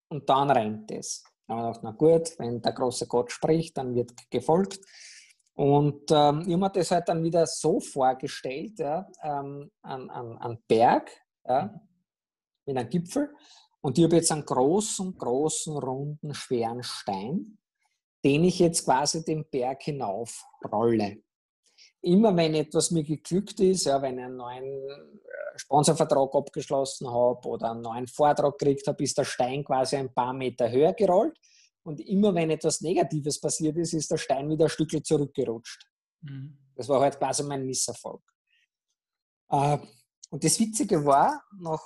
und 0.09 0.29
dann 0.29 0.51
rennt 0.51 0.90
es. 0.90 1.25
Dann 1.47 1.59
habe 1.59 1.71
ich 1.71 1.81
gedacht, 1.81 1.85
na 1.85 1.90
gut, 1.93 2.38
wenn 2.38 2.62
der 2.62 2.73
große 2.73 3.07
Gott 3.07 3.31
spricht, 3.31 3.77
dann 3.77 3.95
wird 3.95 4.12
gefolgt. 4.31 4.81
Und 5.55 6.11
ähm, 6.11 6.40
ich 6.40 6.53
habe 6.53 6.59
mir 6.59 6.71
das 6.71 6.90
halt 6.90 7.09
dann 7.09 7.23
wieder 7.23 7.47
so 7.47 7.81
vorgestellt, 7.81 8.79
ja, 8.79 9.07
ähm, 9.23 9.71
an, 9.83 10.11
an, 10.11 10.37
an 10.38 10.59
Berg, 10.67 11.11
ja, 11.47 11.81
mit 12.66 12.77
einem 12.77 12.88
Gipfel. 12.88 13.35
Und 13.81 13.98
ich 13.98 14.05
habe 14.05 14.16
jetzt 14.16 14.33
einen 14.33 14.46
großen, 14.46 15.16
großen, 15.16 15.77
runden, 15.77 16.35
schweren 16.35 16.83
Stein, 16.83 17.59
den 18.24 18.44
ich 18.44 18.59
jetzt 18.59 18.85
quasi 18.85 19.24
den 19.24 19.44
Berg 19.50 19.83
hinauf 19.83 20.44
rolle 20.72 21.18
immer 22.05 22.37
wenn 22.37 22.55
etwas 22.55 22.90
mir 22.90 23.03
geglückt 23.03 23.61
ist, 23.61 23.85
ja, 23.85 24.00
wenn 24.00 24.18
ich 24.18 24.24
einen 24.24 24.37
neuen 24.37 24.64
äh, 24.64 25.59
Sponsorvertrag 25.59 26.35
abgeschlossen 26.35 27.11
habe 27.11 27.48
oder 27.48 27.70
einen 27.70 27.81
neuen 27.81 28.07
Vortrag 28.07 28.59
gekriegt 28.59 28.87
habe, 28.87 29.03
ist 29.03 29.16
der 29.16 29.24
Stein 29.24 29.64
quasi 29.64 29.96
ein 29.96 30.12
paar 30.12 30.33
Meter 30.33 30.70
höher 30.70 30.92
gerollt. 30.92 31.37
Und 31.83 32.00
immer 32.00 32.35
wenn 32.35 32.50
etwas 32.50 32.81
Negatives 32.81 33.40
passiert 33.40 33.77
ist, 33.77 33.92
ist 33.92 34.11
der 34.11 34.16
Stein 34.16 34.48
wieder 34.48 34.66
ein 34.66 34.70
Stückchen 34.70 35.05
zurückgerutscht. 35.05 35.87
Mhm. 36.22 36.59
Das 36.77 36.88
war 36.88 37.00
halt 37.00 37.18
quasi 37.18 37.42
mein 37.42 37.64
Misserfolg. 37.64 38.22
Äh, 39.50 39.79
und 40.35 40.42
das 40.42 40.59
Witzige 40.59 41.05
war, 41.05 41.44
nach 41.61 41.81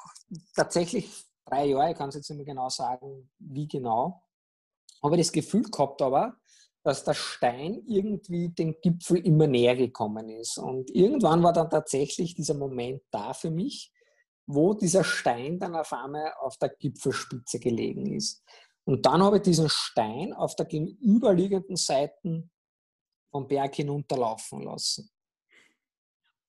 tatsächlich 0.56 1.26
drei 1.44 1.66
Jahren, 1.66 1.90
ich 1.90 1.98
kann 1.98 2.08
es 2.08 2.14
jetzt 2.14 2.30
nicht 2.30 2.38
mehr 2.38 2.46
genau 2.46 2.70
sagen, 2.70 3.30
wie 3.38 3.68
genau, 3.68 4.22
habe 5.02 5.16
ich 5.16 5.26
das 5.26 5.32
Gefühl 5.32 5.64
gehabt, 5.64 6.00
aber 6.00 6.34
dass 6.82 7.04
der 7.04 7.12
Stein 7.12 7.82
irgendwie 7.86 8.48
den 8.48 8.80
Gipfel 8.80 9.18
immer 9.18 9.46
näher 9.46 9.76
gekommen 9.76 10.30
ist. 10.30 10.56
Und 10.56 10.88
irgendwann 10.92 11.42
war 11.42 11.52
dann 11.52 11.68
tatsächlich 11.68 12.34
dieser 12.34 12.54
Moment 12.54 13.02
da 13.10 13.34
für 13.34 13.50
mich, 13.50 13.92
wo 14.46 14.72
dieser 14.72 15.04
Stein 15.04 15.58
dann 15.58 15.76
auf 15.76 15.92
einmal 15.92 16.32
auf 16.40 16.56
der 16.56 16.70
Gipfelspitze 16.70 17.58
gelegen 17.58 18.14
ist. 18.14 18.42
Und 18.84 19.04
dann 19.04 19.22
habe 19.22 19.36
ich 19.36 19.42
diesen 19.42 19.68
Stein 19.68 20.32
auf 20.32 20.56
der 20.56 20.64
gegenüberliegenden 20.64 21.76
Seite 21.76 22.48
vom 23.30 23.46
Berg 23.46 23.74
hinunterlaufen 23.74 24.62
lassen. 24.62 25.10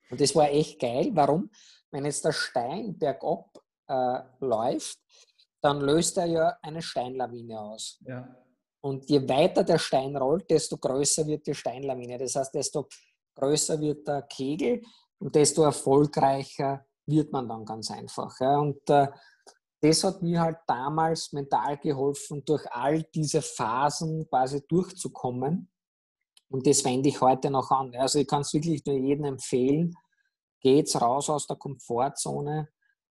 Und 0.10 0.20
das 0.20 0.36
war 0.36 0.50
echt 0.50 0.80
geil. 0.80 1.12
Warum? 1.14 1.50
Wenn 1.92 2.06
jetzt 2.06 2.26
der 2.26 2.32
Stein 2.32 2.98
bergab 2.98 3.58
äh, 3.88 4.20
läuft, 4.40 5.00
dann 5.62 5.82
löst 5.82 6.18
er 6.18 6.26
ja 6.26 6.58
eine 6.62 6.82
Steinlawine 6.82 7.60
aus. 7.60 8.00
Ja. 8.06 8.28
Und 8.82 9.10
je 9.10 9.28
weiter 9.28 9.64
der 9.64 9.78
Stein 9.78 10.16
rollt, 10.16 10.50
desto 10.50 10.78
größer 10.78 11.28
wird 11.28 11.46
die 11.48 11.54
Steinlawine. 11.54 12.18
Das 12.18 12.36
heißt, 12.36 12.54
desto 12.54 12.88
größer 13.36 13.80
wird 13.80 14.08
der 14.08 14.22
Kegel 14.24 14.82
und 15.20 15.36
desto 15.36 15.64
erfolgreicher 15.64 16.86
wird 17.06 17.32
man 17.32 17.48
dann 17.48 17.66
ganz 17.66 17.92
einfach. 17.92 18.40
Und 18.40 18.90
äh, 18.90 19.08
das 19.82 20.04
hat 20.04 20.22
mir 20.22 20.42
halt 20.42 20.58
damals 20.68 21.32
mental 21.32 21.78
geholfen, 21.78 22.44
durch 22.46 22.66
all 22.72 23.04
diese 23.04 23.42
Phasen 23.42 24.28
quasi 24.30 24.66
durchzukommen. 24.68 25.70
Und 26.50 26.66
das 26.66 26.84
wende 26.84 27.10
ich 27.10 27.22
heute 27.22 27.50
noch 27.52 27.72
an. 27.72 27.96
Also 27.96 28.20
ich 28.20 28.28
kann 28.28 28.42
es 28.42 28.54
wirklich 28.54 28.86
nur 28.86 28.96
jedem 28.96 29.26
empfehlen, 29.26 29.96
geht's 30.62 31.00
raus 31.00 31.30
aus 31.30 31.48
der 31.48 31.58
Komfortzone, 31.58 32.70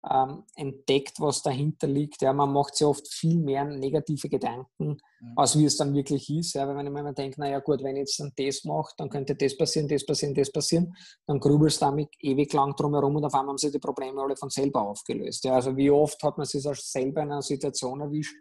ähm, 0.10 0.44
entdeckt, 0.56 1.20
was 1.20 1.42
dahinter 1.42 1.88
liegt. 1.88 2.22
Ja, 2.22 2.34
man 2.34 2.52
macht 2.54 2.76
sich 2.76 2.86
oft 2.86 3.08
viel 3.08 3.38
mehr 3.38 3.66
negative 3.66 4.30
Gedanken, 4.30 4.98
ja. 5.20 5.28
als 5.36 5.58
wie 5.58 5.66
es 5.66 5.78
dann 5.78 5.94
wirklich 5.94 6.30
ist. 6.30 6.54
Ja, 6.54 6.68
weil 6.68 6.78
wenn 6.78 6.92
man 6.92 7.16
denkt, 7.16 7.38
naja 7.38 7.60
gut, 7.60 7.84
wenn 7.84 7.96
ich 7.96 8.02
jetzt 8.02 8.20
dann 8.20 8.32
das 8.36 8.64
mache, 8.64 8.94
dann 8.98 9.10
könnte 9.10 9.36
das 9.36 9.58
passieren, 9.58 9.88
das 9.88 10.06
passieren, 10.06 10.34
das 10.34 10.52
passieren, 10.52 10.96
dann 11.26 11.40
grübelst 11.40 11.82
du 11.82 11.86
damit 11.86 12.10
ewig 12.20 12.54
lang 12.54 12.76
drumherum 12.76 13.16
und 13.16 13.26
auf 13.26 13.34
einmal 13.34 13.50
haben 13.50 13.58
sich 13.58 13.72
die 13.72 13.80
Probleme 13.80 14.22
alle 14.22 14.36
von 14.36 14.50
selber 14.50 14.82
aufgelöst. 14.82 15.44
Ja, 15.44 15.56
also 15.56 15.76
wie 15.76 15.90
oft 15.90 16.22
hat 16.24 16.38
man 16.38 16.46
sich 16.46 16.64
selber 16.64 17.24
in 17.24 17.32
einer 17.32 17.42
Situation 17.42 18.00
erwischt, 18.02 18.36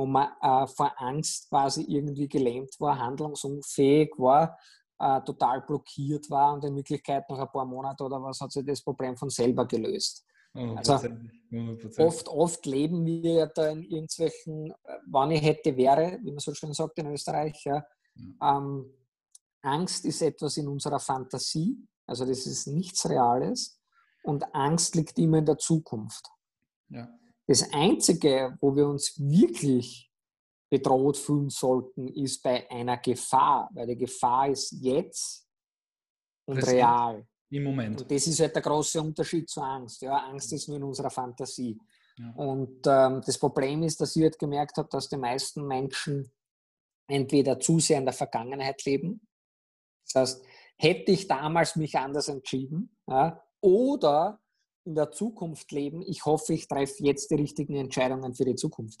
wo 0.00 0.06
man 0.06 0.28
äh, 0.40 0.66
vor 0.66 0.92
Angst 0.96 1.50
quasi 1.50 1.82
irgendwie 1.82 2.26
gelähmt 2.26 2.74
war, 2.78 2.98
handlungsunfähig 2.98 4.12
war, 4.16 4.58
äh, 4.98 5.20
total 5.22 5.60
blockiert 5.60 6.30
war 6.30 6.54
und 6.54 6.64
in 6.64 6.74
Wirklichkeit 6.74 7.28
nach 7.28 7.38
ein 7.38 7.48
paar 7.52 7.66
Monaten 7.66 8.02
oder 8.02 8.22
was 8.22 8.40
hat 8.40 8.50
sich 8.50 8.64
das 8.64 8.80
Problem 8.82 9.14
von 9.18 9.28
selber 9.28 9.66
gelöst. 9.66 10.24
Also 10.74 10.98
oft, 11.98 12.28
oft 12.28 12.66
leben 12.66 13.04
wir 13.04 13.32
ja 13.32 13.46
da 13.46 13.68
in 13.68 13.84
irgendwelchen, 13.84 14.70
äh, 14.70 14.98
wann 15.06 15.30
ich 15.32 15.42
hätte, 15.42 15.76
wäre, 15.76 16.18
wie 16.22 16.30
man 16.30 16.38
so 16.38 16.54
schön 16.54 16.72
sagt 16.72 16.98
in 16.98 17.12
Österreich. 17.12 17.62
Ja. 17.64 17.84
Ähm, 18.42 18.90
Angst 19.62 20.06
ist 20.06 20.22
etwas 20.22 20.56
in 20.56 20.66
unserer 20.66 20.98
Fantasie, 20.98 21.76
also 22.06 22.24
das 22.24 22.46
ist 22.46 22.66
nichts 22.66 23.08
Reales. 23.08 23.78
Und 24.22 24.54
Angst 24.54 24.96
liegt 24.96 25.18
immer 25.18 25.38
in 25.38 25.46
der 25.46 25.58
Zukunft. 25.58 26.26
Ja. 26.88 27.08
Das 27.50 27.68
Einzige, 27.72 28.56
wo 28.60 28.76
wir 28.76 28.86
uns 28.86 29.18
wirklich 29.18 30.08
bedroht 30.70 31.16
fühlen 31.16 31.50
sollten, 31.50 32.06
ist 32.06 32.44
bei 32.44 32.70
einer 32.70 32.96
Gefahr, 32.98 33.68
weil 33.74 33.88
die 33.88 33.98
Gefahr 33.98 34.50
ist 34.50 34.70
jetzt 34.80 35.48
und 36.44 36.60
Präsent. 36.60 36.76
real. 36.76 37.26
Im 37.50 37.64
Moment. 37.64 38.02
Und 38.02 38.08
das 38.08 38.28
ist 38.28 38.38
halt 38.38 38.54
der 38.54 38.62
große 38.62 39.02
Unterschied 39.02 39.50
zur 39.50 39.64
Angst. 39.64 40.00
Ja, 40.00 40.28
Angst 40.28 40.52
ist 40.52 40.68
nur 40.68 40.76
in 40.76 40.84
unserer 40.84 41.10
Fantasie. 41.10 41.76
Ja. 42.18 42.30
Und 42.36 42.86
ähm, 42.86 43.20
das 43.26 43.36
Problem 43.36 43.82
ist, 43.82 44.00
dass 44.00 44.14
ich 44.14 44.22
halt 44.22 44.38
gemerkt 44.38 44.76
habe, 44.76 44.88
dass 44.88 45.08
die 45.08 45.16
meisten 45.16 45.66
Menschen 45.66 46.30
entweder 47.08 47.58
zu 47.58 47.80
sehr 47.80 47.98
in 47.98 48.04
der 48.04 48.14
Vergangenheit 48.14 48.84
leben. 48.84 49.26
Das 50.04 50.14
heißt, 50.14 50.44
hätte 50.76 51.10
ich 51.10 51.26
damals 51.26 51.74
mich 51.74 51.98
anders 51.98 52.28
entschieden, 52.28 52.96
ja, 53.08 53.42
oder 53.60 54.39
in 54.84 54.94
der 54.94 55.10
Zukunft 55.10 55.70
leben, 55.72 56.02
ich 56.02 56.24
hoffe, 56.24 56.54
ich 56.54 56.68
treffe 56.68 57.04
jetzt 57.04 57.30
die 57.30 57.36
richtigen 57.36 57.76
Entscheidungen 57.76 58.34
für 58.34 58.44
die 58.44 58.54
Zukunft. 58.54 59.00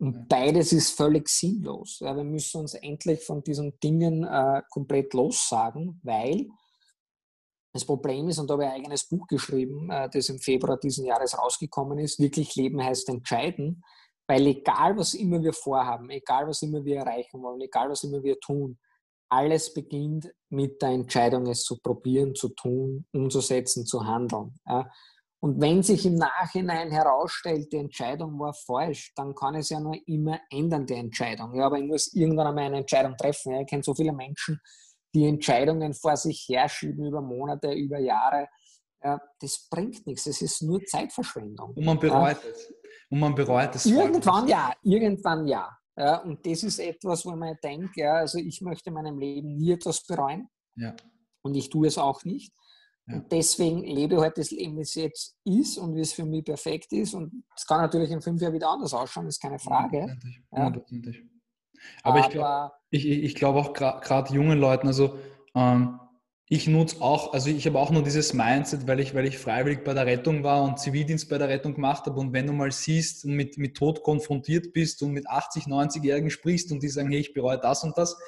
Und 0.00 0.28
beides 0.28 0.72
ist 0.72 0.96
völlig 0.96 1.28
sinnlos. 1.28 1.98
Ja, 2.00 2.16
wir 2.16 2.24
müssen 2.24 2.62
uns 2.62 2.74
endlich 2.74 3.22
von 3.22 3.42
diesen 3.42 3.78
Dingen 3.80 4.24
äh, 4.24 4.62
komplett 4.70 5.12
lossagen, 5.12 6.00
weil 6.02 6.48
das 7.72 7.84
Problem 7.84 8.28
ist, 8.28 8.38
und 8.38 8.48
da 8.48 8.54
habe 8.54 8.64
ich 8.64 8.70
ein 8.70 8.76
eigenes 8.76 9.06
Buch 9.06 9.26
geschrieben, 9.26 9.90
äh, 9.90 10.08
das 10.10 10.28
im 10.30 10.38
Februar 10.38 10.78
diesen 10.78 11.04
Jahres 11.04 11.38
rausgekommen 11.38 11.98
ist, 11.98 12.18
wirklich 12.18 12.56
Leben 12.56 12.82
heißt 12.82 13.08
entscheiden, 13.10 13.84
weil 14.26 14.46
egal 14.46 14.96
was 14.96 15.14
immer 15.14 15.42
wir 15.42 15.52
vorhaben, 15.52 16.08
egal 16.10 16.48
was 16.48 16.62
immer 16.62 16.84
wir 16.84 16.98
erreichen 16.98 17.42
wollen, 17.42 17.60
egal 17.60 17.90
was 17.90 18.02
immer 18.02 18.22
wir 18.22 18.40
tun, 18.40 18.78
alles 19.28 19.72
beginnt 19.72 20.32
mit 20.48 20.82
der 20.82 20.90
Entscheidung, 20.90 21.46
es 21.46 21.62
zu 21.62 21.78
probieren, 21.78 22.34
zu 22.34 22.48
tun, 22.48 23.06
umzusetzen, 23.12 23.86
zu 23.86 24.04
handeln. 24.04 24.58
Ja. 24.66 24.90
Und 25.42 25.58
wenn 25.60 25.82
sich 25.82 26.04
im 26.04 26.16
Nachhinein 26.16 26.90
herausstellt, 26.90 27.72
die 27.72 27.78
Entscheidung 27.78 28.38
war 28.38 28.52
falsch, 28.52 29.12
dann 29.16 29.34
kann 29.34 29.54
es 29.54 29.70
ja 29.70 29.80
nur 29.80 29.96
immer 30.06 30.38
ändern, 30.50 30.84
die 30.84 30.94
Entscheidung. 30.94 31.54
Ja, 31.54 31.66
aber 31.66 31.78
ich 31.78 31.86
muss 31.86 32.12
irgendwann 32.12 32.48
einmal 32.48 32.64
eine 32.64 32.78
Entscheidung 32.78 33.16
treffen. 33.16 33.52
Ja. 33.52 33.60
Ich 33.62 33.66
kenne 33.66 33.82
so 33.82 33.94
viele 33.94 34.12
Menschen, 34.12 34.60
die 35.14 35.26
Entscheidungen 35.26 35.94
vor 35.94 36.16
sich 36.16 36.46
herschieben 36.48 37.06
über 37.06 37.22
Monate, 37.22 37.72
über 37.72 37.98
Jahre. 37.98 38.48
Ja, 39.02 39.18
das 39.40 39.66
bringt 39.70 40.06
nichts. 40.06 40.26
Es 40.26 40.42
ist 40.42 40.62
nur 40.62 40.84
Zeitverschwendung. 40.84 41.72
Und 41.74 41.84
man 41.86 41.98
bereut 41.98 42.44
ja. 42.44 42.50
es. 42.50 42.72
Und 43.08 43.20
man 43.20 43.34
bereut 43.34 43.74
es. 43.74 43.86
Irgendwann 43.86 44.46
ja, 44.46 44.72
irgendwann 44.82 45.46
ja. 45.46 45.70
Ja, 45.96 46.18
und 46.22 46.46
das 46.46 46.62
ist 46.62 46.78
etwas, 46.78 47.24
wo 47.26 47.30
man 47.32 47.56
denkt, 47.62 47.96
ja, 47.96 48.14
also 48.14 48.38
ich 48.38 48.60
möchte 48.60 48.90
in 48.90 48.94
meinem 48.94 49.18
Leben 49.18 49.56
nie 49.56 49.72
etwas 49.72 50.04
bereuen. 50.06 50.48
Ja. 50.76 50.94
Und 51.42 51.54
ich 51.54 51.68
tue 51.70 51.88
es 51.88 51.98
auch 51.98 52.24
nicht. 52.24 52.52
Ja. 53.10 53.16
Und 53.16 53.32
deswegen 53.32 53.82
lebe 53.84 54.14
ich 54.14 54.20
halt 54.20 54.38
das 54.38 54.50
Leben, 54.50 54.76
wie 54.76 54.82
es 54.82 54.94
jetzt 54.94 55.36
ist 55.44 55.78
und 55.78 55.94
wie 55.94 56.00
es 56.00 56.12
für 56.12 56.24
mich 56.24 56.44
perfekt 56.44 56.92
ist. 56.92 57.14
Und 57.14 57.44
es 57.56 57.66
kann 57.66 57.80
natürlich 57.80 58.10
in 58.10 58.20
fünf 58.20 58.40
Jahren 58.40 58.54
wieder 58.54 58.70
anders 58.70 58.94
ausschauen, 58.94 59.26
ist 59.26 59.40
keine 59.40 59.58
Frage. 59.58 60.16
Ja. 60.52 60.66
Aber, 60.66 60.84
Aber, 62.02 62.20
ich 62.20 62.28
glaube 62.30 62.72
ich, 62.90 63.06
ich 63.06 63.34
glaub 63.34 63.56
auch 63.56 63.72
gerade 63.72 64.34
jungen 64.34 64.58
Leuten, 64.58 64.86
also 64.86 65.18
ähm, 65.54 65.98
ich 66.52 66.66
nutze 66.66 67.00
auch, 67.00 67.32
also 67.32 67.48
ich 67.48 67.64
habe 67.66 67.78
auch 67.78 67.92
nur 67.92 68.02
dieses 68.02 68.34
Mindset, 68.34 68.88
weil 68.88 68.98
ich, 68.98 69.14
weil 69.14 69.24
ich 69.24 69.38
freiwillig 69.38 69.84
bei 69.84 69.94
der 69.94 70.06
Rettung 70.06 70.42
war 70.42 70.64
und 70.64 70.80
Zivildienst 70.80 71.28
bei 71.28 71.38
der 71.38 71.48
Rettung 71.48 71.74
gemacht 71.74 72.06
habe. 72.06 72.18
Und 72.18 72.32
wenn 72.32 72.48
du 72.48 72.52
mal 72.52 72.72
siehst 72.72 73.24
und 73.24 73.34
mit, 73.34 73.56
mit 73.56 73.76
Tod 73.76 74.02
konfrontiert 74.02 74.72
bist 74.72 75.00
und 75.04 75.12
mit 75.12 75.28
80, 75.28 75.66
90-Jährigen 75.66 76.28
sprichst 76.28 76.72
und 76.72 76.82
die 76.82 76.88
sagen, 76.88 77.12
hey, 77.12 77.20
ich 77.20 77.34
bereue 77.34 77.58
das 77.58 77.84
und 77.84 77.96
das, 77.96 78.18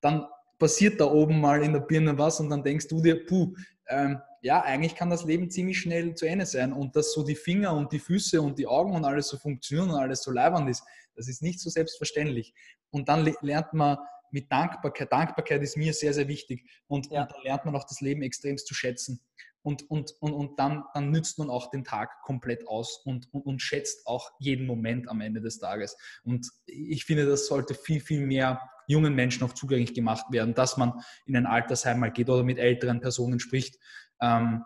dann 0.00 0.26
passiert 0.58 1.00
da 1.00 1.04
oben 1.04 1.40
mal 1.40 1.62
in 1.62 1.72
der 1.72 1.80
Birne 1.80 2.18
was 2.18 2.40
und 2.40 2.50
dann 2.50 2.64
denkst 2.64 2.88
du 2.88 3.00
dir, 3.00 3.24
puh, 3.24 3.54
ähm, 3.88 4.18
ja, 4.42 4.62
eigentlich 4.62 4.94
kann 4.94 5.10
das 5.10 5.24
Leben 5.24 5.50
ziemlich 5.50 5.78
schnell 5.78 6.14
zu 6.14 6.26
Ende 6.26 6.46
sein. 6.46 6.72
Und 6.72 6.96
dass 6.96 7.12
so 7.12 7.24
die 7.24 7.34
Finger 7.34 7.74
und 7.74 7.92
die 7.92 7.98
Füße 7.98 8.40
und 8.40 8.58
die 8.58 8.66
Augen 8.66 8.94
und 8.94 9.04
alles 9.04 9.28
so 9.28 9.36
funktionieren 9.36 9.90
und 9.90 9.96
alles 9.96 10.22
so 10.22 10.30
leibend 10.30 10.68
ist, 10.68 10.84
das 11.14 11.28
ist 11.28 11.42
nicht 11.42 11.60
so 11.60 11.70
selbstverständlich. 11.70 12.54
Und 12.90 13.08
dann 13.08 13.30
lernt 13.40 13.72
man 13.72 13.98
mit 14.30 14.50
Dankbarkeit. 14.50 15.10
Dankbarkeit 15.12 15.62
ist 15.62 15.76
mir 15.76 15.92
sehr, 15.92 16.14
sehr 16.14 16.28
wichtig. 16.28 16.68
Und, 16.86 17.10
ja. 17.10 17.22
und 17.22 17.32
dann 17.32 17.42
lernt 17.42 17.64
man 17.64 17.76
auch 17.76 17.84
das 17.84 18.00
Leben 18.00 18.22
extremst 18.22 18.66
zu 18.66 18.74
schätzen. 18.74 19.20
Und, 19.62 19.90
und, 19.90 20.12
und, 20.20 20.32
und 20.32 20.58
dann, 20.58 20.84
dann 20.94 21.10
nützt 21.10 21.38
man 21.38 21.50
auch 21.50 21.70
den 21.70 21.84
Tag 21.84 22.22
komplett 22.22 22.66
aus 22.68 23.02
und, 23.04 23.32
und, 23.32 23.44
und 23.44 23.60
schätzt 23.60 24.06
auch 24.06 24.30
jeden 24.38 24.66
Moment 24.66 25.08
am 25.08 25.20
Ende 25.20 25.40
des 25.40 25.58
Tages. 25.58 25.96
Und 26.22 26.48
ich 26.66 27.04
finde, 27.04 27.26
das 27.26 27.46
sollte 27.46 27.74
viel, 27.74 28.00
viel 28.00 28.24
mehr 28.24 28.60
jungen 28.86 29.14
Menschen 29.14 29.44
auch 29.44 29.52
zugänglich 29.52 29.94
gemacht 29.94 30.26
werden, 30.30 30.54
dass 30.54 30.76
man 30.76 30.94
in 31.26 31.36
ein 31.36 31.46
Altersheim 31.46 32.00
mal 32.00 32.12
geht 32.12 32.30
oder 32.30 32.44
mit 32.44 32.58
älteren 32.58 33.00
Personen 33.00 33.40
spricht. 33.40 33.78
Ähm, 34.20 34.64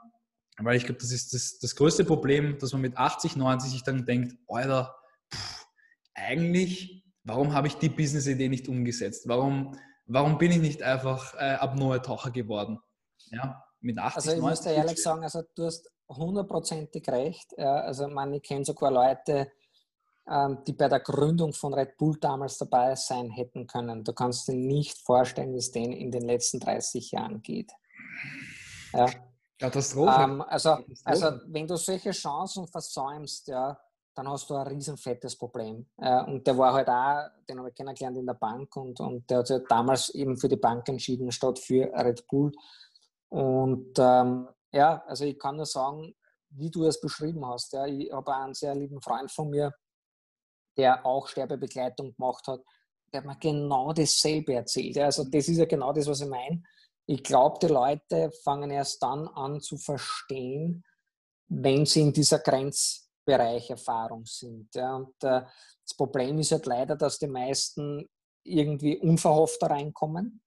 weil 0.58 0.76
ich 0.76 0.84
glaube, 0.84 1.00
das 1.00 1.10
ist 1.10 1.32
das, 1.34 1.58
das 1.58 1.74
größte 1.76 2.04
Problem, 2.04 2.58
dass 2.58 2.72
man 2.72 2.82
mit 2.82 2.96
80, 2.96 3.36
90 3.36 3.70
sich 3.70 3.82
dann 3.82 4.04
denkt, 4.04 4.36
Alter, 4.48 4.94
pff, 5.32 5.66
eigentlich 6.14 7.02
warum 7.24 7.54
habe 7.54 7.66
ich 7.66 7.74
die 7.76 7.88
Business-Idee 7.88 8.48
nicht 8.48 8.68
umgesetzt? 8.68 9.28
Warum, 9.28 9.76
warum 10.06 10.38
bin 10.38 10.52
ich 10.52 10.60
nicht 10.60 10.82
einfach 10.82 11.34
äh, 11.34 11.54
Abneue-Taucher 11.54 12.30
geworden? 12.30 12.78
Ja, 13.30 13.64
mit 13.80 13.98
80, 13.98 14.16
Also 14.16 14.32
ich 14.32 14.38
90, 14.38 14.50
muss 14.50 14.60
dir 14.60 14.74
ehrlich 14.74 15.02
sagen, 15.02 15.22
also 15.22 15.42
du 15.54 15.64
hast 15.64 15.90
hundertprozentig 16.08 17.08
recht. 17.08 17.52
Ja, 17.56 17.76
also 17.76 18.08
man, 18.08 18.32
ich 18.34 18.42
kenne 18.42 18.64
sogar 18.64 18.90
Leute, 18.90 19.50
ähm, 20.30 20.58
die 20.66 20.72
bei 20.72 20.88
der 20.88 21.00
Gründung 21.00 21.52
von 21.52 21.74
Red 21.74 21.96
Bull 21.96 22.16
damals 22.20 22.58
dabei 22.58 22.94
sein 22.94 23.30
hätten 23.30 23.66
können. 23.66 24.04
Du 24.04 24.12
kannst 24.12 24.48
dir 24.48 24.54
nicht 24.54 24.98
vorstellen, 24.98 25.54
wie 25.54 25.58
es 25.58 25.72
denen 25.72 25.92
in 25.92 26.10
den 26.10 26.22
letzten 26.22 26.60
30 26.60 27.12
Jahren 27.12 27.42
geht. 27.42 27.72
Ja. 28.92 29.06
Katastrophe. 29.58 30.22
Ähm, 30.22 30.42
also, 30.42 30.70
Katastrophe. 30.76 31.00
also 31.04 31.40
wenn 31.46 31.66
du 31.66 31.76
solche 31.76 32.10
Chancen 32.10 32.66
versäumst, 32.66 33.48
ja, 33.48 33.78
dann 34.14 34.28
hast 34.28 34.48
du 34.50 34.54
ein 34.54 34.66
riesen 34.66 34.96
fettes 34.96 35.36
Problem. 35.36 35.86
Äh, 35.96 36.22
und 36.24 36.46
der 36.46 36.56
war 36.58 36.74
halt 36.74 36.88
auch, 36.88 37.30
den 37.48 37.58
habe 37.58 37.70
ich 37.70 37.74
kennengelernt 37.74 38.18
in 38.18 38.26
der 38.26 38.34
Bank 38.34 38.76
und, 38.76 39.00
und 39.00 39.28
der 39.30 39.38
hat 39.38 39.46
sich 39.46 39.62
damals 39.68 40.10
eben 40.10 40.36
für 40.36 40.48
die 40.48 40.56
Bank 40.56 40.88
entschieden, 40.88 41.32
statt 41.32 41.58
für 41.58 41.90
Red 41.94 42.26
Bull. 42.28 42.52
Und 43.28 43.98
ähm, 43.98 44.48
ja, 44.72 45.02
also 45.06 45.24
ich 45.24 45.38
kann 45.38 45.56
nur 45.56 45.66
sagen, 45.66 46.14
wie 46.50 46.70
du 46.70 46.84
es 46.84 47.00
beschrieben 47.00 47.46
hast. 47.46 47.72
Ja, 47.72 47.86
ich 47.86 48.12
habe 48.12 48.34
einen 48.34 48.54
sehr 48.54 48.74
lieben 48.74 49.00
Freund 49.00 49.30
von 49.30 49.48
mir, 49.48 49.72
der 50.76 51.04
auch 51.06 51.26
Sterbebegleitung 51.28 52.14
gemacht 52.14 52.46
hat, 52.46 52.60
der 53.12 53.20
hat 53.20 53.26
mir 53.26 53.36
genau 53.38 53.92
dasselbe 53.92 54.54
erzählt. 54.54 54.98
Also 54.98 55.24
das 55.24 55.48
ist 55.48 55.58
ja 55.58 55.66
genau 55.66 55.92
das, 55.92 56.06
was 56.06 56.20
ich 56.20 56.28
meine. 56.28 56.62
Ich 57.06 57.22
glaube, 57.22 57.58
die 57.60 57.72
Leute 57.72 58.30
fangen 58.44 58.70
erst 58.70 59.02
dann 59.02 59.28
an 59.28 59.60
zu 59.60 59.76
verstehen, 59.76 60.84
wenn 61.48 61.84
sie 61.84 62.02
in 62.02 62.12
dieser 62.12 62.38
Grenze 62.38 63.02
Bereich 63.24 63.70
Erfahrung 63.70 64.24
sind. 64.24 64.74
Ja. 64.74 64.96
Und 64.96 65.14
äh, 65.22 65.42
das 65.86 65.96
Problem 65.96 66.38
ist 66.38 66.52
halt 66.52 66.66
leider, 66.66 66.96
dass 66.96 67.18
die 67.18 67.28
meisten 67.28 68.08
irgendwie 68.44 68.98
unverhofft 68.98 69.62
da 69.62 69.68
reinkommen. 69.68 70.42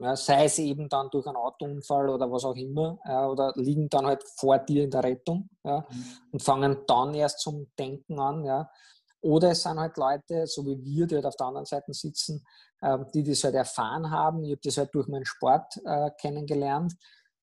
Ja, 0.00 0.14
sei 0.14 0.44
es 0.44 0.58
eben 0.58 0.88
dann 0.88 1.10
durch 1.10 1.26
einen 1.26 1.36
Autounfall 1.36 2.08
oder 2.08 2.30
was 2.30 2.44
auch 2.44 2.54
immer, 2.54 3.00
ja, 3.04 3.26
oder 3.26 3.52
liegen 3.56 3.88
dann 3.88 4.06
halt 4.06 4.22
vor 4.36 4.56
dir 4.58 4.84
in 4.84 4.90
der 4.90 5.02
Rettung 5.02 5.48
ja, 5.64 5.84
mhm. 5.90 6.04
und 6.30 6.42
fangen 6.42 6.78
dann 6.86 7.14
erst 7.14 7.40
zum 7.40 7.72
Denken 7.76 8.20
an. 8.20 8.44
Ja. 8.44 8.70
Oder 9.20 9.50
es 9.50 9.62
sind 9.62 9.80
halt 9.80 9.96
Leute, 9.96 10.46
so 10.46 10.64
wie 10.64 10.82
wir, 10.84 11.06
die 11.06 11.16
halt 11.16 11.26
auf 11.26 11.36
der 11.36 11.46
anderen 11.46 11.66
Seite 11.66 11.92
sitzen, 11.92 12.44
äh, 12.80 12.98
die 13.14 13.24
das 13.24 13.42
halt 13.44 13.54
erfahren 13.54 14.10
haben. 14.10 14.44
Ich 14.44 14.52
habe 14.52 14.60
das 14.62 14.76
halt 14.76 14.94
durch 14.94 15.08
meinen 15.08 15.26
Sport 15.26 15.80
äh, 15.84 16.10
kennengelernt 16.20 16.94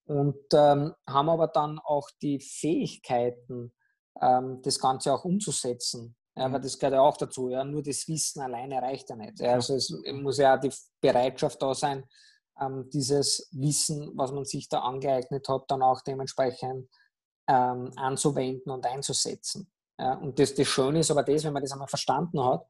und 0.05 0.38
ähm, 0.53 0.93
haben 1.07 1.29
aber 1.29 1.47
dann 1.47 1.79
auch 1.79 2.09
die 2.21 2.39
Fähigkeiten, 2.39 3.73
ähm, 4.21 4.61
das 4.61 4.79
Ganze 4.79 5.13
auch 5.13 5.25
umzusetzen. 5.25 6.15
Ja, 6.38 6.51
weil 6.51 6.59
mhm. 6.59 6.63
das 6.63 6.77
gehört 6.77 6.95
ja 6.95 7.01
auch 7.01 7.17
dazu. 7.17 7.49
Ja. 7.49 7.63
Nur 7.63 7.81
das 7.81 8.07
Wissen 8.07 8.41
alleine 8.41 8.81
reicht 8.81 9.09
ja 9.09 9.15
nicht. 9.15 9.39
Ja. 9.39 9.53
Also 9.53 9.75
es 9.75 9.89
muss 10.11 10.38
ja 10.38 10.55
auch 10.55 10.59
die 10.59 10.71
Bereitschaft 11.01 11.61
da 11.61 11.73
sein, 11.73 12.03
ähm, 12.59 12.89
dieses 12.91 13.49
Wissen, 13.51 14.11
was 14.15 14.31
man 14.31 14.45
sich 14.45 14.69
da 14.69 14.79
angeeignet 14.79 15.47
hat, 15.49 15.63
dann 15.69 15.81
auch 15.81 16.01
dementsprechend 16.01 16.89
ähm, 17.47 17.91
anzuwenden 17.95 18.71
und 18.71 18.85
einzusetzen. 18.85 19.71
Ja. 19.97 20.15
Und 20.15 20.39
das, 20.39 20.53
das 20.53 20.67
Schöne 20.67 20.99
ist 20.99 21.12
aber 21.12 21.23
das, 21.23 21.43
wenn 21.43 21.53
man 21.53 21.62
das 21.62 21.71
einmal 21.71 21.88
verstanden 21.88 22.43
hat, 22.43 22.65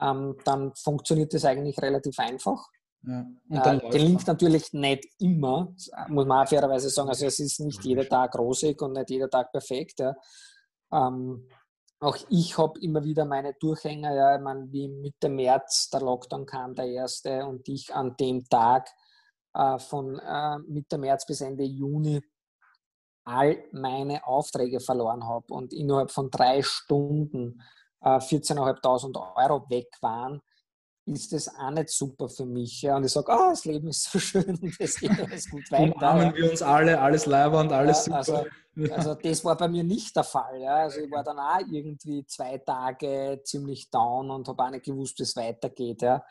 ähm, 0.00 0.36
dann 0.44 0.74
funktioniert 0.74 1.32
das 1.32 1.44
eigentlich 1.44 1.80
relativ 1.80 2.18
einfach. 2.18 2.68
Ja. 3.02 3.24
Äh, 3.50 3.90
gelingt 3.90 4.26
natürlich 4.26 4.72
nicht 4.72 5.04
immer, 5.20 5.72
muss 6.08 6.26
man 6.26 6.44
auch 6.44 6.48
fairerweise 6.48 6.90
sagen. 6.90 7.08
Also 7.08 7.26
es 7.26 7.38
ist 7.38 7.60
nicht 7.60 7.84
jeder 7.84 8.08
Tag 8.08 8.36
rosig 8.36 8.80
und 8.82 8.94
nicht 8.94 9.10
jeder 9.10 9.30
Tag 9.30 9.52
perfekt. 9.52 10.00
Ja. 10.00 10.14
Ähm, 10.92 11.48
auch 12.00 12.18
ich 12.28 12.58
habe 12.58 12.78
immer 12.80 13.04
wieder 13.04 13.24
meine 13.24 13.54
Durchhänger, 13.54 14.14
ja, 14.14 14.36
ich 14.36 14.42
meine, 14.42 14.70
wie 14.70 14.88
Mitte 14.88 15.28
März 15.28 15.88
der 15.90 16.00
Lockdown 16.00 16.44
kam, 16.44 16.74
der 16.74 16.86
erste, 16.86 17.46
und 17.46 17.66
ich 17.68 17.94
an 17.94 18.16
dem 18.16 18.44
Tag 18.44 18.90
äh, 19.54 19.78
von 19.78 20.18
äh, 20.18 20.58
Mitte 20.66 20.98
März 20.98 21.24
bis 21.26 21.40
Ende 21.40 21.64
Juni 21.64 22.20
all 23.26 23.64
meine 23.72 24.24
Aufträge 24.26 24.80
verloren 24.80 25.24
habe 25.26 25.52
und 25.52 25.72
innerhalb 25.72 26.10
von 26.10 26.30
drei 26.30 26.62
Stunden 26.62 27.60
äh, 28.00 28.18
14.500 28.18 29.36
Euro 29.36 29.68
weg 29.68 29.88
waren, 30.00 30.40
ist 31.06 31.32
das 31.32 31.48
auch 31.48 31.70
nicht 31.70 31.90
super 31.90 32.28
für 32.28 32.46
mich. 32.46 32.82
Ja? 32.82 32.96
Und 32.96 33.04
ich 33.04 33.12
sage, 33.12 33.30
oh, 33.30 33.50
das 33.50 33.64
Leben 33.64 33.88
ist 33.88 34.04
so 34.04 34.18
schön 34.20 34.56
und 34.56 34.74
es 34.78 34.96
geht 34.96 35.18
alles 35.18 35.50
gut 35.50 35.70
weiter. 35.70 35.94
Umarmen 35.94 36.34
wir 36.34 36.50
uns 36.50 36.62
alle, 36.62 37.00
alles 37.00 37.26
und 37.26 37.72
alles 37.72 38.06
ja, 38.06 38.22
super. 38.22 38.46
Also, 38.76 38.92
also, 38.92 39.14
das 39.14 39.44
war 39.44 39.56
bei 39.56 39.68
mir 39.68 39.84
nicht 39.84 40.14
der 40.14 40.24
Fall. 40.24 40.60
Ja? 40.60 40.76
Also 40.76 41.00
ich 41.00 41.10
war 41.10 41.24
dann 41.24 41.38
auch 41.38 41.60
irgendwie 41.70 42.24
zwei 42.26 42.58
Tage 42.58 43.40
ziemlich 43.44 43.90
down 43.90 44.30
und 44.30 44.46
habe 44.48 44.62
auch 44.62 44.70
nicht 44.70 44.84
gewusst, 44.84 45.18
wie 45.18 45.24
es 45.24 45.34
weitergeht. 45.36 46.02
Ja? 46.02 46.24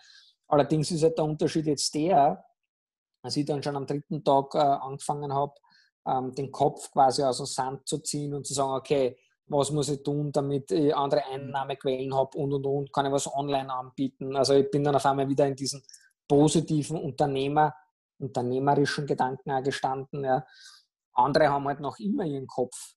Allerdings 0.47 0.91
ist 0.91 1.03
halt 1.03 1.17
der 1.17 1.25
Unterschied 1.25 1.65
jetzt 1.65 1.93
der, 1.93 2.45
als 3.21 3.35
ich 3.35 3.45
dann 3.45 3.63
schon 3.63 3.75
am 3.75 3.87
dritten 3.87 4.23
Tag 4.23 4.53
äh, 4.55 4.59
angefangen 4.59 5.33
habe, 5.33 5.55
ähm, 6.05 6.33
den 6.33 6.51
Kopf 6.51 6.91
quasi 6.91 7.23
aus 7.23 7.37
dem 7.37 7.45
Sand 7.45 7.87
zu 7.87 7.99
ziehen 7.99 8.33
und 8.33 8.45
zu 8.45 8.53
sagen, 8.53 8.71
okay, 8.71 9.17
was 9.47 9.71
muss 9.71 9.89
ich 9.89 10.01
tun, 10.03 10.31
damit 10.31 10.71
ich 10.71 10.95
andere 10.95 11.21
mhm. 11.27 11.33
Einnahmequellen 11.33 12.13
habe 12.15 12.37
und 12.37 12.53
und 12.53 12.65
und, 12.65 12.93
kann 12.93 13.05
ich 13.05 13.11
was 13.11 13.31
online 13.33 13.71
anbieten. 13.71 14.35
Also 14.35 14.53
ich 14.53 14.69
bin 14.69 14.83
dann 14.83 14.95
auf 14.95 15.05
einmal 15.05 15.29
wieder 15.29 15.47
in 15.47 15.55
diesen 15.55 15.83
positiven 16.27 16.97
Unternehmer, 16.97 17.75
unternehmerischen 18.19 19.05
Gedanken 19.05 19.51
auch 19.51 19.63
gestanden. 19.63 20.23
Ja. 20.23 20.45
Andere 21.13 21.49
haben 21.49 21.67
halt 21.67 21.79
noch 21.79 21.99
immer 21.99 22.25
ihren 22.25 22.47
Kopf 22.47 22.95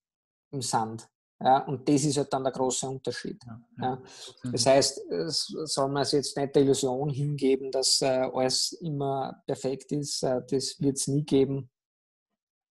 im 0.51 0.63
Sand. 0.63 1.09
Ja, 1.41 1.65
und 1.67 1.89
das 1.89 2.03
ist 2.03 2.17
halt 2.17 2.33
dann 2.33 2.43
der 2.43 2.53
große 2.53 2.89
Unterschied. 2.89 3.41
Ja. 3.81 4.03
Das 4.43 4.67
heißt, 4.67 4.99
es 5.13 5.47
soll 5.67 5.89
man 5.89 6.03
es 6.03 6.11
jetzt 6.11 6.37
nicht 6.37 6.53
der 6.53 6.63
Illusion 6.63 7.11
hingeben, 7.11 7.71
dass 7.71 8.01
äh, 8.01 8.29
alles 8.33 8.73
immer 8.81 9.41
perfekt 9.47 9.93
ist. 9.93 10.25
Äh, 10.25 10.43
das 10.51 10.81
wird 10.81 10.97
es 10.97 11.07
nie 11.07 11.23
geben. 11.23 11.71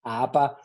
Aber 0.02 0.58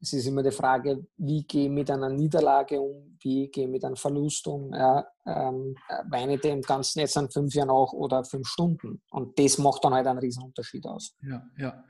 es 0.00 0.12
ist 0.12 0.26
immer 0.26 0.42
die 0.42 0.50
Frage, 0.50 1.06
wie 1.16 1.44
gehe 1.44 1.64
ich 1.64 1.70
mit 1.70 1.90
einer 1.90 2.10
Niederlage 2.10 2.80
um, 2.80 3.16
wie 3.20 3.48
gehe 3.48 3.64
ich 3.64 3.70
mit 3.70 3.84
einem 3.84 3.96
Verlust 3.96 4.46
um, 4.46 4.72
ja, 4.72 5.06
ähm, 5.26 5.74
weine 6.08 6.38
dem 6.38 6.60
Ganzen 6.60 7.00
jetzt 7.00 7.16
an 7.16 7.30
fünf 7.30 7.54
Jahren 7.54 7.68
nach 7.68 7.92
oder 7.92 8.24
fünf 8.24 8.46
Stunden. 8.46 9.02
Und 9.10 9.38
das 9.38 9.58
macht 9.58 9.84
dann 9.84 9.94
halt 9.94 10.06
einen 10.06 10.18
riesen 10.18 10.42
Unterschied 10.42 10.86
aus. 10.86 11.16
Ja, 11.22 11.48
ja. 11.56 11.84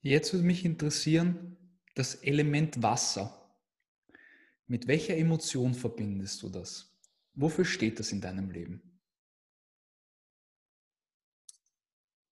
Jetzt 0.00 0.32
würde 0.32 0.46
mich 0.46 0.64
interessieren, 0.64 1.56
das 1.94 2.16
Element 2.16 2.82
Wasser. 2.82 3.32
Mit 4.66 4.88
welcher 4.88 5.16
Emotion 5.16 5.74
verbindest 5.74 6.42
du 6.42 6.48
das? 6.48 6.92
Wofür 7.34 7.64
steht 7.64 8.00
das 8.00 8.12
in 8.12 8.20
deinem 8.20 8.50
Leben? 8.50 9.00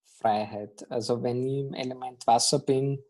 Freiheit. 0.06 0.90
Also 0.92 1.22
wenn 1.24 1.44
ich 1.44 1.60
im 1.60 1.74
Element 1.74 2.26
Wasser 2.28 2.60
bin, 2.60 3.04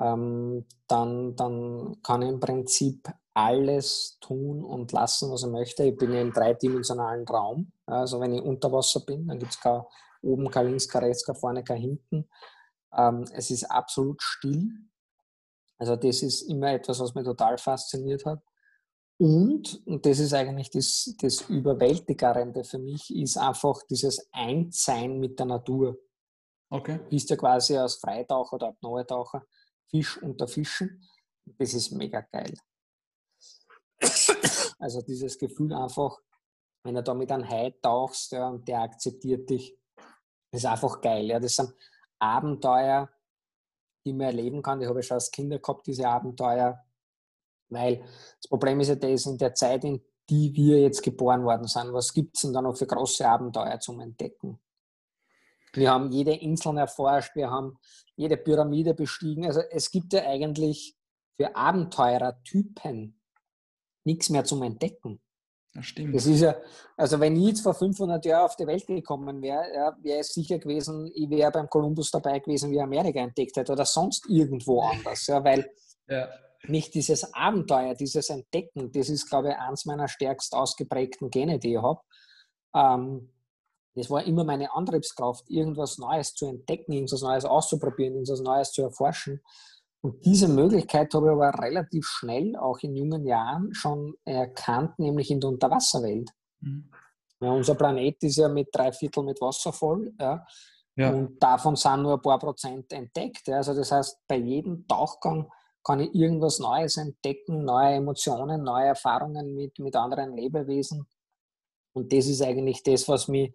ähm, 0.00 0.66
dann, 0.88 1.36
dann 1.36 1.96
kann 2.02 2.22
ich 2.22 2.28
im 2.28 2.40
Prinzip 2.40 3.08
alles 3.34 4.18
tun 4.20 4.64
und 4.64 4.92
lassen, 4.92 5.30
was 5.30 5.42
ich 5.42 5.50
möchte. 5.50 5.84
Ich 5.84 5.96
bin 5.96 6.12
ja 6.12 6.20
im 6.20 6.32
dreidimensionalen 6.32 7.26
Raum. 7.26 7.72
Also 7.86 8.20
wenn 8.20 8.34
ich 8.34 8.42
unter 8.42 8.70
Wasser 8.72 9.00
bin, 9.00 9.26
dann 9.26 9.38
gibt 9.38 9.52
es 9.52 9.60
kein 9.60 9.82
oben, 10.22 10.50
kein 10.50 10.68
links, 10.68 10.88
kein 10.88 11.04
rechts, 11.04 11.24
kein 11.24 11.36
vorne, 11.36 11.64
kein 11.64 11.80
hinten. 11.80 12.28
Ähm, 12.94 13.24
es 13.32 13.50
ist 13.50 13.64
absolut 13.64 14.22
still. 14.22 14.70
Also 15.78 15.96
das 15.96 16.22
ist 16.22 16.42
immer 16.42 16.72
etwas, 16.72 17.00
was 17.00 17.14
mich 17.14 17.24
total 17.24 17.58
fasziniert 17.58 18.24
hat. 18.24 18.40
Und, 19.18 19.86
und 19.86 20.04
das 20.04 20.18
ist 20.18 20.34
eigentlich 20.34 20.70
das, 20.70 21.14
das 21.20 21.42
Überwältigende 21.42 22.64
für 22.64 22.78
mich, 22.78 23.14
ist 23.14 23.36
einfach 23.36 23.80
dieses 23.88 24.28
Einssein 24.32 25.18
mit 25.20 25.38
der 25.38 25.46
Natur. 25.46 25.96
Okay. 26.70 26.98
Du 26.98 27.08
bist 27.10 27.30
ja 27.30 27.36
quasi 27.36 27.76
als 27.76 27.96
Freitaucher 27.96 28.54
oder 28.54 28.68
Apnoe-Taucher 28.68 29.44
Fisch 29.92 30.20
unter 30.22 30.48
Fischen. 30.48 31.08
Das 31.58 31.74
ist 31.74 31.92
mega 31.92 32.20
geil. 32.20 32.54
Also 34.78 35.02
dieses 35.02 35.38
Gefühl 35.38 35.72
einfach, 35.74 36.18
wenn 36.84 36.94
du 36.94 37.02
da 37.02 37.14
mit 37.14 37.30
einem 37.30 37.48
Hai 37.48 37.70
tauchst 37.82 38.32
ja, 38.32 38.48
und 38.48 38.66
der 38.66 38.82
akzeptiert 38.82 39.48
dich, 39.48 39.76
ist 40.52 40.66
einfach 40.66 41.00
geil. 41.00 41.26
Ja. 41.26 41.38
Das 41.38 41.54
sind 41.54 41.72
Abenteuer, 42.18 43.08
die 44.04 44.12
man 44.12 44.26
erleben 44.26 44.62
kann. 44.62 44.80
Ich 44.80 44.88
habe 44.88 44.98
ja 44.98 45.02
schon 45.02 45.14
als 45.16 45.30
Kinder 45.30 45.58
gehabt, 45.58 45.86
diese 45.86 46.08
Abenteuer, 46.08 46.84
weil 47.70 48.00
das 48.00 48.48
Problem 48.48 48.80
ist 48.80 48.88
ja 48.88 48.96
das, 48.96 49.26
in 49.26 49.38
der 49.38 49.54
Zeit, 49.54 49.84
in 49.84 50.02
die 50.28 50.54
wir 50.54 50.80
jetzt 50.80 51.02
geboren 51.02 51.44
worden 51.44 51.66
sind, 51.66 51.92
was 51.92 52.12
gibt 52.12 52.36
es 52.36 52.42
denn 52.42 52.52
da 52.52 52.62
noch 52.62 52.76
für 52.76 52.86
große 52.86 53.26
Abenteuer 53.26 53.78
zum 53.80 54.00
Entdecken? 54.00 54.58
Wir 55.74 55.90
haben 55.90 56.10
jede 56.10 56.34
Insel 56.34 56.76
erforscht, 56.76 57.34
wir 57.34 57.50
haben 57.50 57.78
jede 58.16 58.36
Pyramide 58.36 58.94
bestiegen. 58.94 59.46
Also 59.46 59.60
es 59.70 59.90
gibt 59.90 60.12
ja 60.12 60.24
eigentlich 60.26 60.96
für 61.36 61.56
Abenteurertypen 61.56 63.18
nichts 64.04 64.30
mehr 64.30 64.44
zum 64.44 64.62
Entdecken. 64.62 65.20
Das 65.74 65.86
stimmt. 65.86 66.14
Das 66.14 66.26
ist 66.26 66.40
ja, 66.40 66.54
also 66.96 67.18
wenn 67.18 67.34
ich 67.36 67.48
jetzt 67.48 67.62
vor 67.62 67.74
500 67.74 68.24
Jahren 68.26 68.44
auf 68.44 68.56
die 68.56 68.66
Welt 68.66 68.86
gekommen 68.86 69.40
wäre, 69.40 69.74
ja, 69.74 69.96
wäre 70.02 70.20
es 70.20 70.34
sicher 70.34 70.58
gewesen, 70.58 71.10
ich 71.14 71.30
wäre 71.30 71.50
beim 71.50 71.68
Kolumbus 71.68 72.10
dabei 72.10 72.40
gewesen, 72.40 72.70
wie 72.70 72.80
Amerika 72.80 73.20
entdeckt 73.20 73.56
hat 73.56 73.70
oder 73.70 73.86
sonst 73.86 74.26
irgendwo 74.28 74.82
anders. 74.82 75.26
Ja, 75.26 75.42
weil 75.42 75.70
ja. 76.08 76.28
nicht 76.64 76.94
dieses 76.94 77.32
Abenteuer, 77.32 77.94
dieses 77.94 78.28
Entdecken, 78.28 78.92
das 78.92 79.08
ist, 79.08 79.30
glaube 79.30 79.50
ich, 79.50 79.56
eins 79.56 79.86
meiner 79.86 80.08
stärkst 80.08 80.54
ausgeprägten 80.54 81.30
Gene, 81.30 81.58
die 81.58 81.74
ich 81.74 81.82
habe. 81.82 82.00
Ähm, 82.74 83.30
das 83.94 84.10
war 84.10 84.24
immer 84.24 84.44
meine 84.44 84.72
Antriebskraft, 84.74 85.48
irgendwas 85.50 85.98
Neues 85.98 86.34
zu 86.34 86.46
entdecken, 86.46 86.92
irgendwas 86.92 87.22
Neues 87.22 87.44
auszuprobieren, 87.44 88.14
irgendwas 88.14 88.40
Neues 88.40 88.72
zu 88.72 88.82
erforschen. 88.82 89.40
Und 90.00 90.24
diese 90.24 90.48
Möglichkeit 90.48 91.14
habe 91.14 91.26
ich 91.26 91.32
aber 91.32 91.62
relativ 91.62 92.06
schnell, 92.06 92.56
auch 92.56 92.78
in 92.80 92.96
jungen 92.96 93.24
Jahren, 93.24 93.72
schon 93.74 94.14
erkannt, 94.24 94.98
nämlich 94.98 95.30
in 95.30 95.40
der 95.40 95.50
Unterwasserwelt. 95.50 96.30
Mhm. 96.60 96.90
Ja, 97.40 97.50
unser 97.50 97.74
Planet 97.74 98.22
ist 98.22 98.36
ja 98.36 98.48
mit 98.48 98.68
drei 98.72 98.92
Viertel 98.92 99.24
mit 99.24 99.40
Wasser 99.40 99.72
voll. 99.72 100.12
Ja. 100.18 100.44
ja. 100.96 101.10
Und 101.10 101.42
davon 101.42 101.76
sind 101.76 102.02
nur 102.02 102.14
ein 102.14 102.22
paar 102.22 102.38
Prozent 102.38 102.92
entdeckt. 102.92 103.48
Also 103.48 103.74
das 103.74 103.90
heißt, 103.90 104.20
bei 104.26 104.36
jedem 104.36 104.86
Tauchgang 104.86 105.50
kann 105.84 106.00
ich 106.00 106.14
irgendwas 106.14 106.60
Neues 106.60 106.96
entdecken, 106.96 107.64
neue 107.64 107.94
Emotionen, 107.94 108.62
neue 108.62 108.86
Erfahrungen 108.86 109.54
mit, 109.54 109.78
mit 109.80 109.96
anderen 109.96 110.36
Lebewesen. 110.36 111.06
Und 111.94 112.12
das 112.12 112.26
ist 112.26 112.42
eigentlich 112.42 112.82
das, 112.82 113.08
was 113.08 113.28
mich 113.28 113.52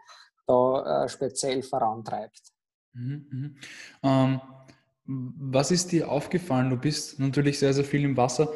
da 0.48 1.04
äh, 1.04 1.10
speziell 1.10 1.62
vorantreibt. 1.62 2.42
Mhm, 2.94 3.28
mhm. 3.30 3.56
Ähm, 4.04 4.42
was 5.06 5.72
ist 5.72 5.92
dir 5.92 6.12
aufgefallen? 6.12 6.70
Du 6.70 6.78
bist 6.78 7.20
natürlich 7.20 7.60
sehr, 7.60 7.74
sehr 7.74 7.86
viel 7.86 8.04
im 8.04 8.18
Wasser. 8.18 8.50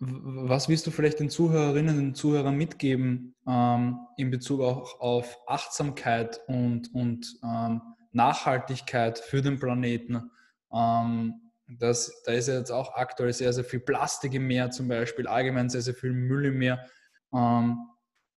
Was 0.00 0.68
willst 0.68 0.86
du 0.86 0.90
vielleicht 0.90 1.20
den 1.20 1.30
Zuhörerinnen 1.30 1.98
und 1.98 2.16
Zuhörern 2.16 2.56
mitgeben 2.56 3.34
ähm, 3.46 3.98
in 4.16 4.30
Bezug 4.30 4.60
auch 4.60 5.00
auf 5.00 5.38
Achtsamkeit 5.46 6.40
und, 6.48 6.92
und 6.92 7.38
ähm, 7.44 7.80
Nachhaltigkeit 8.10 9.18
für 9.18 9.40
den 9.40 9.60
Planeten? 9.60 10.30
Ähm, 10.72 11.34
das, 11.78 12.22
da 12.26 12.32
ist 12.32 12.48
ja 12.48 12.58
jetzt 12.58 12.72
auch 12.72 12.94
aktuell 12.94 13.32
sehr, 13.32 13.52
sehr 13.52 13.64
viel 13.64 13.80
Plastik 13.80 14.34
im 14.34 14.46
Meer 14.46 14.70
zum 14.70 14.88
Beispiel, 14.88 15.26
allgemein 15.26 15.70
sehr, 15.70 15.82
sehr 15.82 15.94
viel 15.94 16.12
Müll 16.12 16.46
im 16.46 16.58
Meer. 16.58 16.84
Ähm, 17.32 17.78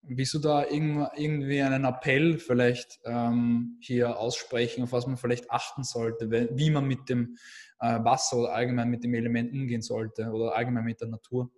Willst 0.05 0.35
du 0.35 0.41
da 0.41 0.67
irgendwie 0.67 1.63
einen 1.63 1.85
Appell 1.85 2.39
vielleicht 2.39 2.99
ähm, 3.05 3.79
hier 3.81 4.19
aussprechen, 4.19 4.83
auf 4.83 4.93
was 4.93 5.07
man 5.07 5.17
vielleicht 5.17 5.51
achten 5.51 5.85
sollte, 5.85 6.31
wie 6.31 6.71
man 6.71 6.87
mit 6.87 7.09
dem 7.09 7.37
äh, 7.79 8.03
Wasser 8.03 8.39
oder 8.39 8.53
allgemein 8.53 8.89
mit 8.89 9.05
dem 9.05 9.15
Element 9.15 9.53
umgehen 9.53 9.83
sollte 9.83 10.31
oder 10.31 10.57
allgemein 10.57 10.85
mit 10.85 11.01
der 11.01 11.09
Natur? 11.09 11.51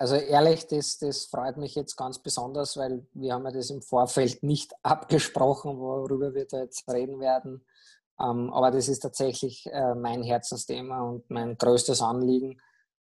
Also 0.00 0.14
ehrlich, 0.14 0.68
das, 0.68 0.98
das 0.98 1.26
freut 1.26 1.56
mich 1.56 1.74
jetzt 1.74 1.96
ganz 1.96 2.20
besonders, 2.20 2.76
weil 2.76 3.04
wir 3.14 3.34
haben 3.34 3.44
ja 3.46 3.50
das 3.50 3.70
im 3.70 3.82
Vorfeld 3.82 4.44
nicht 4.44 4.72
abgesprochen, 4.82 5.78
worüber 5.78 6.34
wir 6.34 6.46
da 6.46 6.60
jetzt 6.60 6.88
reden 6.88 7.18
werden. 7.18 7.64
Ähm, 8.20 8.52
aber 8.52 8.70
das 8.70 8.88
ist 8.88 9.00
tatsächlich 9.00 9.66
äh, 9.72 9.94
mein 9.94 10.22
Herzensthema 10.22 11.02
und 11.02 11.28
mein 11.30 11.56
größtes 11.58 12.00
Anliegen. 12.00 12.60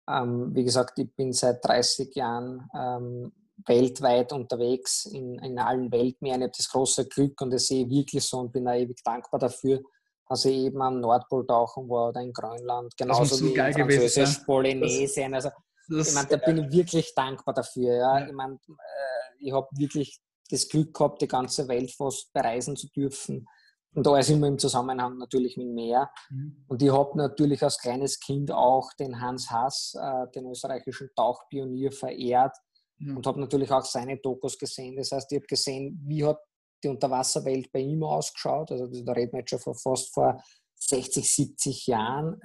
Ähm, 0.07 0.53
wie 0.53 0.63
gesagt, 0.63 0.99
ich 0.99 1.15
bin 1.15 1.33
seit 1.33 1.65
30 1.65 2.13
Jahren 2.15 2.69
ähm, 2.75 3.31
weltweit 3.65 4.31
unterwegs 4.33 5.05
in, 5.05 5.37
in 5.39 5.59
allen 5.59 5.91
Weltmeeren. 5.91 6.41
Ich 6.41 6.47
habe 6.47 6.57
das 6.57 6.69
große 6.69 7.07
Glück 7.07 7.39
und 7.41 7.51
das 7.51 7.67
sehe 7.67 7.85
ich 7.85 7.89
wirklich 7.89 8.23
so 8.23 8.39
und 8.39 8.51
bin 8.51 8.65
da 8.65 8.75
ewig 8.75 9.03
dankbar 9.03 9.39
dafür, 9.39 9.81
dass 10.27 10.45
ich 10.45 10.55
eben 10.55 10.81
am 10.81 10.99
Nordpol 10.99 11.45
tauchen 11.45 11.87
war 11.89 12.09
oder 12.09 12.21
in 12.21 12.33
Grönland, 12.33 12.95
genauso 12.97 13.39
wie 13.41 13.53
in 13.53 13.73
Französisch, 13.73 14.39
Polynesien. 14.45 15.33
Also, 15.33 15.49
ich 15.89 16.13
meine, 16.13 16.27
da 16.27 16.37
bin 16.37 16.57
ich 16.57 16.71
wirklich 16.71 17.13
dankbar 17.13 17.53
dafür. 17.53 17.95
Ja. 17.95 18.19
ja. 18.19 18.27
Ich 18.27 18.33
meine, 18.33 18.53
äh, 18.53 19.37
ich 19.39 19.53
habe 19.53 19.67
wirklich 19.77 20.19
das 20.49 20.67
Glück 20.67 20.93
gehabt, 20.93 21.21
die 21.21 21.27
ganze 21.27 21.67
Welt 21.67 21.91
fast 21.91 22.31
bereisen 22.33 22.75
zu 22.75 22.87
dürfen. 22.89 23.47
Und 23.95 24.07
da 24.07 24.17
ist 24.17 24.29
immer 24.29 24.47
im 24.47 24.57
Zusammenhang 24.57 25.17
natürlich 25.17 25.55
mit 25.55 25.67
Meer. 25.67 26.09
Mhm. 26.29 26.65
Und 26.67 26.81
ich 26.81 26.91
habe 26.91 27.17
natürlich 27.17 27.61
als 27.61 27.77
kleines 27.77 28.19
Kind 28.19 28.51
auch 28.51 28.91
den 28.93 29.21
Hans 29.21 29.51
Haas, 29.51 29.95
äh, 29.99 30.31
den 30.33 30.49
österreichischen 30.49 31.09
Tauchpionier, 31.15 31.91
verehrt 31.91 32.55
mhm. 33.03 33.17
und 33.17 33.27
habe 33.27 33.39
natürlich 33.39 33.71
auch 33.71 33.85
seine 33.85 34.17
Dokus 34.17 34.57
gesehen. 34.57 34.95
Das 34.95 35.11
heißt, 35.11 35.31
ich 35.31 35.37
habe 35.37 35.47
gesehen, 35.47 36.01
wie 36.05 36.25
hat 36.25 36.39
die 36.83 36.89
Unterwasserwelt 36.89 37.71
bei 37.71 37.79
ihm 37.79 38.03
ausgeschaut. 38.03 38.71
Also 38.71 38.87
da 38.87 39.13
reden 39.13 39.33
wir 39.33 39.39
jetzt 39.39 39.51
schon 39.51 39.59
vor, 39.59 39.75
fast 39.75 40.13
vor 40.13 40.41
60, 40.75 41.31
70 41.31 41.87
Jahren. 41.87 42.39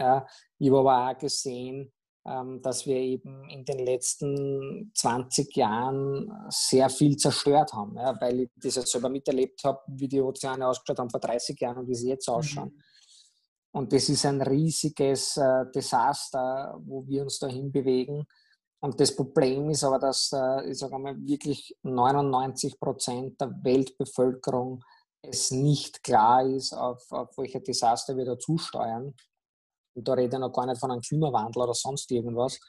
ich 0.58 0.70
habe 0.70 0.78
aber 0.78 1.10
auch 1.10 1.18
gesehen, 1.18 1.92
ähm, 2.26 2.60
dass 2.62 2.86
wir 2.86 2.96
eben 2.96 3.48
in 3.48 3.64
den 3.64 3.78
letzten 3.78 4.92
20 4.94 5.56
Jahren 5.56 6.30
sehr 6.50 6.90
viel 6.90 7.16
zerstört 7.16 7.72
haben, 7.72 7.96
weil 7.96 8.40
ich 8.40 8.50
das 8.56 8.76
ja 8.76 8.82
selber 8.82 9.08
miterlebt 9.08 9.64
habe, 9.64 9.80
wie 9.88 10.08
die 10.08 10.20
Ozeane 10.20 10.66
ausgeschaut 10.66 10.98
haben 10.98 11.10
vor 11.10 11.20
30 11.20 11.58
Jahren 11.60 11.78
und 11.78 11.88
wie 11.88 11.94
sie 11.94 12.10
jetzt 12.10 12.28
ausschauen. 12.28 12.72
Mhm. 12.74 12.82
Und 13.72 13.92
das 13.92 14.08
ist 14.08 14.24
ein 14.26 14.40
riesiges 14.42 15.36
äh, 15.36 15.64
Desaster, 15.74 16.78
wo 16.84 17.06
wir 17.06 17.22
uns 17.22 17.38
dahin 17.38 17.70
bewegen. 17.70 18.26
Und 18.80 19.00
das 19.00 19.14
Problem 19.14 19.70
ist 19.70 19.82
aber, 19.82 19.98
dass 19.98 20.32
äh, 20.32 20.70
ich 20.70 20.78
sage 20.78 20.98
mal, 20.98 21.16
wirklich 21.26 21.76
99 21.82 22.78
Prozent 22.78 23.40
der 23.40 23.52
Weltbevölkerung 23.62 24.84
es 25.22 25.50
nicht 25.50 26.02
klar 26.02 26.44
ist, 26.44 26.72
auf, 26.72 27.10
auf 27.10 27.36
welche 27.36 27.60
Desaster 27.60 28.16
wir 28.16 28.24
da 28.24 28.38
zusteuern. 28.38 29.14
Und 29.94 30.06
da 30.06 30.12
rede 30.14 30.36
ich 30.36 30.40
noch 30.40 30.52
gar 30.52 30.66
nicht 30.66 30.78
von 30.78 30.92
einem 30.92 31.00
Klimawandel 31.00 31.62
oder 31.62 31.74
sonst 31.74 32.10
irgendwas. 32.12 32.60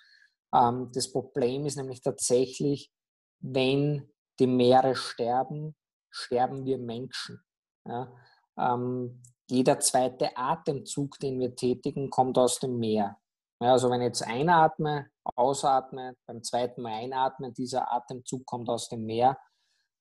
Ähm, 0.54 0.89
das 0.93 1.12
Problem 1.12 1.65
ist 1.65 1.78
nämlich 1.78 2.02
tatsächlich, 2.02 2.91
wenn 3.39 4.12
die 4.39 4.48
Meere 4.48 4.95
sterben, 4.95 5.76
sterben 6.10 6.65
wir 6.65 6.80
Menschen. 6.80 7.39
Ja? 7.86 8.12
Ähm, 8.58 9.22
jeder 9.50 9.79
zweite 9.79 10.36
Atemzug, 10.36 11.19
den 11.19 11.40
wir 11.40 11.56
tätigen, 11.56 12.10
kommt 12.10 12.38
aus 12.38 12.60
dem 12.60 12.77
Meer. 12.77 13.17
Ja, 13.62 13.74
also 13.74 13.90
wenn 13.90 14.02
ich 14.02 14.08
jetzt 14.08 14.26
einatme, 14.26 15.10
ausatme, 15.24 16.16
beim 16.26 16.42
zweiten 16.44 16.82
Mal 16.82 16.94
einatmen, 16.94 17.54
dieser 17.54 17.92
Atemzug 17.92 18.46
kommt 18.46 18.70
aus 18.70 18.88
dem 18.88 19.06
Meer, 19.06 19.38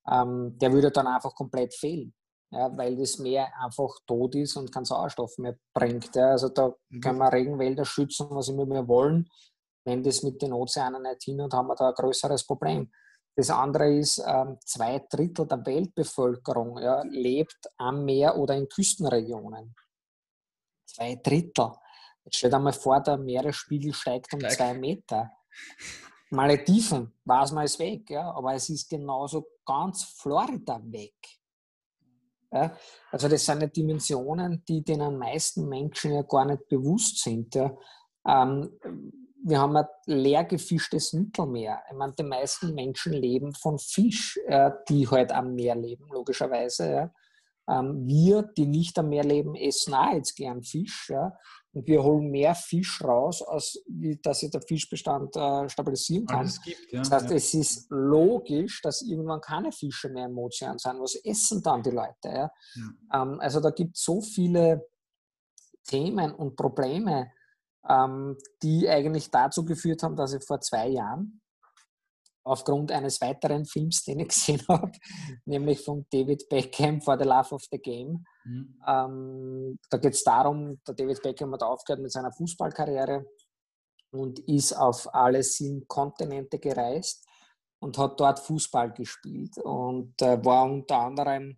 ähm, 0.09 0.57
der 0.57 0.71
würde 0.71 0.91
dann 0.91 1.07
einfach 1.07 1.35
komplett 1.35 1.73
fehlen. 1.73 2.13
ja, 2.51 2.75
weil 2.77 2.95
das 2.95 3.19
Meer 3.19 3.51
einfach 3.61 3.93
tot 4.07 4.33
ist 4.35 4.55
und 4.55 4.71
keinen 4.71 4.85
Sauerstoff 4.85 5.37
mehr 5.37 5.57
bringt. 5.73 6.15
Ja. 6.15 6.31
Also 6.31 6.49
da 6.49 6.73
mhm. 6.89 7.01
können 7.01 7.19
wir 7.19 7.31
Regenwälder 7.31 7.85
schützen, 7.85 8.27
was 8.31 8.47
immer 8.47 8.65
wir 8.65 8.87
wollen. 8.87 9.29
Wenn 9.85 10.03
das 10.03 10.23
mit 10.23 10.41
den 10.41 10.53
Ozeanen 10.53 11.03
nicht 11.03 11.23
hinhaut, 11.23 11.53
haben 11.53 11.67
wir 11.67 11.75
da 11.75 11.89
ein 11.89 11.95
größeres 11.95 12.45
Problem. 12.45 12.91
Das 13.35 13.49
andere 13.49 13.93
ist, 13.93 14.21
ähm, 14.25 14.57
zwei 14.65 15.05
Drittel 15.09 15.47
der 15.47 15.65
Weltbevölkerung 15.65 16.79
ja, 16.79 17.03
lebt 17.03 17.69
am 17.77 18.03
Meer 18.03 18.37
oder 18.37 18.55
in 18.55 18.67
Küstenregionen. 18.67 19.75
Zwei 20.85 21.15
Drittel. 21.15 21.71
Jetzt 22.25 22.37
stellt 22.37 22.53
einmal 22.53 22.73
vor, 22.73 23.01
der 23.01 23.17
Meeresspiegel 23.17 23.93
steigt 23.93 24.33
um 24.33 24.41
zwei 24.41 24.73
Meter. 24.73 25.31
Malediven, 26.31 27.11
weiß 27.25 27.53
man, 27.53 27.65
ist 27.65 27.79
weg, 27.79 28.09
ja, 28.09 28.31
aber 28.31 28.53
es 28.53 28.69
ist 28.69 28.89
genauso 28.89 29.47
ganz 29.65 30.03
Florida 30.03 30.79
weg. 30.83 31.15
Ja? 32.51 32.75
Also 33.11 33.27
das 33.27 33.45
sind 33.45 33.61
ja 33.61 33.67
Dimensionen, 33.67 34.63
die 34.67 34.83
den 34.83 35.17
meisten 35.17 35.67
Menschen 35.67 36.13
ja 36.13 36.21
gar 36.21 36.45
nicht 36.45 36.67
bewusst 36.67 37.23
sind. 37.23 37.55
Ja? 37.55 37.75
Ähm, 38.27 38.79
wir 39.43 39.59
haben 39.59 39.77
ein 39.77 39.87
leer 40.05 40.43
gefischtes 40.43 41.13
Mittelmeer. 41.13 41.81
Ich 41.89 41.95
meine, 41.95 42.13
die 42.13 42.23
meisten 42.23 42.75
Menschen 42.75 43.13
leben 43.13 43.53
von 43.53 43.79
Fisch, 43.79 44.37
äh, 44.47 44.71
die 44.87 45.07
halt 45.07 45.31
am 45.31 45.55
Meer 45.55 45.75
leben, 45.75 46.07
logischerweise. 46.11 46.91
Ja? 46.91 47.13
Ähm, 47.69 48.07
wir, 48.07 48.43
die 48.43 48.65
nicht 48.65 48.97
am 48.97 49.09
Meer 49.09 49.23
leben, 49.23 49.55
essen 49.55 49.93
auch 49.93 50.13
jetzt 50.13 50.35
gern 50.35 50.63
Fisch. 50.63 51.09
Ja? 51.09 51.37
Und 51.71 51.87
wir 51.87 52.03
holen 52.03 52.31
mehr 52.31 52.55
Fisch 52.55 53.03
raus, 53.03 53.43
als 53.43 53.79
dass 54.23 54.39
sich 54.39 54.49
der 54.49 54.61
Fischbestand 54.61 55.35
äh, 55.35 55.69
stabilisieren 55.69 56.25
kann. 56.25 56.45
Das, 56.45 56.61
gibt, 56.61 56.91
ja, 56.91 56.99
das 56.99 57.11
heißt, 57.11 57.29
ja. 57.29 57.35
es 57.35 57.53
ist 57.53 57.87
logisch, 57.89 58.81
dass 58.81 59.01
irgendwann 59.03 59.41
keine 59.41 59.71
Fische 59.71 60.09
mehr 60.09 60.25
im 60.25 60.37
Ozean 60.37 60.79
sind. 60.79 60.99
Was 60.99 61.15
essen 61.23 61.61
dann 61.61 61.83
die 61.83 61.91
Leute? 61.91 62.13
Ja. 62.23 62.51
Ähm, 63.13 63.39
also 63.39 63.59
da 63.59 63.69
gibt 63.69 63.95
es 63.95 64.03
so 64.03 64.21
viele 64.21 64.89
Themen 65.85 66.33
und 66.33 66.55
Probleme, 66.55 67.31
ähm, 67.87 68.37
die 68.63 68.89
eigentlich 68.89 69.29
dazu 69.29 69.63
geführt 69.63 70.01
haben, 70.01 70.15
dass 70.15 70.33
ich 70.33 70.43
vor 70.43 70.59
zwei 70.61 70.87
Jahren 70.87 71.39
aufgrund 72.49 72.91
eines 72.91 73.21
weiteren 73.21 73.65
Films, 73.65 74.03
den 74.03 74.19
ich 74.21 74.29
gesehen 74.29 74.61
habe, 74.67 74.91
nämlich 75.45 75.83
von 75.83 76.05
David 76.09 76.49
Beckham 76.49 77.01
for 77.01 77.17
the 77.17 77.25
Love 77.25 77.53
of 77.55 77.63
the 77.71 77.77
Game. 77.77 78.25
Mhm. 78.43 78.81
Ähm, 78.87 79.79
da 79.89 79.97
geht 79.97 80.13
es 80.13 80.23
darum, 80.23 80.79
der 80.87 80.95
David 80.95 81.21
Beckham 81.21 81.53
hat 81.53 81.63
aufgehört 81.63 82.01
mit 82.01 82.11
seiner 82.11 82.31
Fußballkarriere 82.31 83.25
und 84.11 84.39
ist 84.39 84.73
auf 84.73 85.13
alle 85.13 85.43
sieben 85.43 85.87
Kontinente 85.87 86.57
gereist 86.57 87.25
und 87.79 87.97
hat 87.97 88.19
dort 88.19 88.39
Fußball 88.39 88.91
gespielt 88.93 89.57
und 89.59 90.19
äh, 90.21 90.43
war 90.43 90.65
unter 90.65 90.99
anderem 90.99 91.57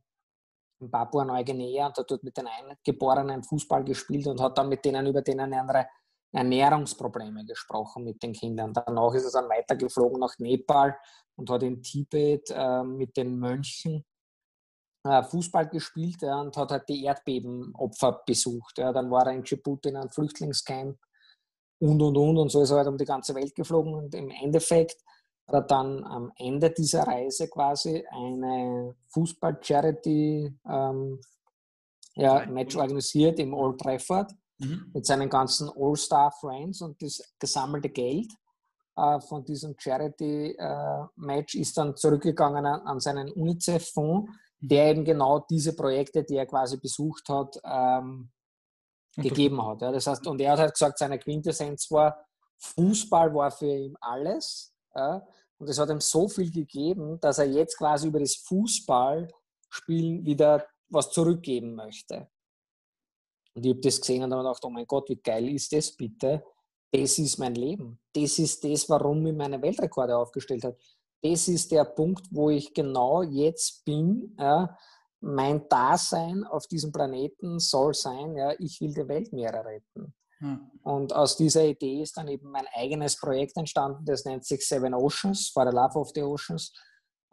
in 0.81 0.91
Papua-Neuguinea 0.91 1.87
und 1.87 1.97
hat 1.97 2.11
dort 2.11 2.23
mit 2.23 2.35
den 2.35 2.47
Eingeborenen 2.47 3.43
Fußball 3.43 3.83
gespielt 3.85 4.27
und 4.27 4.41
hat 4.41 4.57
dann 4.57 4.67
mit 4.67 4.83
denen 4.83 5.07
über 5.07 5.21
denen 5.21 5.53
andere 5.53 5.87
Ernährungsprobleme 6.34 7.45
gesprochen 7.45 8.03
mit 8.03 8.21
den 8.23 8.34
Kindern. 8.34 8.73
Danach 8.73 9.13
ist 9.13 9.25
er 9.25 9.41
dann 9.41 9.49
weitergeflogen 9.49 10.19
nach 10.19 10.38
Nepal 10.39 10.97
und 11.36 11.49
hat 11.49 11.63
in 11.63 11.82
Tibet 11.82 12.49
äh, 12.49 12.84
mit 12.84 13.17
den 13.17 13.38
Mönchen 13.38 14.05
äh, 15.03 15.23
Fußball 15.23 15.67
gespielt 15.67 16.21
ja, 16.21 16.39
und 16.39 16.55
hat 16.55 16.71
halt 16.71 16.88
die 16.88 17.03
Erdbebenopfer 17.03 18.21
besucht. 18.25 18.77
Ja. 18.77 18.93
Dann 18.93 19.11
war 19.11 19.25
er 19.25 19.34
in 19.34 19.43
Djibouti 19.43 19.89
in 19.89 19.97
einem 19.97 20.09
Flüchtlingscamp 20.09 20.97
und 21.82 22.01
und 22.01 22.15
und 22.15 22.38
und 22.38 22.49
so 22.49 22.61
ist 22.61 22.69
er 22.69 22.77
halt 22.77 22.88
um 22.88 22.97
die 22.97 23.05
ganze 23.05 23.34
Welt 23.34 23.55
geflogen 23.55 23.95
und 23.95 24.13
im 24.13 24.29
Endeffekt 24.29 25.03
hat 25.47 25.55
er 25.55 25.61
dann 25.63 26.03
am 26.03 26.32
Ende 26.38 26.69
dieser 26.69 27.03
Reise 27.03 27.47
quasi 27.49 28.05
eine 28.11 28.95
Fußball-Charity 29.07 30.59
ähm, 30.69 31.19
ja, 32.15 32.45
Match 32.45 32.75
organisiert 32.75 33.39
im 33.39 33.53
Old 33.53 33.79
Trafford 33.79 34.32
mhm. 34.62 34.91
mit 34.93 35.05
seinen 35.05 35.30
ganzen 35.30 35.70
All-Star-Friends 35.70 36.82
und 36.82 37.01
das 37.01 37.22
gesammelte 37.39 37.89
Geld 37.89 38.32
äh, 38.95 39.20
von 39.22 39.43
diesem 39.43 39.76
Charity-Match 39.78 41.55
äh, 41.55 41.59
ist 41.59 41.78
dann 41.78 41.95
zurückgegangen 41.95 42.66
an, 42.66 42.82
an 42.82 42.99
seinen 42.99 43.32
UNICEF-Fonds, 43.32 44.30
mhm. 44.30 44.68
der 44.68 44.91
eben 44.91 45.05
genau 45.05 45.45
diese 45.49 45.76
Projekte, 45.76 46.24
die 46.24 46.36
er 46.36 46.45
quasi 46.45 46.78
besucht 46.78 47.28
hat, 47.30 47.59
ähm, 47.64 48.32
gegeben 49.16 49.66
hat. 49.66 49.82
Ja. 49.82 49.91
Das 49.91 50.07
heißt, 50.07 50.26
und 50.28 50.39
er 50.39 50.53
hat 50.53 50.59
halt 50.59 50.74
gesagt, 50.74 50.97
seine 50.97 51.20
Quintessenz 51.20 51.89
war, 51.91 52.26
Fußball 52.59 53.34
war 53.34 53.51
für 53.51 53.76
ihn 53.76 53.95
alles. 53.99 54.74
Ja. 54.95 55.26
Und 55.57 55.70
es 55.70 55.78
hat 55.78 55.89
ihm 55.89 56.01
so 56.01 56.28
viel 56.28 56.51
gegeben, 56.51 57.20
dass 57.20 57.38
er 57.38 57.45
jetzt 57.45 57.78
quasi 57.78 58.07
über 58.07 58.20
das 58.20 58.36
Fußballspielen 58.36 60.26
wieder 60.26 60.66
was 60.89 61.12
zurückgeben 61.12 61.76
möchte. 61.76 62.28
Und 63.54 63.66
ich 63.66 63.72
habe 63.72 63.82
das 63.82 63.99
gesehen 63.99 64.24
und 64.24 64.32
habe 64.34 64.43
gedacht, 64.43 64.64
oh 64.64 64.70
mein 64.70 64.88
Gott, 64.88 65.10
wie 65.10 65.18
geil 65.18 65.49
ist 65.49 65.74
das 65.74 65.91
bitte? 65.91 66.43
Das 66.91 67.18
ist 67.18 67.38
mein 67.38 67.56
Leben. 67.56 67.99
Das 68.14 68.39
ist 68.39 68.64
das, 68.64 68.89
warum 68.89 69.26
ich 69.26 69.36
meine 69.36 69.62
Weltrekorde 69.62 70.18
aufgestellt 70.18 70.64
habe. 70.64 70.78
Das 71.22 71.47
ist 71.47 71.72
der 71.72 71.86
Punkt, 71.86 72.26
wo 72.32 72.49
ich 72.49 72.74
genau 72.74 73.22
jetzt 73.24 73.86
bin. 73.86 74.36
Ja, 74.39 74.78
mein 75.22 75.68
Dasein 75.70 76.43
auf 76.43 76.68
diesem 76.68 76.91
Planeten 76.91 77.60
soll 77.60 77.93
sein, 77.93 78.36
ja, 78.36 78.54
ich 78.60 78.82
will 78.82 78.93
die 78.93 79.08
Weltmeere 79.08 79.64
retten. 79.64 80.14
Hm. 80.39 80.72
Und 80.84 81.14
aus 81.14 81.38
dieser 81.38 81.64
Idee 81.64 82.02
ist 82.02 82.18
dann 82.18 82.28
eben 82.28 82.49
mein 82.49 82.66
eigenes 82.74 83.18
Projekt 83.18 83.56
entstanden, 83.58 84.04
das 84.04 84.26
nennt 84.26 84.43
sich 84.45 84.68
Seven 84.68 84.95
Oceans, 84.95 85.49
for 85.49 85.70
the 85.70 85.76
Love 85.76 85.99
of 85.99 86.10
the 86.16 86.24
Oceans 86.24 86.74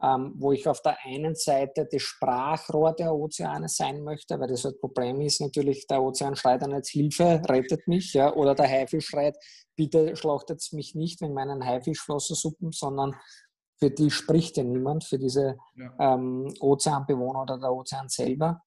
ähm, 0.03 0.35
wo 0.37 0.53
ich 0.53 0.69
auf 0.69 0.81
der 0.83 0.97
einen 1.05 1.35
Seite 1.35 1.89
das 1.91 2.03
Sprachrohr 2.03 2.93
der 2.93 3.15
Ozeane 3.15 3.69
sein 3.69 4.03
möchte, 4.03 4.39
weil 4.39 4.49
das 4.49 4.65
halt 4.65 4.81
Problem 4.81 5.21
ist 5.21 5.41
natürlich, 5.41 5.87
der 5.87 6.03
Ozean 6.03 6.37
schreit 6.37 6.63
dann 6.63 6.73
jetzt 6.73 6.91
Hilfe, 6.91 7.43
rettet 7.49 7.89
mich, 7.89 8.13
ja, 8.13 8.33
oder 8.33 8.55
der 8.55 8.69
Haifisch 8.69 9.07
schreit, 9.07 9.37
bitte 9.77 10.15
schlachtet 10.17 10.65
mich 10.73 10.95
nicht 10.95 11.21
wegen 11.21 11.35
meinen 11.35 11.65
Haifischflossensuppen, 11.65 12.71
sondern 12.71 13.17
für 13.79 13.91
die 13.91 14.11
spricht 14.11 14.57
ja 14.57 14.65
niemand, 14.65 15.05
für 15.05 15.19
diese 15.19 15.57
ja. 15.77 16.15
ähm, 16.15 16.53
Ozeanbewohner 16.61 17.43
oder 17.43 17.59
der 17.59 17.73
Ozean 17.73 18.09
selber. 18.09 18.63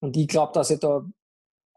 Und 0.00 0.16
ich 0.16 0.28
glaube, 0.28 0.52
dass 0.52 0.70
ich 0.70 0.80
da 0.80 1.04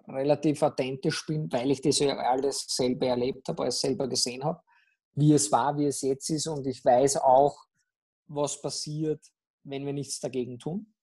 relativ 0.07 0.61
authentisch 0.61 1.25
bin, 1.25 1.51
weil 1.51 1.71
ich 1.71 1.81
das 1.81 1.99
ja 1.99 2.15
alles 2.17 2.65
selber 2.67 3.07
erlebt 3.07 3.47
habe, 3.47 3.63
alles 3.63 3.79
selber 3.79 4.07
gesehen 4.07 4.43
habe, 4.43 4.61
wie 5.13 5.33
es 5.33 5.51
war, 5.51 5.77
wie 5.77 5.85
es 5.85 6.01
jetzt 6.01 6.29
ist. 6.29 6.47
Und 6.47 6.65
ich 6.67 6.83
weiß 6.83 7.17
auch, 7.17 7.64
was 8.27 8.61
passiert, 8.61 9.25
wenn 9.63 9.85
wir 9.85 9.93
nichts 9.93 10.19
dagegen 10.19 10.59
tun. 10.59 10.93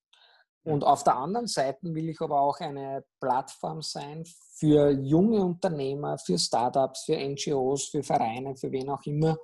Und 0.64 0.84
auf 0.84 1.02
der 1.02 1.16
anderen 1.16 1.48
Seite 1.48 1.92
will 1.92 2.08
ich 2.08 2.20
aber 2.20 2.40
auch 2.40 2.60
eine 2.60 3.04
Plattform 3.20 3.82
sein 3.82 4.24
für 4.56 4.90
junge 4.90 5.44
Unternehmer, 5.44 6.18
für 6.18 6.38
Startups, 6.38 7.04
für 7.04 7.16
NGOs, 7.16 7.88
für 7.88 8.02
Vereine, 8.02 8.54
für 8.56 8.70
wen 8.70 8.90
auch 8.90 9.04
immer, 9.04 9.36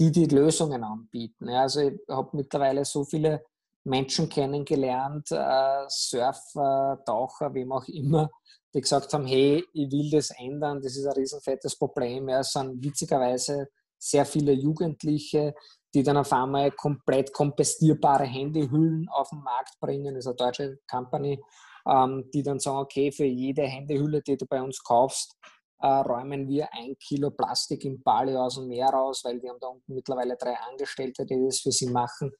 die 0.00 0.10
die 0.10 0.24
Lösungen 0.24 0.82
anbieten. 0.82 1.48
Also 1.50 1.80
ich 1.80 2.00
habe 2.08 2.30
mittlerweile 2.32 2.84
so 2.84 3.04
viele 3.04 3.44
Menschen 3.84 4.28
kennengelernt, 4.28 5.30
äh, 5.30 5.84
Surfer, 5.88 7.02
Taucher, 7.04 7.52
wem 7.52 7.70
auch 7.72 7.86
immer, 7.88 8.30
die 8.72 8.80
gesagt 8.80 9.12
haben, 9.12 9.26
hey, 9.26 9.62
ich 9.74 9.92
will 9.92 10.10
das 10.10 10.30
ändern, 10.30 10.80
das 10.80 10.96
ist 10.96 11.06
ein 11.06 11.12
riesenfettes 11.12 11.76
Problem. 11.76 12.28
Ja, 12.30 12.40
es 12.40 12.52
sind 12.52 12.82
witzigerweise 12.82 13.68
sehr 13.98 14.24
viele 14.24 14.52
Jugendliche, 14.52 15.54
die 15.94 16.02
dann 16.02 16.16
auf 16.16 16.32
einmal 16.32 16.72
komplett 16.72 17.32
kompostierbare 17.32 18.24
Handyhüllen 18.24 19.08
auf 19.10 19.30
den 19.30 19.42
Markt 19.42 19.78
bringen. 19.80 20.14
Das 20.14 20.24
ist 20.24 20.26
eine 20.26 20.36
deutsche 20.36 20.78
Company, 20.90 21.40
ähm, 21.88 22.28
die 22.34 22.42
dann 22.42 22.58
sagen, 22.58 22.78
okay, 22.78 23.12
für 23.12 23.24
jede 23.24 23.62
Handyhülle, 23.62 24.20
die 24.22 24.36
du 24.36 24.46
bei 24.46 24.60
uns 24.60 24.82
kaufst, 24.82 25.36
äh, 25.80 25.86
räumen 25.86 26.48
wir 26.48 26.68
ein 26.72 26.96
Kilo 26.98 27.30
Plastik 27.30 27.84
im 27.84 28.02
Bali 28.02 28.34
aus 28.34 28.56
dem 28.56 28.68
Meer 28.68 28.88
raus, 28.88 29.22
weil 29.24 29.40
wir 29.40 29.50
haben 29.50 29.60
da 29.60 29.68
unten 29.68 29.94
mittlerweile 29.94 30.36
drei 30.36 30.56
Angestellte, 30.70 31.24
die 31.24 31.44
das 31.44 31.60
für 31.60 31.72
sie 31.72 31.90
machen. 31.90 32.32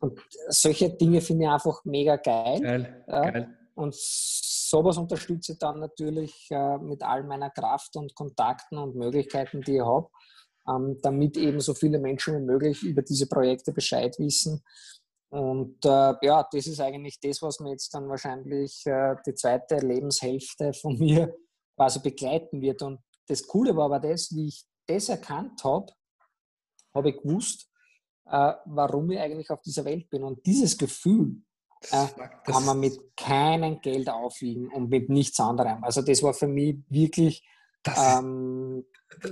Und 0.00 0.18
solche 0.48 0.90
Dinge 0.90 1.20
finde 1.20 1.44
ich 1.44 1.50
einfach 1.50 1.84
mega 1.84 2.16
geil. 2.16 2.60
Geil, 2.60 3.04
ja. 3.06 3.30
geil. 3.30 3.56
Und 3.74 3.94
sowas 3.94 4.98
unterstütze 4.98 5.52
ich 5.52 5.58
dann 5.58 5.80
natürlich 5.80 6.48
äh, 6.50 6.78
mit 6.78 7.02
all 7.02 7.24
meiner 7.24 7.50
Kraft 7.50 7.96
und 7.96 8.14
Kontakten 8.14 8.76
und 8.76 8.96
Möglichkeiten, 8.96 9.62
die 9.62 9.76
ich 9.76 9.82
habe 9.82 10.08
ähm, 10.68 10.98
damit 11.02 11.36
eben 11.36 11.60
so 11.60 11.74
viele 11.74 11.98
Menschen 11.98 12.36
wie 12.36 12.44
möglich 12.44 12.82
über 12.82 13.02
diese 13.02 13.26
Projekte 13.26 13.72
Bescheid 13.72 14.18
wissen. 14.18 14.62
Und 15.30 15.84
äh, 15.84 16.14
ja, 16.22 16.46
das 16.50 16.66
ist 16.66 16.80
eigentlich 16.80 17.20
das, 17.20 17.40
was 17.40 17.60
mir 17.60 17.70
jetzt 17.70 17.94
dann 17.94 18.08
wahrscheinlich 18.08 18.84
äh, 18.86 19.14
die 19.26 19.34
zweite 19.34 19.76
Lebenshälfte 19.76 20.72
von 20.72 20.98
mir 20.98 21.34
quasi 21.76 22.00
begleiten 22.00 22.60
wird. 22.60 22.82
Und 22.82 23.00
das 23.28 23.46
Coole 23.46 23.76
war 23.76 23.86
aber 23.86 24.00
das, 24.00 24.34
wie 24.34 24.48
ich 24.48 24.64
das 24.86 25.08
erkannt 25.08 25.62
habe, 25.62 25.86
habe 26.94 27.10
ich 27.10 27.22
gewusst, 27.22 27.70
äh, 28.26 28.52
warum 28.66 29.10
ich 29.10 29.20
eigentlich 29.20 29.50
auf 29.50 29.60
dieser 29.62 29.84
Welt 29.84 30.10
bin. 30.10 30.24
Und 30.24 30.44
dieses 30.44 30.76
Gefühl 30.76 31.42
äh, 31.90 32.06
kann 32.44 32.64
man 32.64 32.80
mit 32.80 32.98
keinem 33.16 33.80
Geld 33.80 34.10
aufwiegen 34.10 34.68
und 34.68 34.90
mit 34.90 35.08
nichts 35.08 35.38
anderem. 35.40 35.82
Also 35.84 36.02
das 36.02 36.22
war 36.22 36.34
für 36.34 36.48
mich 36.48 36.78
wirklich 36.88 37.46
ähm, 37.86 38.84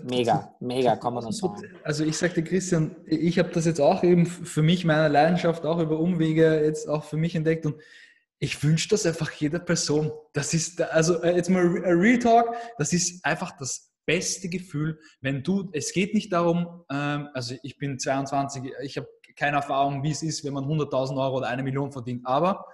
mega, 0.05 0.55
mega, 0.61 0.97
kann 0.97 1.15
man 1.15 1.25
das 1.25 1.39
sagen. 1.39 1.63
Also 1.83 2.05
ich 2.05 2.17
sagte 2.17 2.43
Christian, 2.43 2.97
ich 3.07 3.39
habe 3.39 3.51
das 3.51 3.67
jetzt 3.67 3.81
auch 3.81 4.03
eben 4.03 4.27
für 4.27 4.63
mich, 4.63 4.85
meiner 4.85 5.09
Leidenschaft 5.09 5.65
auch 5.65 5.79
über 5.79 5.99
Umwege 5.99 6.63
jetzt 6.65 6.89
auch 6.89 7.05
für 7.05 7.17
mich 7.17 7.35
entdeckt 7.35 7.67
und 7.67 7.77
ich 8.41 8.63
wünsche 8.63 8.89
das 8.89 9.05
einfach 9.05 9.31
jeder 9.33 9.59
Person. 9.59 10.13
Das 10.33 10.55
ist, 10.55 10.81
also 10.81 11.23
äh, 11.23 11.35
jetzt 11.35 11.51
mal 11.51 11.67
Real 11.67 12.19
Talk, 12.19 12.55
das 12.79 12.93
ist 12.93 13.25
einfach 13.25 13.57
das 13.59 13.93
beste 14.07 14.49
Gefühl, 14.49 14.99
wenn 15.21 15.43
du, 15.43 15.69
es 15.73 15.93
geht 15.93 16.15
nicht 16.15 16.33
darum, 16.33 16.85
ähm, 16.91 17.29
also 17.35 17.55
ich 17.63 17.77
bin 17.79 17.99
22, 17.99 18.73
ich 18.83 18.97
habe 18.97 19.09
keine 19.37 19.59
Erfahrung, 19.59 20.03
wie 20.03 20.11
es 20.11 20.23
ist, 20.23 20.45
wenn 20.45 20.55
man 20.55 20.65
100.000 20.65 21.21
Euro 21.23 21.39
oder 21.39 21.49
eine 21.49 21.63
Million 21.63 21.93
verdient, 21.93 22.23
aber 22.25 22.65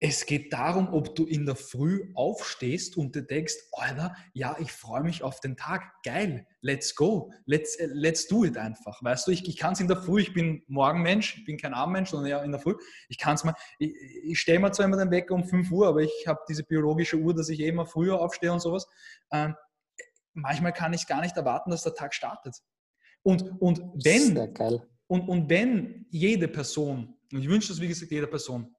es 0.00 0.26
geht 0.26 0.52
darum, 0.52 0.92
ob 0.94 1.16
du 1.16 1.26
in 1.26 1.44
der 1.44 1.56
Früh 1.56 2.12
aufstehst 2.14 2.96
und 2.96 3.16
dir 3.16 3.22
denkst, 3.22 3.54
Alter, 3.72 4.14
ja, 4.32 4.56
ich 4.60 4.70
freue 4.70 5.02
mich 5.02 5.24
auf 5.24 5.40
den 5.40 5.56
Tag. 5.56 5.82
Geil, 6.04 6.46
let's 6.60 6.94
go. 6.94 7.32
Let's, 7.46 7.74
äh, 7.76 7.88
let's 7.90 8.28
do 8.28 8.44
it 8.44 8.56
einfach. 8.56 9.02
Weißt 9.02 9.26
du, 9.26 9.32
ich, 9.32 9.48
ich 9.48 9.56
kann 9.56 9.72
es 9.72 9.80
in 9.80 9.88
der 9.88 9.96
Früh, 9.96 10.20
ich 10.20 10.32
bin 10.32 10.62
Morgenmensch, 10.68 11.38
ich 11.38 11.44
bin 11.44 11.58
kein 11.58 11.74
Abendmensch, 11.74 12.10
sondern 12.10 12.30
ja 12.30 12.42
in 12.44 12.52
der 12.52 12.60
Früh. 12.60 12.76
Ich 13.08 13.18
kann 13.18 13.34
es 13.34 13.42
mal, 13.42 13.54
ich, 13.80 13.92
ich 14.22 14.38
stelle 14.38 14.60
mir 14.60 14.70
zwar 14.70 14.86
immer 14.86 14.98
den 14.98 15.10
Wecker 15.10 15.34
um 15.34 15.44
5 15.44 15.68
Uhr, 15.72 15.88
aber 15.88 16.00
ich 16.02 16.26
habe 16.28 16.40
diese 16.48 16.62
biologische 16.62 17.16
Uhr, 17.16 17.34
dass 17.34 17.48
ich 17.48 17.58
eh 17.58 17.68
immer 17.68 17.86
früher 17.86 18.20
aufstehe 18.20 18.52
und 18.52 18.60
sowas. 18.60 18.86
Ähm, 19.32 19.56
manchmal 20.32 20.72
kann 20.72 20.92
ich 20.92 21.08
gar 21.08 21.20
nicht 21.20 21.36
erwarten, 21.36 21.70
dass 21.70 21.82
der 21.82 21.94
Tag 21.94 22.14
startet. 22.14 22.56
Und, 23.22 23.60
und 23.60 23.80
wenn, 24.04 24.34
Und, 25.08 25.28
und 25.28 25.50
wenn 25.50 26.06
jede 26.10 26.46
Person, 26.46 27.16
und 27.32 27.40
ich 27.40 27.48
wünsche 27.48 27.68
das 27.68 27.80
wie 27.80 27.88
gesagt 27.88 28.12
jeder 28.12 28.28
Person, 28.28 28.74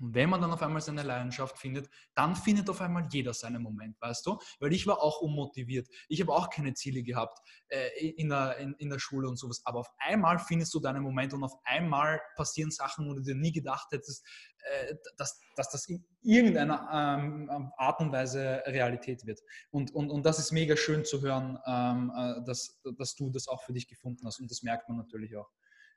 und 0.00 0.14
wenn 0.14 0.30
man 0.30 0.40
dann 0.40 0.52
auf 0.52 0.62
einmal 0.62 0.80
seine 0.80 1.02
Leidenschaft 1.02 1.58
findet, 1.58 1.88
dann 2.14 2.36
findet 2.36 2.68
auf 2.70 2.80
einmal 2.80 3.08
jeder 3.10 3.34
seinen 3.34 3.62
Moment, 3.62 4.00
weißt 4.00 4.26
du? 4.26 4.38
Weil 4.60 4.72
ich 4.72 4.86
war 4.86 5.02
auch 5.02 5.20
unmotiviert. 5.20 5.88
Ich 6.08 6.20
habe 6.20 6.32
auch 6.32 6.50
keine 6.50 6.74
Ziele 6.74 7.02
gehabt 7.02 7.38
äh, 7.68 8.10
in, 8.10 8.28
der, 8.28 8.56
in, 8.58 8.74
in, 8.74 8.90
der 8.90 8.98
Schule 8.98 9.28
und 9.28 9.36
sowas. 9.36 9.62
Aber 9.64 9.80
auf 9.80 9.90
einmal 9.98 10.38
findest 10.38 10.74
du 10.74 10.80
deinen 10.80 11.02
Moment 11.02 11.34
und 11.34 11.44
auf 11.44 11.54
einmal 11.64 12.20
passieren 12.36 12.70
Sachen, 12.70 13.08
wo 13.08 13.14
du 13.14 13.22
dir 13.22 13.34
nie 13.34 13.52
gedacht 13.52 13.88
hättest, 13.90 14.24
äh, 14.60 14.94
dass, 15.16 15.40
dass 15.56 15.70
das 15.70 15.88
in 15.88 16.04
irgendeiner 16.22 16.88
ähm, 16.92 17.72
Art 17.76 18.00
und 18.00 18.12
Weise 18.12 18.62
Realität 18.66 19.26
wird. 19.26 19.40
Und, 19.70 19.94
und, 19.94 20.10
und 20.10 20.24
das 20.24 20.38
ist 20.38 20.52
mega 20.52 20.76
schön 20.76 21.04
zu 21.04 21.22
hören, 21.22 21.58
ähm, 21.66 22.12
äh, 22.14 22.44
dass, 22.44 22.80
dass 22.96 23.14
du 23.14 23.30
das 23.30 23.48
auch 23.48 23.62
für 23.62 23.72
dich 23.72 23.88
gefunden 23.88 24.26
hast. 24.26 24.40
Und 24.40 24.50
das 24.50 24.62
merkt 24.62 24.88
man 24.88 24.98
natürlich 24.98 25.36
auch. 25.36 25.50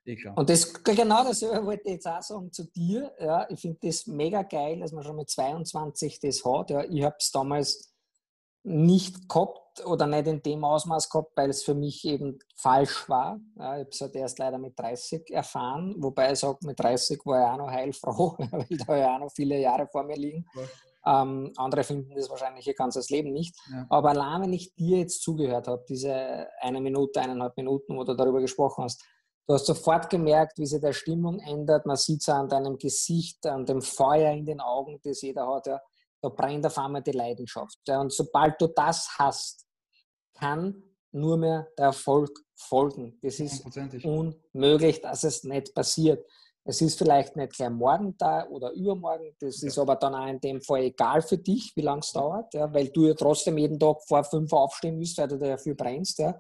Egal. 0.04 0.34
Und 0.36 0.50
das, 0.50 0.74
genau 0.84 1.24
das 1.24 1.42
wollte 1.44 1.84
ich 1.86 1.94
jetzt 1.94 2.08
auch 2.08 2.22
sagen 2.22 2.52
zu 2.52 2.64
dir. 2.72 3.14
Ja, 3.20 3.48
ich 3.50 3.60
finde 3.60 3.80
das 3.84 4.08
mega 4.08 4.42
geil, 4.42 4.80
dass 4.80 4.92
man 4.92 5.04
schon 5.04 5.16
mit 5.16 5.30
22 5.30 6.20
das 6.20 6.44
hat. 6.44 6.72
Ja, 6.72 6.84
ich 6.84 7.04
habe 7.04 7.16
es 7.20 7.32
damals 7.32 7.92
nicht 8.64 9.28
gehabt 9.28 9.86
oder 9.86 10.06
nicht 10.06 10.28
in 10.28 10.42
dem 10.44 10.64
Ausmaß 10.64 11.10
gehabt, 11.10 11.32
weil 11.36 11.50
es 11.50 11.64
für 11.64 11.74
mich 11.74 12.06
eben 12.06 12.40
falsch 12.56 13.08
war. 13.10 13.40
Ja, 13.58 13.76
ich 13.76 13.82
habe 13.82 13.90
es 13.90 14.02
halt 14.02 14.16
erst 14.16 14.40
leider 14.40 14.58
mit 14.58 14.78
30 14.78 15.32
erfahren, 15.32 15.96
wobei 15.98 16.32
ich 16.32 16.40
sage, 16.40 16.60
mit 16.62 16.80
30 16.80 17.20
war 17.26 17.42
ich 17.42 17.54
auch 17.54 17.58
noch 17.58 17.72
heilfroh, 17.72 18.36
weil 18.52 18.66
da 18.70 18.98
ja 18.98 19.16
auch 19.16 19.20
noch 19.20 19.32
viele 19.32 19.60
Jahre 19.60 19.88
vor 19.88 20.04
mir 20.04 20.16
liegen. 20.16 20.46
Ja. 20.56 20.62
Ähm, 21.04 21.52
andere 21.56 21.84
finden 21.84 22.14
das 22.16 22.30
wahrscheinlich 22.30 22.68
ihr 22.68 22.76
ganzes 22.76 23.10
Leben 23.10 23.34
nicht. 23.34 23.56
Ja. 23.72 23.88
Aber 23.90 24.10
allein, 24.10 24.42
wenn 24.44 24.54
ich 24.54 24.76
dir 24.76 25.00
jetzt 25.00 25.24
zugehört 25.24 25.68
habe, 25.68 25.84
diese 25.90 26.48
eine 26.60 26.80
Minute, 26.80 27.20
eineinhalb 27.20 27.58
Minuten, 27.58 27.98
wo 27.98 28.04
du 28.04 28.14
darüber 28.14 28.40
gesprochen 28.40 28.84
hast, 28.84 29.04
Du 29.52 29.56
hast 29.56 29.66
sofort 29.66 30.10
gemerkt, 30.10 30.58
wie 30.60 30.66
sich 30.66 30.80
der 30.80 30.94
Stimmung 30.94 31.38
ändert. 31.40 31.86
Man 31.86 31.98
sieht 31.98 32.22
es 32.22 32.30
an 32.30 32.48
deinem 32.48 32.78
Gesicht, 32.78 33.46
an 33.46 33.66
dem 33.66 33.82
Feuer 33.82 34.32
in 34.32 34.46
den 34.46 34.62
Augen, 34.62 34.98
das 35.04 35.22
jeder 35.22 35.46
hat. 35.46 35.68
Ja. 35.68 35.82
Da 36.22 36.30
brennt 36.30 36.66
auf 36.66 36.78
einmal 36.78 37.04
die 37.04 37.12
Leidenschaft. 37.12 37.78
Ja. 37.86 38.00
Und 38.00 38.14
sobald 38.14 38.62
du 38.62 38.68
das 38.68 39.10
hast, 39.20 39.68
kann 40.36 40.82
nur 41.12 41.36
mehr 41.36 41.68
der 41.78 41.88
Erfolg 41.88 42.32
folgen. 42.56 43.20
Das 43.22 43.42
ist 43.42 43.66
unmöglich, 44.06 45.02
dass 45.02 45.26
es 45.26 45.44
nicht 45.44 45.76
passiert. 45.76 46.26
Es 46.64 46.80
ist 46.80 46.98
vielleicht 46.98 47.36
nicht 47.36 47.52
gleich 47.52 47.72
morgen 47.72 48.16
da 48.18 48.48
oder 48.48 48.72
übermorgen. 48.72 49.36
Das 49.38 49.62
ja. 49.62 49.68
ist 49.68 49.78
aber 49.78 49.98
dann 49.98 50.16
auch 50.16 50.28
in 50.28 50.40
dem 50.40 50.62
Fall 50.62 50.84
egal 50.84 51.22
für 51.22 51.38
dich, 51.38 51.74
wie 51.76 51.82
lange 51.82 52.00
es 52.00 52.14
dauert, 52.14 52.54
ja, 52.54 52.74
weil 52.74 52.88
du 52.88 53.08
ja 53.08 53.16
trotzdem 53.16 53.58
jeden 53.58 53.78
Tag 53.78 53.98
vor 54.08 54.24
fünf 54.24 54.54
aufstehen 54.54 54.98
musst, 54.98 55.18
weil 55.18 55.28
du 55.28 55.38
dafür 55.38 55.76
brennst. 55.76 56.20
Ja. 56.20 56.40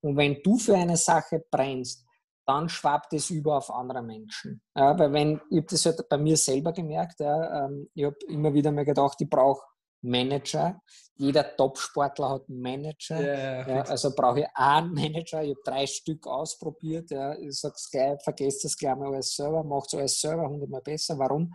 Und 0.00 0.16
wenn 0.16 0.40
du 0.42 0.56
für 0.56 0.74
eine 0.74 0.96
Sache 0.96 1.44
brennst, 1.50 2.05
dann 2.46 2.68
schwappt 2.68 3.12
es 3.12 3.30
über 3.30 3.58
auf 3.58 3.70
andere 3.70 4.02
Menschen. 4.02 4.62
Ja, 4.74 4.98
weil 4.98 5.12
wenn, 5.12 5.40
ich 5.50 5.58
habe 5.58 5.66
das 5.68 5.86
halt 5.86 6.08
bei 6.08 6.16
mir 6.16 6.36
selber 6.36 6.72
gemerkt, 6.72 7.20
ja, 7.20 7.66
ähm, 7.66 7.88
ich 7.94 8.04
habe 8.04 8.16
immer 8.28 8.54
wieder 8.54 8.70
mal 8.72 8.84
gedacht, 8.84 9.16
ich 9.20 9.28
brauche 9.28 9.62
Manager. 10.02 10.80
Jeder 11.16 11.56
Top-Sportler 11.56 12.30
hat 12.30 12.48
einen 12.48 12.60
Manager. 12.60 13.20
Yeah, 13.20 13.68
ja, 13.68 13.82
also 13.82 14.14
brauche 14.14 14.40
ich 14.40 14.46
einen 14.54 14.92
Manager. 14.92 15.42
Ich 15.42 15.50
habe 15.50 15.60
drei 15.64 15.86
Stück 15.86 16.26
ausprobiert. 16.26 17.10
Ja. 17.10 17.36
Ich 17.38 17.58
sage 17.58 17.74
es 17.76 17.90
gleich, 17.90 18.22
vergesst 18.22 18.64
das 18.64 18.76
gleich 18.76 18.96
mal 18.96 19.12
alles 19.12 19.34
selber, 19.34 19.64
macht 19.64 19.92
es 19.92 19.98
alles 19.98 20.20
selber 20.20 20.48
hundertmal 20.48 20.82
besser. 20.82 21.18
Warum? 21.18 21.52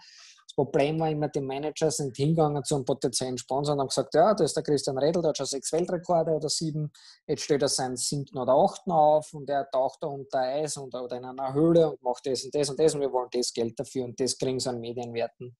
Problem 0.64 1.00
war 1.00 1.10
immer, 1.10 1.28
die 1.28 1.42
Manager 1.42 1.90
sind 1.90 2.16
hingegangen 2.16 2.64
zu 2.64 2.76
einem 2.76 2.86
potenziellen 2.86 3.38
Sponsor 3.38 3.74
und 3.74 3.80
haben 3.80 3.88
gesagt, 3.88 4.14
ja, 4.14 4.32
da 4.36 4.44
ist 4.44 4.56
der 4.56 4.62
Christian 4.62 4.98
Redl, 5.00 5.22
der 5.22 5.30
hat 5.30 5.38
schon 5.38 5.48
sechs 5.48 5.72
Weltrekorde 5.72 6.32
oder 6.34 6.50
sieben, 6.50 6.92
jetzt 7.26 7.44
steht 7.44 7.64
er 7.64 7.68
seinen 7.68 7.98
siebten 7.98 8.38
oder 8.38 8.54
achten 8.54 8.92
auf 8.92 9.34
und 9.34 9.50
er 9.50 9.68
taucht 9.72 10.04
da 10.04 10.08
unter 10.08 10.40
Eis 10.40 10.78
und, 10.78 10.94
oder 10.94 11.18
in 11.18 11.26
einer 11.26 11.52
Höhle 11.52 11.90
und 11.90 12.04
macht 12.04 12.28
das 12.28 12.44
und 12.44 12.54
das 12.54 12.70
und 12.70 12.80
das 12.80 12.94
und 12.94 13.02
wir 13.02 13.12
wollen 13.12 13.30
das 13.32 13.52
Geld 13.52 13.80
dafür 13.80 14.06
und 14.06 14.20
das 14.20 14.38
kriegen 14.38 14.60
sie 14.60 14.70
an 14.70 14.80
Medienwerten. 14.80 15.58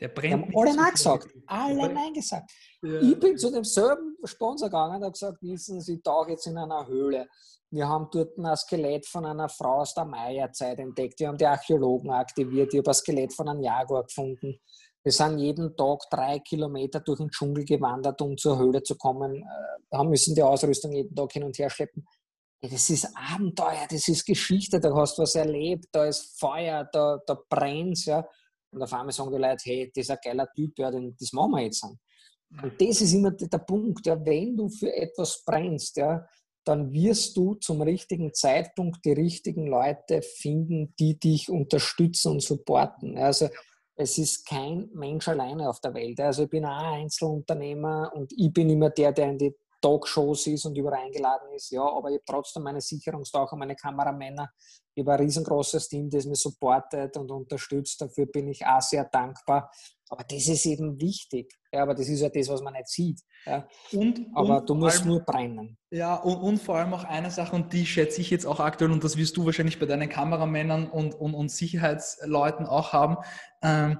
Der 0.00 0.08
brennt. 0.08 0.48
Die 0.48 0.54
haben 0.54 0.68
alle 0.68 0.76
Nein 0.76 0.92
gesagt. 0.92 1.28
Alle 1.46 1.92
Nein 1.92 2.12
gesagt. 2.12 2.50
Ja. 2.82 3.00
Ich 3.00 3.18
bin 3.18 3.36
zu 3.36 3.50
demselben 3.50 4.16
Sponsor 4.24 4.68
gegangen 4.68 4.96
und 4.96 5.02
habe 5.02 5.12
gesagt, 5.12 5.42
wissen 5.42 5.80
Sie, 5.80 5.94
ich 5.94 6.02
tauche 6.02 6.30
jetzt 6.30 6.46
in 6.46 6.56
einer 6.56 6.86
Höhle. 6.86 7.26
Wir 7.70 7.88
haben 7.88 8.08
dort 8.10 8.38
ein 8.38 8.56
Skelett 8.56 9.06
von 9.06 9.26
einer 9.26 9.48
Frau 9.48 9.80
aus 9.80 9.94
der 9.94 10.04
Maya-Zeit 10.04 10.78
entdeckt. 10.78 11.20
Wir 11.20 11.28
haben 11.28 11.36
die 11.36 11.46
Archäologen 11.46 12.10
aktiviert. 12.10 12.72
Ich 12.72 12.78
habe 12.78 12.90
ein 12.90 12.94
Skelett 12.94 13.34
von 13.34 13.48
einem 13.48 13.60
Jaguar 13.60 14.04
gefunden. 14.04 14.58
Wir 15.02 15.12
sind 15.12 15.38
jeden 15.38 15.76
Tag 15.76 16.00
drei 16.10 16.38
Kilometer 16.38 17.00
durch 17.00 17.18
den 17.18 17.30
Dschungel 17.30 17.64
gewandert, 17.64 18.20
um 18.20 18.36
zur 18.36 18.58
Höhle 18.58 18.82
zu 18.82 18.96
kommen. 18.96 19.44
Wir 19.90 20.00
äh, 20.00 20.04
müssen 20.04 20.34
die 20.34 20.42
Ausrüstung 20.42 20.92
jeden 20.92 21.14
Tag 21.14 21.32
hin 21.32 21.44
und 21.44 21.58
her 21.58 21.70
schleppen. 21.70 22.06
Das 22.60 22.90
ist 22.90 23.08
Abenteuer, 23.14 23.86
das 23.88 24.08
ist 24.08 24.26
Geschichte, 24.26 24.80
da 24.80 24.92
hast 24.94 25.16
du 25.16 25.22
was 25.22 25.36
erlebt, 25.36 25.86
da 25.92 26.06
ist 26.06 26.38
Feuer, 26.40 26.88
da, 26.92 27.20
da 27.24 27.38
brennt 27.48 28.04
ja. 28.04 28.26
Und 28.70 28.82
auf 28.82 28.92
einmal 28.92 29.12
sagen 29.12 29.30
die 29.30 29.38
Leute, 29.38 29.62
hey, 29.64 29.90
das 29.94 30.02
ist 30.02 30.10
ein 30.10 30.18
geiler 30.22 30.48
Typ, 30.54 30.78
ja, 30.78 30.90
das 30.90 31.32
machen 31.32 31.52
wir 31.52 31.62
jetzt. 31.62 31.82
Und 31.82 31.98
das 32.80 33.00
ist 33.00 33.12
immer 33.12 33.30
der 33.30 33.58
Punkt, 33.58 34.06
ja, 34.06 34.24
wenn 34.24 34.56
du 34.56 34.68
für 34.68 34.94
etwas 34.94 35.42
brennst, 35.44 35.96
ja, 35.96 36.26
dann 36.64 36.92
wirst 36.92 37.36
du 37.36 37.54
zum 37.54 37.80
richtigen 37.80 38.34
Zeitpunkt 38.34 39.04
die 39.04 39.12
richtigen 39.12 39.66
Leute 39.66 40.20
finden, 40.22 40.94
die 40.98 41.18
dich 41.18 41.48
unterstützen 41.48 42.32
und 42.32 42.42
supporten. 42.42 43.16
Also 43.16 43.48
es 43.96 44.18
ist 44.18 44.46
kein 44.46 44.88
Mensch 44.92 45.28
alleine 45.28 45.68
auf 45.68 45.80
der 45.80 45.94
Welt. 45.94 46.20
Also 46.20 46.44
ich 46.44 46.50
bin 46.50 46.64
auch 46.64 46.76
ein 46.76 47.02
Einzelunternehmer 47.02 48.12
und 48.14 48.32
ich 48.36 48.52
bin 48.52 48.70
immer 48.70 48.90
der, 48.90 49.12
der 49.12 49.30
in 49.30 49.38
die 49.38 49.54
Talkshows 49.80 50.46
ist 50.46 50.64
und 50.66 50.76
überall 50.76 51.04
eingeladen 51.04 51.52
ist. 51.54 51.70
Ja, 51.70 51.82
aber 51.82 52.10
ich 52.10 52.16
habe 52.16 52.24
trotzdem 52.26 52.62
meine 52.62 52.80
Sicherungstaucher, 52.80 53.56
meine 53.56 53.76
Kameramänner. 53.76 54.50
Ich 54.94 55.02
habe 55.02 55.12
ein 55.14 55.20
riesengroßes 55.20 55.88
Team, 55.88 56.10
das 56.10 56.26
mich 56.26 56.40
supportet 56.40 57.16
und 57.16 57.30
unterstützt. 57.30 58.00
Dafür 58.00 58.26
bin 58.26 58.48
ich 58.48 58.66
auch 58.66 58.80
sehr 58.80 59.04
dankbar. 59.04 59.70
Aber 60.10 60.24
das 60.24 60.48
ist 60.48 60.66
eben 60.66 61.00
wichtig. 61.00 61.54
Ja, 61.72 61.82
aber 61.82 61.94
das 61.94 62.08
ist 62.08 62.20
ja 62.20 62.28
das, 62.30 62.48
was 62.48 62.62
man 62.62 62.72
nicht 62.72 62.88
sieht. 62.88 63.20
Ja. 63.44 63.68
Und, 63.92 64.26
aber 64.34 64.60
und 64.60 64.68
du 64.68 64.74
musst 64.74 65.00
allem, 65.00 65.08
nur 65.08 65.20
brennen. 65.20 65.78
Ja, 65.90 66.16
und, 66.16 66.36
und, 66.36 66.58
vor 66.58 66.76
allem 66.76 66.94
auch 66.94 67.04
eine 67.04 67.30
Sache, 67.30 67.54
und 67.54 67.72
die 67.72 67.84
schätze 67.84 68.20
ich 68.20 68.30
jetzt 68.30 68.46
auch 68.46 68.58
aktuell, 68.58 68.90
und 68.90 69.04
das 69.04 69.16
wirst 69.16 69.36
du 69.36 69.44
wahrscheinlich 69.44 69.78
bei 69.78 69.86
deinen 69.86 70.08
Kameramännern 70.08 70.88
und, 70.88 71.14
und, 71.14 71.34
und 71.34 71.50
Sicherheitsleuten 71.50 72.66
auch 72.66 72.92
haben. 72.92 73.18
Ähm, 73.62 73.98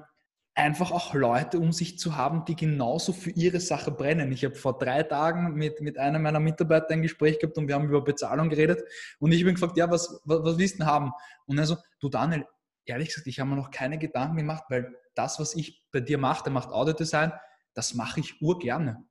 einfach 0.59 0.91
auch 0.91 1.13
Leute 1.13 1.57
um 1.57 1.71
sich 1.71 1.97
zu 1.97 2.17
haben, 2.17 2.43
die 2.43 2.55
genauso 2.55 3.13
für 3.13 3.29
ihre 3.31 3.61
Sache 3.61 3.91
brennen. 3.91 4.29
Ich 4.33 4.43
habe 4.43 4.55
vor 4.55 4.77
drei 4.77 5.03
Tagen 5.03 5.53
mit, 5.53 5.79
mit 5.79 5.97
einem 5.97 6.21
meiner 6.21 6.41
Mitarbeiter 6.41 6.89
ein 6.89 7.01
Gespräch 7.01 7.39
gehabt 7.39 7.57
und 7.57 7.69
wir 7.69 7.75
haben 7.75 7.87
über 7.87 8.03
Bezahlung 8.03 8.49
geredet 8.49 8.83
und 9.19 9.31
ich 9.31 9.39
ihn 9.39 9.53
gefragt, 9.53 9.77
ja, 9.77 9.89
was, 9.89 10.19
was, 10.25 10.43
was 10.43 10.57
willst 10.57 10.75
du 10.75 10.77
denn 10.79 10.87
haben? 10.87 11.11
Und 11.45 11.57
er 11.57 11.65
so, 11.65 11.77
du 12.01 12.09
Daniel, 12.09 12.45
ehrlich 12.85 13.07
gesagt, 13.07 13.27
ich 13.27 13.39
habe 13.39 13.49
mir 13.49 13.55
noch 13.55 13.71
keine 13.71 13.97
Gedanken 13.97 14.35
gemacht, 14.35 14.65
weil 14.67 14.93
das, 15.15 15.39
was 15.39 15.55
ich 15.55 15.81
bei 15.93 16.01
dir 16.01 16.17
mache, 16.17 16.43
der 16.43 16.51
macht 16.51 16.69
Audiodesign, 16.69 17.31
das 17.73 17.93
mache 17.93 18.19
ich 18.19 18.41
urgerne. 18.41 19.05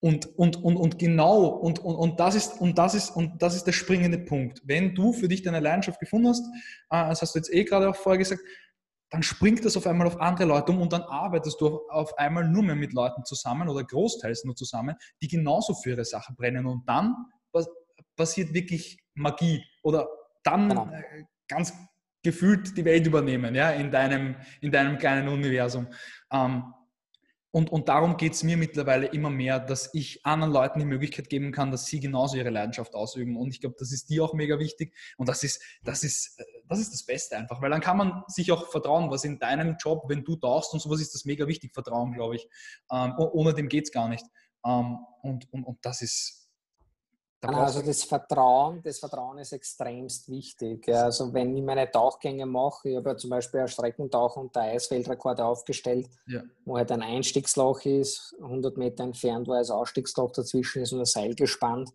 Und, 0.00 0.26
und, 0.38 0.56
und, 0.56 0.76
und 0.76 0.98
genau, 0.98 1.44
und, 1.44 1.78
und, 1.78 1.94
und, 1.94 2.20
das 2.20 2.34
ist, 2.34 2.58
und, 2.58 2.78
das 2.78 2.94
ist, 2.94 3.10
und 3.10 3.42
das 3.42 3.54
ist 3.54 3.64
der 3.64 3.72
springende 3.72 4.18
Punkt. 4.18 4.62
Wenn 4.64 4.94
du 4.94 5.12
für 5.12 5.28
dich 5.28 5.42
deine 5.42 5.60
Leidenschaft 5.60 6.00
gefunden 6.00 6.28
hast, 6.28 6.46
äh, 6.90 7.08
das 7.08 7.20
hast 7.20 7.34
du 7.34 7.38
jetzt 7.38 7.52
eh 7.52 7.64
gerade 7.64 7.88
auch 7.90 7.96
vorher 7.96 8.18
gesagt, 8.18 8.40
dann 9.10 9.22
springt 9.22 9.64
das 9.64 9.76
auf 9.76 9.86
einmal 9.86 10.06
auf 10.06 10.20
andere 10.20 10.48
Leute 10.48 10.72
um 10.72 10.80
und 10.80 10.92
dann 10.92 11.02
arbeitest 11.02 11.60
du 11.60 11.80
auf 11.88 12.16
einmal 12.16 12.48
nur 12.48 12.62
mehr 12.62 12.76
mit 12.76 12.92
Leuten 12.92 13.24
zusammen 13.24 13.68
oder 13.68 13.84
großteils 13.84 14.44
nur 14.44 14.54
zusammen, 14.54 14.96
die 15.20 15.28
genauso 15.28 15.74
für 15.74 15.90
ihre 15.90 16.04
Sache 16.04 16.32
brennen. 16.32 16.66
Und 16.66 16.88
dann 16.88 17.16
passiert 18.20 18.52
wirklich 18.52 19.02
Magie 19.14 19.64
oder 19.82 20.08
dann 20.44 20.68
genau. 20.68 20.86
Äh, 20.90 21.24
ganz 21.48 21.72
gefühlt 22.22 22.76
die 22.76 22.84
Welt 22.84 23.06
übernehmen, 23.06 23.54
ja, 23.54 23.70
in 23.70 23.90
deinem, 23.90 24.36
in 24.60 24.70
deinem 24.70 24.98
kleinen 24.98 25.28
Universum. 25.28 25.88
Ähm, 26.30 26.74
und, 27.52 27.72
und 27.72 27.88
darum 27.88 28.16
geht 28.16 28.34
es 28.34 28.44
mir 28.44 28.56
mittlerweile 28.56 29.06
immer 29.06 29.30
mehr, 29.30 29.58
dass 29.58 29.92
ich 29.92 30.24
anderen 30.24 30.52
Leuten 30.52 30.78
die 30.78 30.84
Möglichkeit 30.84 31.28
geben 31.28 31.50
kann, 31.50 31.72
dass 31.72 31.86
sie 31.86 31.98
genauso 31.98 32.36
ihre 32.36 32.50
Leidenschaft 32.50 32.94
ausüben. 32.94 33.36
Und 33.36 33.50
ich 33.50 33.60
glaube, 33.60 33.74
das 33.78 33.90
ist 33.90 34.08
dir 34.08 34.22
auch 34.22 34.34
mega 34.34 34.58
wichtig. 34.60 34.94
Und 35.16 35.28
das 35.28 35.42
ist, 35.42 35.60
das 35.82 36.04
ist, 36.04 36.40
das 36.70 36.78
ist 36.78 36.92
das 36.92 37.04
Beste 37.04 37.36
einfach, 37.36 37.60
weil 37.60 37.70
dann 37.70 37.80
kann 37.80 37.96
man 37.96 38.22
sich 38.28 38.50
auch 38.52 38.70
vertrauen, 38.70 39.10
was 39.10 39.24
in 39.24 39.38
deinem 39.38 39.76
Job, 39.78 40.04
wenn 40.08 40.24
du 40.24 40.36
tauchst 40.36 40.72
und 40.72 40.80
sowas 40.80 41.00
ist 41.00 41.14
das 41.14 41.24
mega 41.24 41.46
wichtig, 41.46 41.74
Vertrauen, 41.74 42.12
glaube 42.12 42.36
ich. 42.36 42.48
Ähm, 42.92 43.14
ohne 43.18 43.52
dem 43.52 43.68
geht 43.68 43.84
es 43.84 43.92
gar 43.92 44.08
nicht. 44.08 44.24
Ähm, 44.64 44.98
und, 45.22 45.52
und, 45.52 45.64
und 45.64 45.78
das 45.82 46.00
ist, 46.00 46.40
also 47.42 47.80
das 47.80 48.04
Vertrauen, 48.04 48.82
das 48.82 48.98
Vertrauen 48.98 49.38
ist 49.38 49.52
extremst 49.52 50.28
wichtig. 50.28 50.86
Also 50.88 51.32
wenn 51.32 51.56
ich 51.56 51.62
meine 51.62 51.90
Tauchgänge 51.90 52.44
mache, 52.44 52.90
ich 52.90 52.96
habe 52.96 53.10
ja 53.10 53.16
zum 53.16 53.30
Beispiel 53.30 53.60
ein 53.60 53.68
Streckentauch 53.68 54.36
unter 54.36 54.60
Eisfeldrekord 54.60 55.40
aufgestellt, 55.40 56.08
ja. 56.26 56.42
wo 56.66 56.76
halt 56.76 56.92
ein 56.92 57.02
Einstiegsloch 57.02 57.84
ist, 57.86 58.36
100 58.42 58.76
Meter 58.76 59.04
entfernt, 59.04 59.48
wo 59.48 59.52
ein 59.52 59.64
Ausstiegsloch 59.64 60.32
dazwischen 60.32 60.82
ist 60.82 60.92
und 60.92 61.00
ein 61.00 61.06
Seil 61.06 61.34
gespannt. 61.34 61.90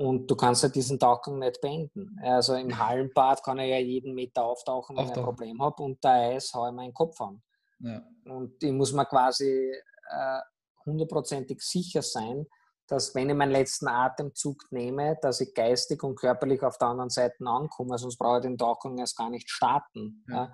Und 0.00 0.30
du 0.30 0.34
kannst 0.34 0.62
halt 0.62 0.74
diesen 0.74 0.98
Tauchgang 0.98 1.40
nicht 1.40 1.60
beenden. 1.60 2.18
Also 2.22 2.54
im 2.54 2.78
Hallenbad 2.78 3.42
kann 3.42 3.58
ich 3.58 3.68
ja 3.68 3.76
jeden 3.76 4.14
Meter 4.14 4.44
auftauchen, 4.46 4.96
wenn 4.96 5.04
ich 5.04 5.12
ein 5.12 5.22
Problem 5.22 5.60
habe. 5.60 5.82
Und 5.82 6.02
der 6.02 6.12
Eis 6.12 6.54
haue 6.54 6.70
ich 6.70 6.74
meinen 6.74 6.94
Kopf 6.94 7.20
an. 7.20 7.42
Ja. 7.80 8.02
Und 8.24 8.62
ich 8.62 8.72
muss 8.72 8.94
mir 8.94 9.04
quasi 9.04 9.70
äh, 10.08 10.40
hundertprozentig 10.86 11.60
sicher 11.60 12.00
sein, 12.00 12.46
dass 12.86 13.14
wenn 13.14 13.28
ich 13.28 13.36
meinen 13.36 13.52
letzten 13.52 13.88
Atemzug 13.88 14.72
nehme, 14.72 15.18
dass 15.20 15.42
ich 15.42 15.52
geistig 15.52 16.02
und 16.02 16.16
körperlich 16.16 16.62
auf 16.62 16.78
der 16.78 16.88
anderen 16.88 17.10
Seite 17.10 17.44
ankomme, 17.44 17.98
sonst 17.98 18.16
brauche 18.16 18.38
ich 18.38 18.42
den 18.42 18.56
Tauchgang 18.56 18.96
erst 18.96 19.18
gar 19.18 19.28
nicht 19.28 19.50
starten. 19.50 20.24
Ja. 20.30 20.50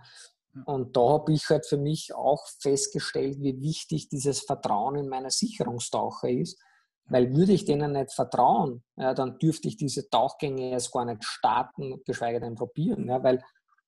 Ja. 0.57 0.63
Und 0.65 0.97
da 0.97 1.09
habe 1.09 1.33
ich 1.33 1.49
halt 1.51 1.67
für 1.67 1.79
mich 1.79 2.13
auch 2.13 2.45
festgestellt, 2.59 3.37
wie 3.39 3.61
wichtig 3.61 4.09
dieses 4.09 4.41
Vertrauen 4.41 4.97
in 4.97 5.09
meine 5.09 5.31
Sicherungstaucher 5.31 6.31
ist. 6.31 6.61
Weil 7.09 7.35
würde 7.35 7.53
ich 7.53 7.65
denen 7.65 7.93
nicht 7.93 8.13
vertrauen, 8.13 8.83
ja, 8.97 9.15
dann 9.15 9.39
dürfte 9.39 9.69
ich 9.69 9.77
diese 9.77 10.09
Tauchgänge 10.09 10.71
erst 10.71 10.93
gar 10.93 11.05
nicht 11.05 11.23
starten, 11.25 12.03
geschweige 12.05 12.41
denn 12.41 12.57
probieren. 12.57 13.09
Ja, 13.09 13.23
weil 13.23 13.43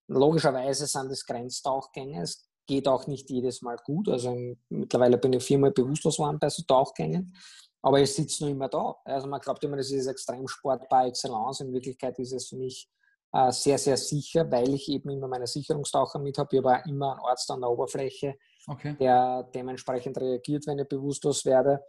logischerweise 0.07 0.87
sind 0.87 1.11
es 1.11 1.27
Grenztauchgänge. 1.27 2.23
Es 2.23 2.49
geht 2.67 2.87
auch 2.87 3.07
nicht 3.07 3.29
jedes 3.31 3.63
Mal 3.63 3.77
gut. 3.85 4.09
Also 4.09 4.37
mittlerweile 4.69 5.19
bin 5.19 5.33
ich 5.33 5.43
viermal 5.43 5.73
bewusstlos 5.73 6.17
geworden 6.17 6.39
bei 6.39 6.49
so 6.49 6.63
Tauchgängen. 6.63 7.35
Aber 7.83 8.01
ich 8.01 8.13
sitze 8.13 8.45
noch 8.45 8.51
immer 8.51 8.69
da. 8.69 8.97
Also 9.05 9.27
man 9.29 9.41
glaubt 9.41 9.63
immer, 9.65 9.77
das 9.77 9.91
ist 9.91 10.07
Extremsport 10.07 10.89
par 10.89 11.07
excellence. 11.07 11.61
In 11.61 11.73
Wirklichkeit 11.73 12.19
ist 12.19 12.33
es 12.33 12.49
für 12.49 12.57
mich 12.57 12.89
äh, 13.33 13.53
sehr, 13.53 13.79
sehr 13.79 13.97
sicher, 13.97 14.51
weil 14.51 14.75
ich 14.75 14.89
eben 14.89 15.11
immer 15.11 15.29
meine 15.29 15.47
Sicherungstaucher 15.47 16.19
mit 16.19 16.39
habe. 16.39 16.57
Ich 16.57 16.65
habe 16.65 16.83
immer 16.89 17.13
einen 17.13 17.21
Arzt 17.21 17.51
an 17.51 17.61
der 17.61 17.71
Oberfläche, 17.71 18.37
okay. 18.67 18.97
der 18.99 19.45
dementsprechend 19.55 20.19
reagiert, 20.19 20.67
wenn 20.67 20.79
ich 20.79 20.89
bewusstlos 20.89 21.45
werde. 21.45 21.81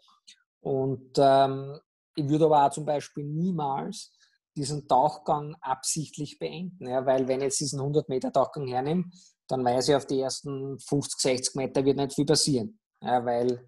Und 0.61 1.11
ähm, 1.17 1.79
ich 2.15 2.27
würde 2.27 2.45
aber 2.45 2.65
auch 2.65 2.71
zum 2.71 2.85
Beispiel 2.85 3.23
niemals 3.23 4.11
diesen 4.55 4.87
Tauchgang 4.87 5.55
absichtlich 5.61 6.37
beenden, 6.37 6.87
ja, 6.87 7.05
weil 7.05 7.27
wenn 7.27 7.39
ich 7.39 7.45
jetzt 7.45 7.59
diesen 7.61 7.79
100 7.79 8.09
Meter 8.09 8.31
Tauchgang 8.31 8.67
hernehme, 8.67 9.05
dann 9.47 9.63
weiß 9.63 9.89
ich, 9.89 9.95
auf 9.95 10.05
die 10.05 10.19
ersten 10.19 10.77
50, 10.79 11.19
60 11.19 11.55
Meter 11.55 11.85
wird 11.85 11.97
nicht 11.97 12.13
viel 12.13 12.25
passieren, 12.25 12.79
ja, 13.01 13.23
weil 13.23 13.65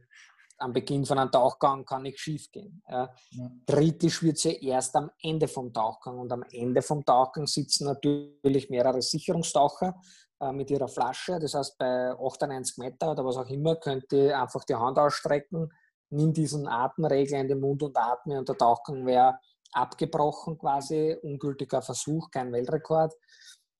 am 0.61 0.73
Beginn 0.73 1.05
von 1.05 1.17
einem 1.17 1.31
Tauchgang 1.31 1.85
kann 1.85 2.03
nichts 2.03 2.21
schief 2.21 2.51
gehen. 2.51 2.81
Ja. 2.87 3.13
Ja. 3.31 3.51
Kritisch 3.67 4.21
wird 4.21 4.37
sie 4.37 4.63
erst 4.63 4.95
am 4.95 5.09
Ende 5.21 5.47
vom 5.47 5.73
Tauchgang 5.73 6.19
und 6.19 6.31
am 6.31 6.43
Ende 6.51 6.81
vom 6.81 7.03
Tauchgang 7.03 7.47
sitzen 7.47 7.85
natürlich 7.85 8.69
mehrere 8.69 9.01
Sicherungstaucher 9.01 9.99
äh, 10.39 10.51
mit 10.51 10.69
ihrer 10.69 10.87
Flasche. 10.87 11.39
Das 11.39 11.55
heißt, 11.55 11.77
bei 11.77 12.11
98 12.11 12.77
Meter 12.77 13.11
oder 13.11 13.25
was 13.25 13.37
auch 13.37 13.49
immer 13.49 13.75
könnt 13.75 14.11
ihr 14.13 14.39
einfach 14.39 14.63
die 14.63 14.75
Hand 14.75 14.99
ausstrecken, 14.99 15.71
nimm 16.11 16.33
diesen 16.33 16.67
Atemregler 16.67 17.39
in 17.39 17.47
den 17.47 17.59
Mund 17.59 17.81
und 17.83 17.97
atme 17.97 18.37
und 18.37 18.47
der 18.47 18.57
Tauchgang 18.57 19.05
wäre 19.05 19.39
abgebrochen 19.71 20.57
quasi, 20.57 21.17
ungültiger 21.21 21.81
Versuch, 21.81 22.29
kein 22.29 22.51
Weltrekord. 22.51 23.13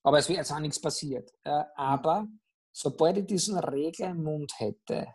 Aber 0.04 0.20
es 0.20 0.28
wäre 0.30 0.40
jetzt 0.40 0.52
auch 0.52 0.60
nichts 0.60 0.80
passiert. 0.82 1.32
Aber 1.76 2.28
sobald 2.72 3.18
ich 3.18 3.26
diesen 3.26 3.60
Regler 3.60 4.10
im 4.10 4.24
Mund 4.24 4.54
hätte, 4.58 5.14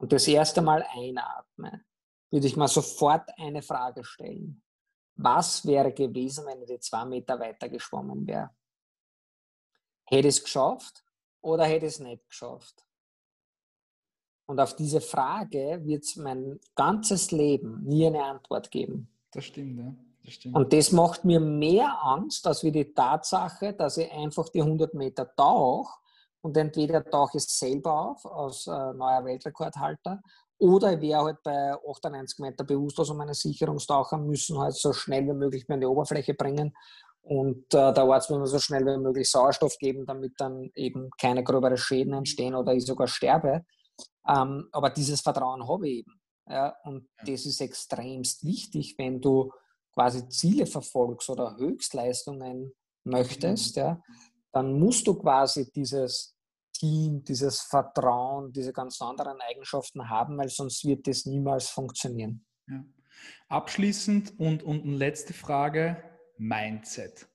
und 0.00 0.12
das 0.12 0.28
erste 0.28 0.62
Mal 0.62 0.86
einatme, 0.92 1.84
würde 2.30 2.46
ich 2.46 2.56
mal 2.56 2.68
sofort 2.68 3.28
eine 3.36 3.62
Frage 3.62 4.04
stellen. 4.04 4.62
Was 5.16 5.66
wäre 5.66 5.92
gewesen, 5.92 6.46
wenn 6.46 6.62
ich 6.62 6.68
die 6.68 6.78
zwei 6.78 7.04
Meter 7.04 7.40
weiter 7.40 7.68
geschwommen 7.68 8.24
wäre? 8.26 8.50
Hätte 10.04 10.28
ich 10.28 10.36
es 10.36 10.44
geschafft 10.44 11.04
oder 11.40 11.64
hätte 11.64 11.86
ich 11.86 11.94
es 11.94 11.98
nicht 11.98 12.28
geschafft? 12.28 12.86
Und 14.48 14.60
auf 14.60 14.74
diese 14.74 15.02
Frage 15.02 15.80
wird 15.84 16.04
es 16.04 16.16
mein 16.16 16.58
ganzes 16.74 17.30
Leben 17.32 17.84
nie 17.84 18.06
eine 18.06 18.24
Antwort 18.24 18.70
geben. 18.70 19.08
Das 19.30 19.44
stimmt, 19.44 19.78
ja. 19.78 19.94
Das 20.24 20.34
stimmt. 20.34 20.56
Und 20.56 20.72
das 20.72 20.90
macht 20.90 21.24
mir 21.24 21.38
mehr 21.38 22.02
Angst, 22.02 22.46
als 22.46 22.64
wie 22.64 22.72
die 22.72 22.94
Tatsache, 22.94 23.74
dass 23.74 23.98
ich 23.98 24.10
einfach 24.10 24.48
die 24.48 24.62
100 24.62 24.94
Meter 24.94 25.30
tauche 25.36 25.98
und 26.40 26.56
entweder 26.56 27.04
tauche 27.04 27.36
ich 27.36 27.44
selber 27.44 28.10
auf 28.10 28.24
als 28.24 28.66
äh, 28.66 28.70
neuer 28.70 29.24
Weltrekordhalter 29.24 30.22
oder 30.58 30.94
ich 30.94 31.00
wäre 31.00 31.24
halt 31.24 31.42
bei 31.42 31.74
98 31.86 32.38
Meter 32.38 32.64
bewusstlos 32.64 33.10
und 33.10 33.18
meine 33.18 33.34
Sicherungstaucher 33.34 34.16
müssen 34.16 34.58
halt 34.58 34.74
so 34.74 34.92
schnell 34.92 35.26
wie 35.26 35.34
möglich 35.34 35.68
mehr 35.68 35.74
an 35.74 35.80
die 35.80 35.86
Oberfläche 35.86 36.34
bringen 36.34 36.74
und 37.22 37.74
äh, 37.74 37.92
der 37.92 38.04
Arzt 38.04 38.30
will 38.30 38.38
mir 38.38 38.46
so 38.46 38.58
schnell 38.58 38.86
wie 38.86 38.96
möglich 38.96 39.30
Sauerstoff 39.30 39.76
geben, 39.78 40.06
damit 40.06 40.32
dann 40.38 40.70
eben 40.74 41.10
keine 41.20 41.44
gröberen 41.44 41.76
Schäden 41.76 42.14
entstehen 42.14 42.54
oder 42.54 42.72
ich 42.72 42.86
sogar 42.86 43.06
sterbe. 43.06 43.64
Ähm, 44.26 44.68
aber 44.72 44.90
dieses 44.90 45.20
Vertrauen 45.20 45.66
habe 45.66 45.88
ich 45.88 45.98
eben. 45.98 46.20
Ja, 46.48 46.74
und 46.84 47.08
ja. 47.18 47.32
das 47.32 47.44
ist 47.44 47.60
extremst 47.60 48.44
wichtig, 48.44 48.94
wenn 48.96 49.20
du 49.20 49.52
quasi 49.92 50.28
Ziele 50.28 50.66
verfolgst 50.66 51.28
oder 51.28 51.56
Höchstleistungen 51.56 52.72
möchtest, 53.04 53.76
mhm. 53.76 53.82
ja, 53.82 54.02
dann 54.52 54.78
musst 54.78 55.06
du 55.06 55.14
quasi 55.14 55.70
dieses 55.72 56.36
Team, 56.72 57.24
dieses 57.24 57.60
Vertrauen, 57.60 58.52
diese 58.52 58.72
ganzen 58.72 59.04
anderen 59.04 59.40
Eigenschaften 59.40 60.08
haben, 60.08 60.38
weil 60.38 60.48
sonst 60.48 60.84
wird 60.84 61.06
das 61.06 61.26
niemals 61.26 61.68
funktionieren. 61.68 62.46
Ja. 62.68 62.84
Abschließend 63.48 64.38
und, 64.38 64.62
und 64.62 64.84
letzte 64.84 65.34
Frage, 65.34 66.02
Mindset. 66.36 67.28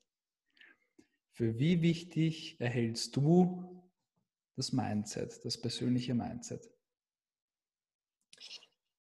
Für 1.32 1.58
wie 1.58 1.82
wichtig 1.82 2.60
erhältst 2.62 3.16
du 3.16 3.83
das 4.56 4.72
Mindset, 4.72 5.44
das 5.44 5.60
persönliche 5.60 6.14
Mindset? 6.14 6.70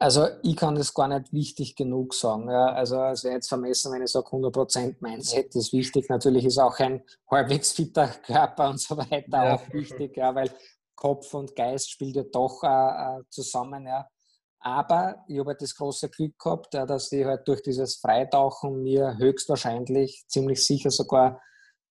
Also 0.03 0.27
ich 0.41 0.57
kann 0.57 0.75
das 0.75 0.93
gar 0.93 1.07
nicht 1.07 1.31
wichtig 1.31 1.77
genug 1.77 2.13
sagen. 2.13 2.49
Ja. 2.49 2.73
Also 2.73 3.01
es 3.05 3.23
wäre 3.23 3.35
jetzt 3.35 3.47
vermessen, 3.47 3.93
wenn 3.93 4.01
ich 4.01 4.11
sage 4.11 4.27
100% 4.27 4.97
Mindset 4.99 5.55
ist 5.55 5.71
wichtig. 5.71 6.09
Natürlich 6.09 6.43
ist 6.43 6.57
auch 6.57 6.77
ein 6.79 7.03
halbwegs 7.31 7.71
fitter 7.71 8.07
Körper 8.25 8.69
und 8.69 8.81
so 8.81 8.97
weiter 8.97 9.45
ja. 9.45 9.55
auch 9.55 9.73
wichtig, 9.73 10.17
ja, 10.17 10.35
weil 10.35 10.51
Kopf 10.95 11.33
und 11.33 11.55
Geist 11.55 11.89
spielt 11.89 12.17
ja 12.17 12.23
doch 12.23 12.63
äh, 12.63 12.67
äh 12.67 13.23
zusammen. 13.29 13.85
Ja. 13.85 14.09
Aber 14.59 15.23
ich 15.27 15.39
habe 15.39 15.51
halt 15.51 15.61
das 15.61 15.73
große 15.75 16.09
Glück 16.09 16.37
gehabt, 16.37 16.73
ja, 16.73 16.85
dass 16.85 17.09
ich 17.13 17.23
halt 17.23 17.47
durch 17.47 17.61
dieses 17.61 17.95
Freitauchen 17.95 18.83
mir 18.83 19.17
höchstwahrscheinlich, 19.17 20.25
ziemlich 20.27 20.65
sicher 20.65 20.91
sogar 20.91 21.41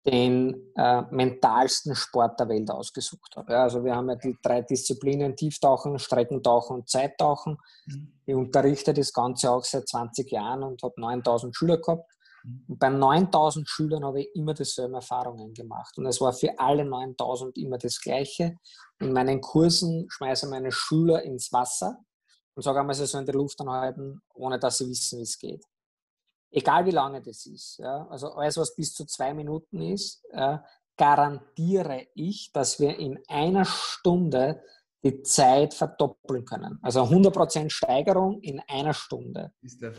den 0.05 0.71
äh, 0.75 1.01
mentalsten 1.11 1.93
Sport 1.93 2.39
der 2.39 2.47
Welt 2.49 2.71
ausgesucht 2.71 3.35
habe. 3.35 3.53
Ja, 3.53 3.63
also 3.63 3.83
wir 3.83 3.95
haben 3.95 4.09
ja 4.09 4.15
die 4.15 4.37
drei 4.41 4.61
Disziplinen, 4.61 5.35
Tieftauchen, 5.35 5.99
Streckentauchen 5.99 6.77
und 6.77 6.89
Zeittauchen. 6.89 7.57
Mhm. 7.85 8.13
Ich 8.25 8.35
unterrichte 8.35 8.93
das 8.93 9.11
Ganze 9.11 9.51
auch 9.51 9.63
seit 9.63 9.87
20 9.87 10.31
Jahren 10.31 10.63
und 10.63 10.81
habe 10.83 10.99
9000 10.99 11.55
Schüler 11.55 11.77
gehabt. 11.77 12.09
Mhm. 12.43 12.63
Und 12.67 12.79
bei 12.79 12.89
9000 12.89 13.67
Schülern 13.67 14.05
habe 14.05 14.21
ich 14.21 14.35
immer 14.35 14.53
dieselben 14.53 14.93
Erfahrungen 14.93 15.53
gemacht. 15.53 15.97
Und 15.97 16.05
es 16.05 16.21
war 16.21 16.31
für 16.31 16.57
alle 16.57 16.85
9000 16.85 17.57
immer 17.57 17.77
das 17.77 17.99
Gleiche. 17.99 18.55
In 18.99 19.11
meinen 19.11 19.41
Kursen 19.41 20.07
schmeiße 20.09 20.45
ich 20.45 20.49
meine 20.49 20.71
Schüler 20.71 21.23
ins 21.23 21.51
Wasser 21.51 21.97
und 22.55 22.63
sage 22.63 22.79
einmal, 22.79 22.95
sie 22.95 23.05
sollen 23.05 23.25
die 23.25 23.33
Luft 23.33 23.59
anhalten, 23.59 24.21
ohne 24.33 24.59
dass 24.59 24.77
sie 24.77 24.87
wissen, 24.87 25.19
wie 25.19 25.23
es 25.23 25.37
geht 25.37 25.65
egal 26.51 26.85
wie 26.85 26.91
lange 26.91 27.21
das 27.21 27.45
ist, 27.45 27.77
ja, 27.79 28.07
also 28.09 28.33
alles, 28.33 28.57
was 28.57 28.75
bis 28.75 28.93
zu 28.93 29.05
zwei 29.05 29.33
Minuten 29.33 29.81
ist, 29.81 30.23
ja, 30.33 30.63
garantiere 30.97 32.07
ich, 32.13 32.51
dass 32.53 32.79
wir 32.79 32.97
in 32.97 33.19
einer 33.27 33.65
Stunde 33.65 34.61
die 35.03 35.21
Zeit 35.21 35.73
verdoppeln 35.73 36.43
können. 36.43 36.77
Also 36.81 37.03
100% 37.03 37.69
Steigerung 37.69 38.41
in 38.41 38.61
einer 38.67 38.93
Stunde. 38.93 39.53
Ist 39.61 39.81
der 39.81 39.93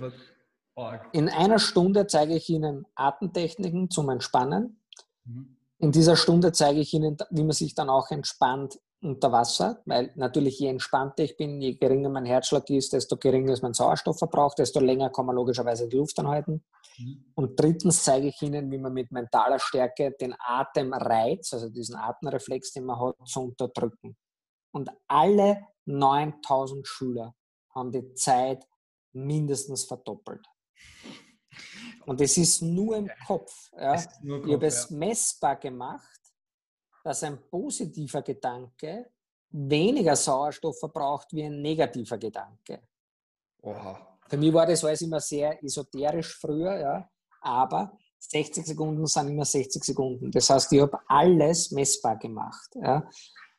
in 1.13 1.29
einer 1.29 1.59
Stunde 1.59 2.07
zeige 2.07 2.35
ich 2.35 2.49
Ihnen 2.49 2.87
Atemtechniken 2.95 3.91
zum 3.91 4.09
Entspannen. 4.09 4.81
Mhm. 5.25 5.57
In 5.79 5.93
dieser 5.93 6.17
Stunde 6.17 6.53
zeige 6.53 6.81
ich 6.81 6.93
Ihnen, 6.95 7.17
wie 7.31 7.43
man 7.43 7.53
sich 7.53 7.75
dann 7.75 7.91
auch 7.91 8.11
entspannt 8.11 8.79
unter 9.03 9.33
Wasser, 9.33 9.83
weil 9.87 10.13
natürlich 10.15 10.59
je 10.59 10.69
entspannter 10.69 11.25
ich 11.25 11.37
bin, 11.37 11.61
je 11.61 11.75
geringer 11.75 12.11
mein 12.11 12.27
Herzschlag 12.27 12.69
ist, 12.71 12.93
desto 12.93 13.17
geringer 13.17 13.53
ist 13.53 13.63
mein 13.63 13.73
Sauerstoffverbrauch, 13.73 14.55
desto 14.55 14.81
länger 14.81 15.11
kann 15.11 15.27
man 15.27 15.37
logischerweise 15.37 15.89
die 15.89 15.97
Luft 15.97 16.19
anhalten. 16.19 16.65
Mhm. 16.99 17.25
Und 17.35 17.59
drittens 17.59 18.05
zeige 18.05 18.29
ich 18.29 18.43
Ihnen, 18.43 18.71
wie 18.71 18.79
man 18.79 18.93
mit 18.93 19.11
mentaler 19.11 19.59
Stärke 19.59 20.13
den 20.21 20.35
Atemreiz, 20.39 21.53
also 21.55 21.71
diesen 21.71 21.97
Atemreflex, 21.97 22.73
den 22.73 22.85
man 22.85 23.01
hat, 23.01 23.17
zu 23.27 23.41
unterdrücken. 23.41 24.17
Und 24.73 24.91
alle 25.09 25.67
9000 25.87 26.87
Schüler 26.87 27.35
haben 27.75 27.91
die 27.93 28.13
Zeit 28.15 28.67
mindestens 29.13 29.85
verdoppelt. 29.85 30.47
Und 32.07 32.21
es 32.21 32.37
ist 32.37 32.63
nur 32.63 32.97
im 32.97 33.11
Kopf. 33.27 33.71
Ja. 33.73 34.03
Nur 34.23 34.39
Kopf, 34.39 34.49
ich 34.49 34.55
habe 34.55 34.67
es 34.67 34.91
messbar 34.91 35.57
gemacht, 35.57 36.20
dass 37.05 37.23
ein 37.23 37.39
positiver 37.51 38.23
Gedanke 38.23 39.11
weniger 39.51 40.17
Sauerstoff 40.17 40.79
verbraucht 40.79 41.29
wie 41.33 41.45
ein 41.45 41.61
negativer 41.61 42.19
Gedanke. 42.19 42.83
Oha. 43.63 44.19
Für 44.29 44.37
mich 44.37 44.53
war 44.53 44.67
das 44.67 44.85
alles 44.85 45.03
immer 45.03 45.19
sehr 45.19 45.63
esoterisch 45.63 46.39
früher, 46.39 46.79
ja, 46.79 47.11
aber 47.41 47.99
60 48.19 48.65
Sekunden 48.65 49.07
sind 49.07 49.29
immer 49.29 49.45
60 49.45 49.83
Sekunden. 49.83 50.31
Das 50.31 50.49
heißt, 50.51 50.73
ich 50.73 50.81
habe 50.81 50.99
alles 51.09 51.71
messbar 51.73 52.17
gemacht. 52.17 52.71
Ja. 52.75 53.09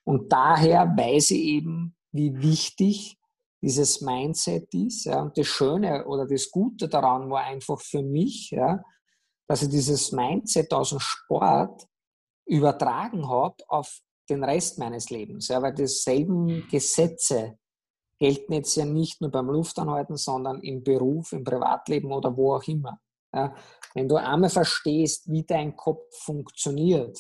Und 0.04 0.32
daher 0.32 0.86
weiß 0.86 1.32
ich 1.32 1.42
eben, 1.42 1.96
wie 2.12 2.34
wichtig 2.42 3.18
dieses 3.62 4.02
Mindset 4.02 4.74
ist. 4.74 5.06
Ja. 5.06 5.24
Und 5.24 5.38
das 5.38 5.48
Schöne 5.48 6.06
oder 6.06 6.26
das 6.26 6.50
Gute 6.50 6.88
daran 6.88 7.30
war 7.30 7.44
einfach 7.44 7.80
für 7.82 8.02
mich, 8.02 8.52
ja, 8.52 8.84
dass 9.48 9.64
ich 9.64 9.70
dieses 9.70 10.12
Mindset 10.12 10.72
aus 10.74 10.92
dem 10.92 11.00
Sport 11.00 11.88
übertragen 12.52 13.30
habe 13.30 13.56
auf 13.70 14.02
den 14.30 14.44
Rest 14.44 14.78
meines 14.78 15.10
Lebens. 15.10 15.48
Ja, 15.48 15.62
weil 15.62 15.74
dieselben 15.74 16.68
Gesetze 16.70 17.58
gelten 18.20 18.54
jetzt 18.54 18.76
ja 18.76 18.86
nicht 18.86 19.22
nur 19.22 19.32
beim 19.32 19.48
Luftanhalten, 19.48 20.18
sondern 20.18 20.62
im 20.62 20.84
Beruf, 20.84 21.32
im 21.32 21.44
Privatleben 21.44 22.12
oder 22.12 22.36
wo 22.36 22.56
auch 22.56 22.68
immer. 22.68 23.00
Ja, 23.34 23.56
wenn 23.94 24.10
du 24.10 24.18
einmal 24.18 24.50
verstehst, 24.50 25.32
wie 25.32 25.44
dein 25.44 25.76
Kopf 25.78 26.04
funktioniert 26.24 27.18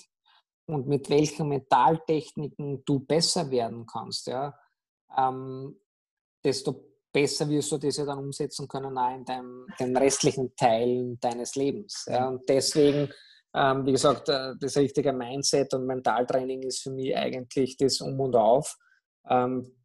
und 0.65 0.87
mit 0.87 1.09
welchen 1.09 1.47
Mentaltechniken 1.47 2.83
du 2.83 2.99
besser 2.99 3.49
werden 3.49 3.85
kannst, 3.85 4.27
ja, 4.27 4.53
ähm, 5.17 5.79
desto 6.43 6.91
besser 7.13 7.49
wirst 7.49 7.71
du 7.71 7.77
das 7.77 7.97
ja 7.97 8.05
dann 8.05 8.19
umsetzen 8.19 8.67
können 8.67 8.97
auch 8.97 9.15
in 9.15 9.23
deinem, 9.23 9.67
den 9.79 9.95
restlichen 9.95 10.53
Teilen 10.55 11.19
deines 11.19 11.55
Lebens. 11.55 12.05
Ja. 12.07 12.27
Und 12.27 12.47
deswegen, 12.49 13.09
ähm, 13.53 13.85
wie 13.85 13.91
gesagt, 13.91 14.29
äh, 14.29 14.53
das 14.59 14.77
richtige 14.77 15.13
Mindset 15.13 15.73
und 15.73 15.85
Mentaltraining 15.85 16.63
ist 16.63 16.81
für 16.81 16.91
mich 16.91 17.15
eigentlich 17.15 17.77
das 17.77 18.01
Um 18.01 18.19
und 18.19 18.35
Auf. 18.35 18.77
Ähm, 19.29 19.75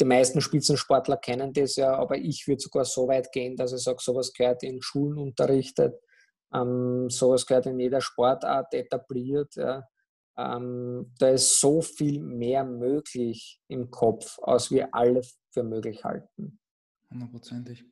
die 0.00 0.04
meisten 0.04 0.40
Spitzensportler 0.40 1.16
kennen 1.16 1.52
das 1.52 1.76
ja, 1.76 1.94
aber 1.94 2.16
ich 2.16 2.46
würde 2.46 2.60
sogar 2.60 2.84
so 2.84 3.08
weit 3.08 3.32
gehen, 3.32 3.56
dass 3.56 3.72
ich 3.72 3.82
sage, 3.82 3.98
sowas 4.00 4.32
gehört 4.32 4.62
in 4.62 4.80
Schulen 4.82 5.18
unterrichtet, 5.18 5.94
ähm, 6.52 7.08
sowas 7.08 7.46
gehört 7.46 7.66
in 7.66 7.80
jeder 7.80 8.00
Sportart 8.00 8.72
etabliert. 8.74 9.54
Ja. 9.56 9.88
Ähm, 10.36 11.12
da 11.18 11.30
ist 11.30 11.60
so 11.60 11.82
viel 11.82 12.20
mehr 12.20 12.64
möglich 12.64 13.60
im 13.68 13.90
Kopf, 13.90 14.38
als 14.42 14.70
wir 14.70 14.94
alle 14.94 15.22
für 15.50 15.62
möglich 15.62 16.04
halten. 16.04 16.58
Hundertprozentig. 17.10 17.84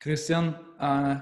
Christian, 0.00 0.54
äh, 0.78 1.16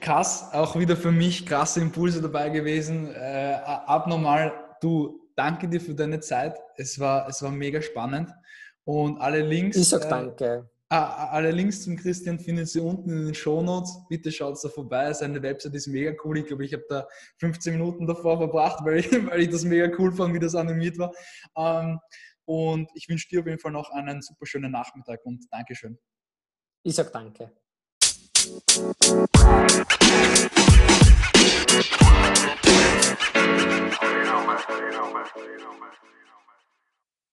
krass, 0.00 0.50
auch 0.52 0.78
wieder 0.78 0.96
für 0.96 1.12
mich 1.12 1.46
krasse 1.46 1.80
Impulse 1.80 2.22
dabei 2.22 2.48
gewesen. 2.50 3.12
Äh, 3.14 3.58
abnormal, 3.64 4.52
du, 4.80 5.20
danke 5.36 5.68
dir 5.68 5.80
für 5.80 5.94
deine 5.94 6.20
Zeit. 6.20 6.58
Es 6.76 6.98
war, 6.98 7.28
es 7.28 7.42
war 7.42 7.50
mega 7.50 7.80
spannend. 7.82 8.30
Und 8.84 9.20
alle 9.20 9.40
Links. 9.40 9.76
Ich 9.76 9.88
sag 9.88 10.04
äh, 10.04 10.08
danke. 10.08 10.70
alle 10.88 11.50
Links 11.50 11.82
zum 11.82 11.96
Christian 11.96 12.38
findet 12.38 12.68
Sie 12.68 12.80
unten 12.80 13.10
in 13.10 13.24
den 13.26 13.34
Show 13.34 13.62
Notes. 13.62 13.92
Bitte 14.08 14.32
schaut 14.32 14.62
da 14.62 14.68
vorbei. 14.68 15.12
Seine 15.12 15.42
Website 15.42 15.74
ist 15.74 15.86
mega 15.86 16.12
cool. 16.24 16.38
Ich 16.38 16.46
glaube, 16.46 16.64
ich 16.64 16.72
habe 16.72 16.84
da 16.88 17.06
15 17.38 17.74
Minuten 17.74 18.06
davor 18.06 18.38
verbracht, 18.38 18.84
weil 18.84 18.98
ich, 18.98 19.10
weil 19.30 19.40
ich 19.40 19.50
das 19.50 19.64
mega 19.64 19.90
cool 19.98 20.12
fand, 20.12 20.34
wie 20.34 20.40
das 20.40 20.54
animiert 20.54 20.98
war. 20.98 21.12
Ähm, 21.56 22.00
und 22.46 22.90
ich 22.94 23.08
wünsche 23.08 23.28
dir 23.28 23.40
auf 23.40 23.46
jeden 23.46 23.60
Fall 23.60 23.72
noch 23.72 23.90
einen 23.90 24.22
super 24.22 24.46
schönen 24.46 24.72
Nachmittag 24.72 25.24
und 25.24 25.46
Dankeschön. 25.52 25.98
Ich 26.82 26.94
sag 26.94 27.12
danke. 27.12 27.52
You 28.40 28.48
know, 28.48 28.62
man. 34.46 34.64
You 35.44 36.29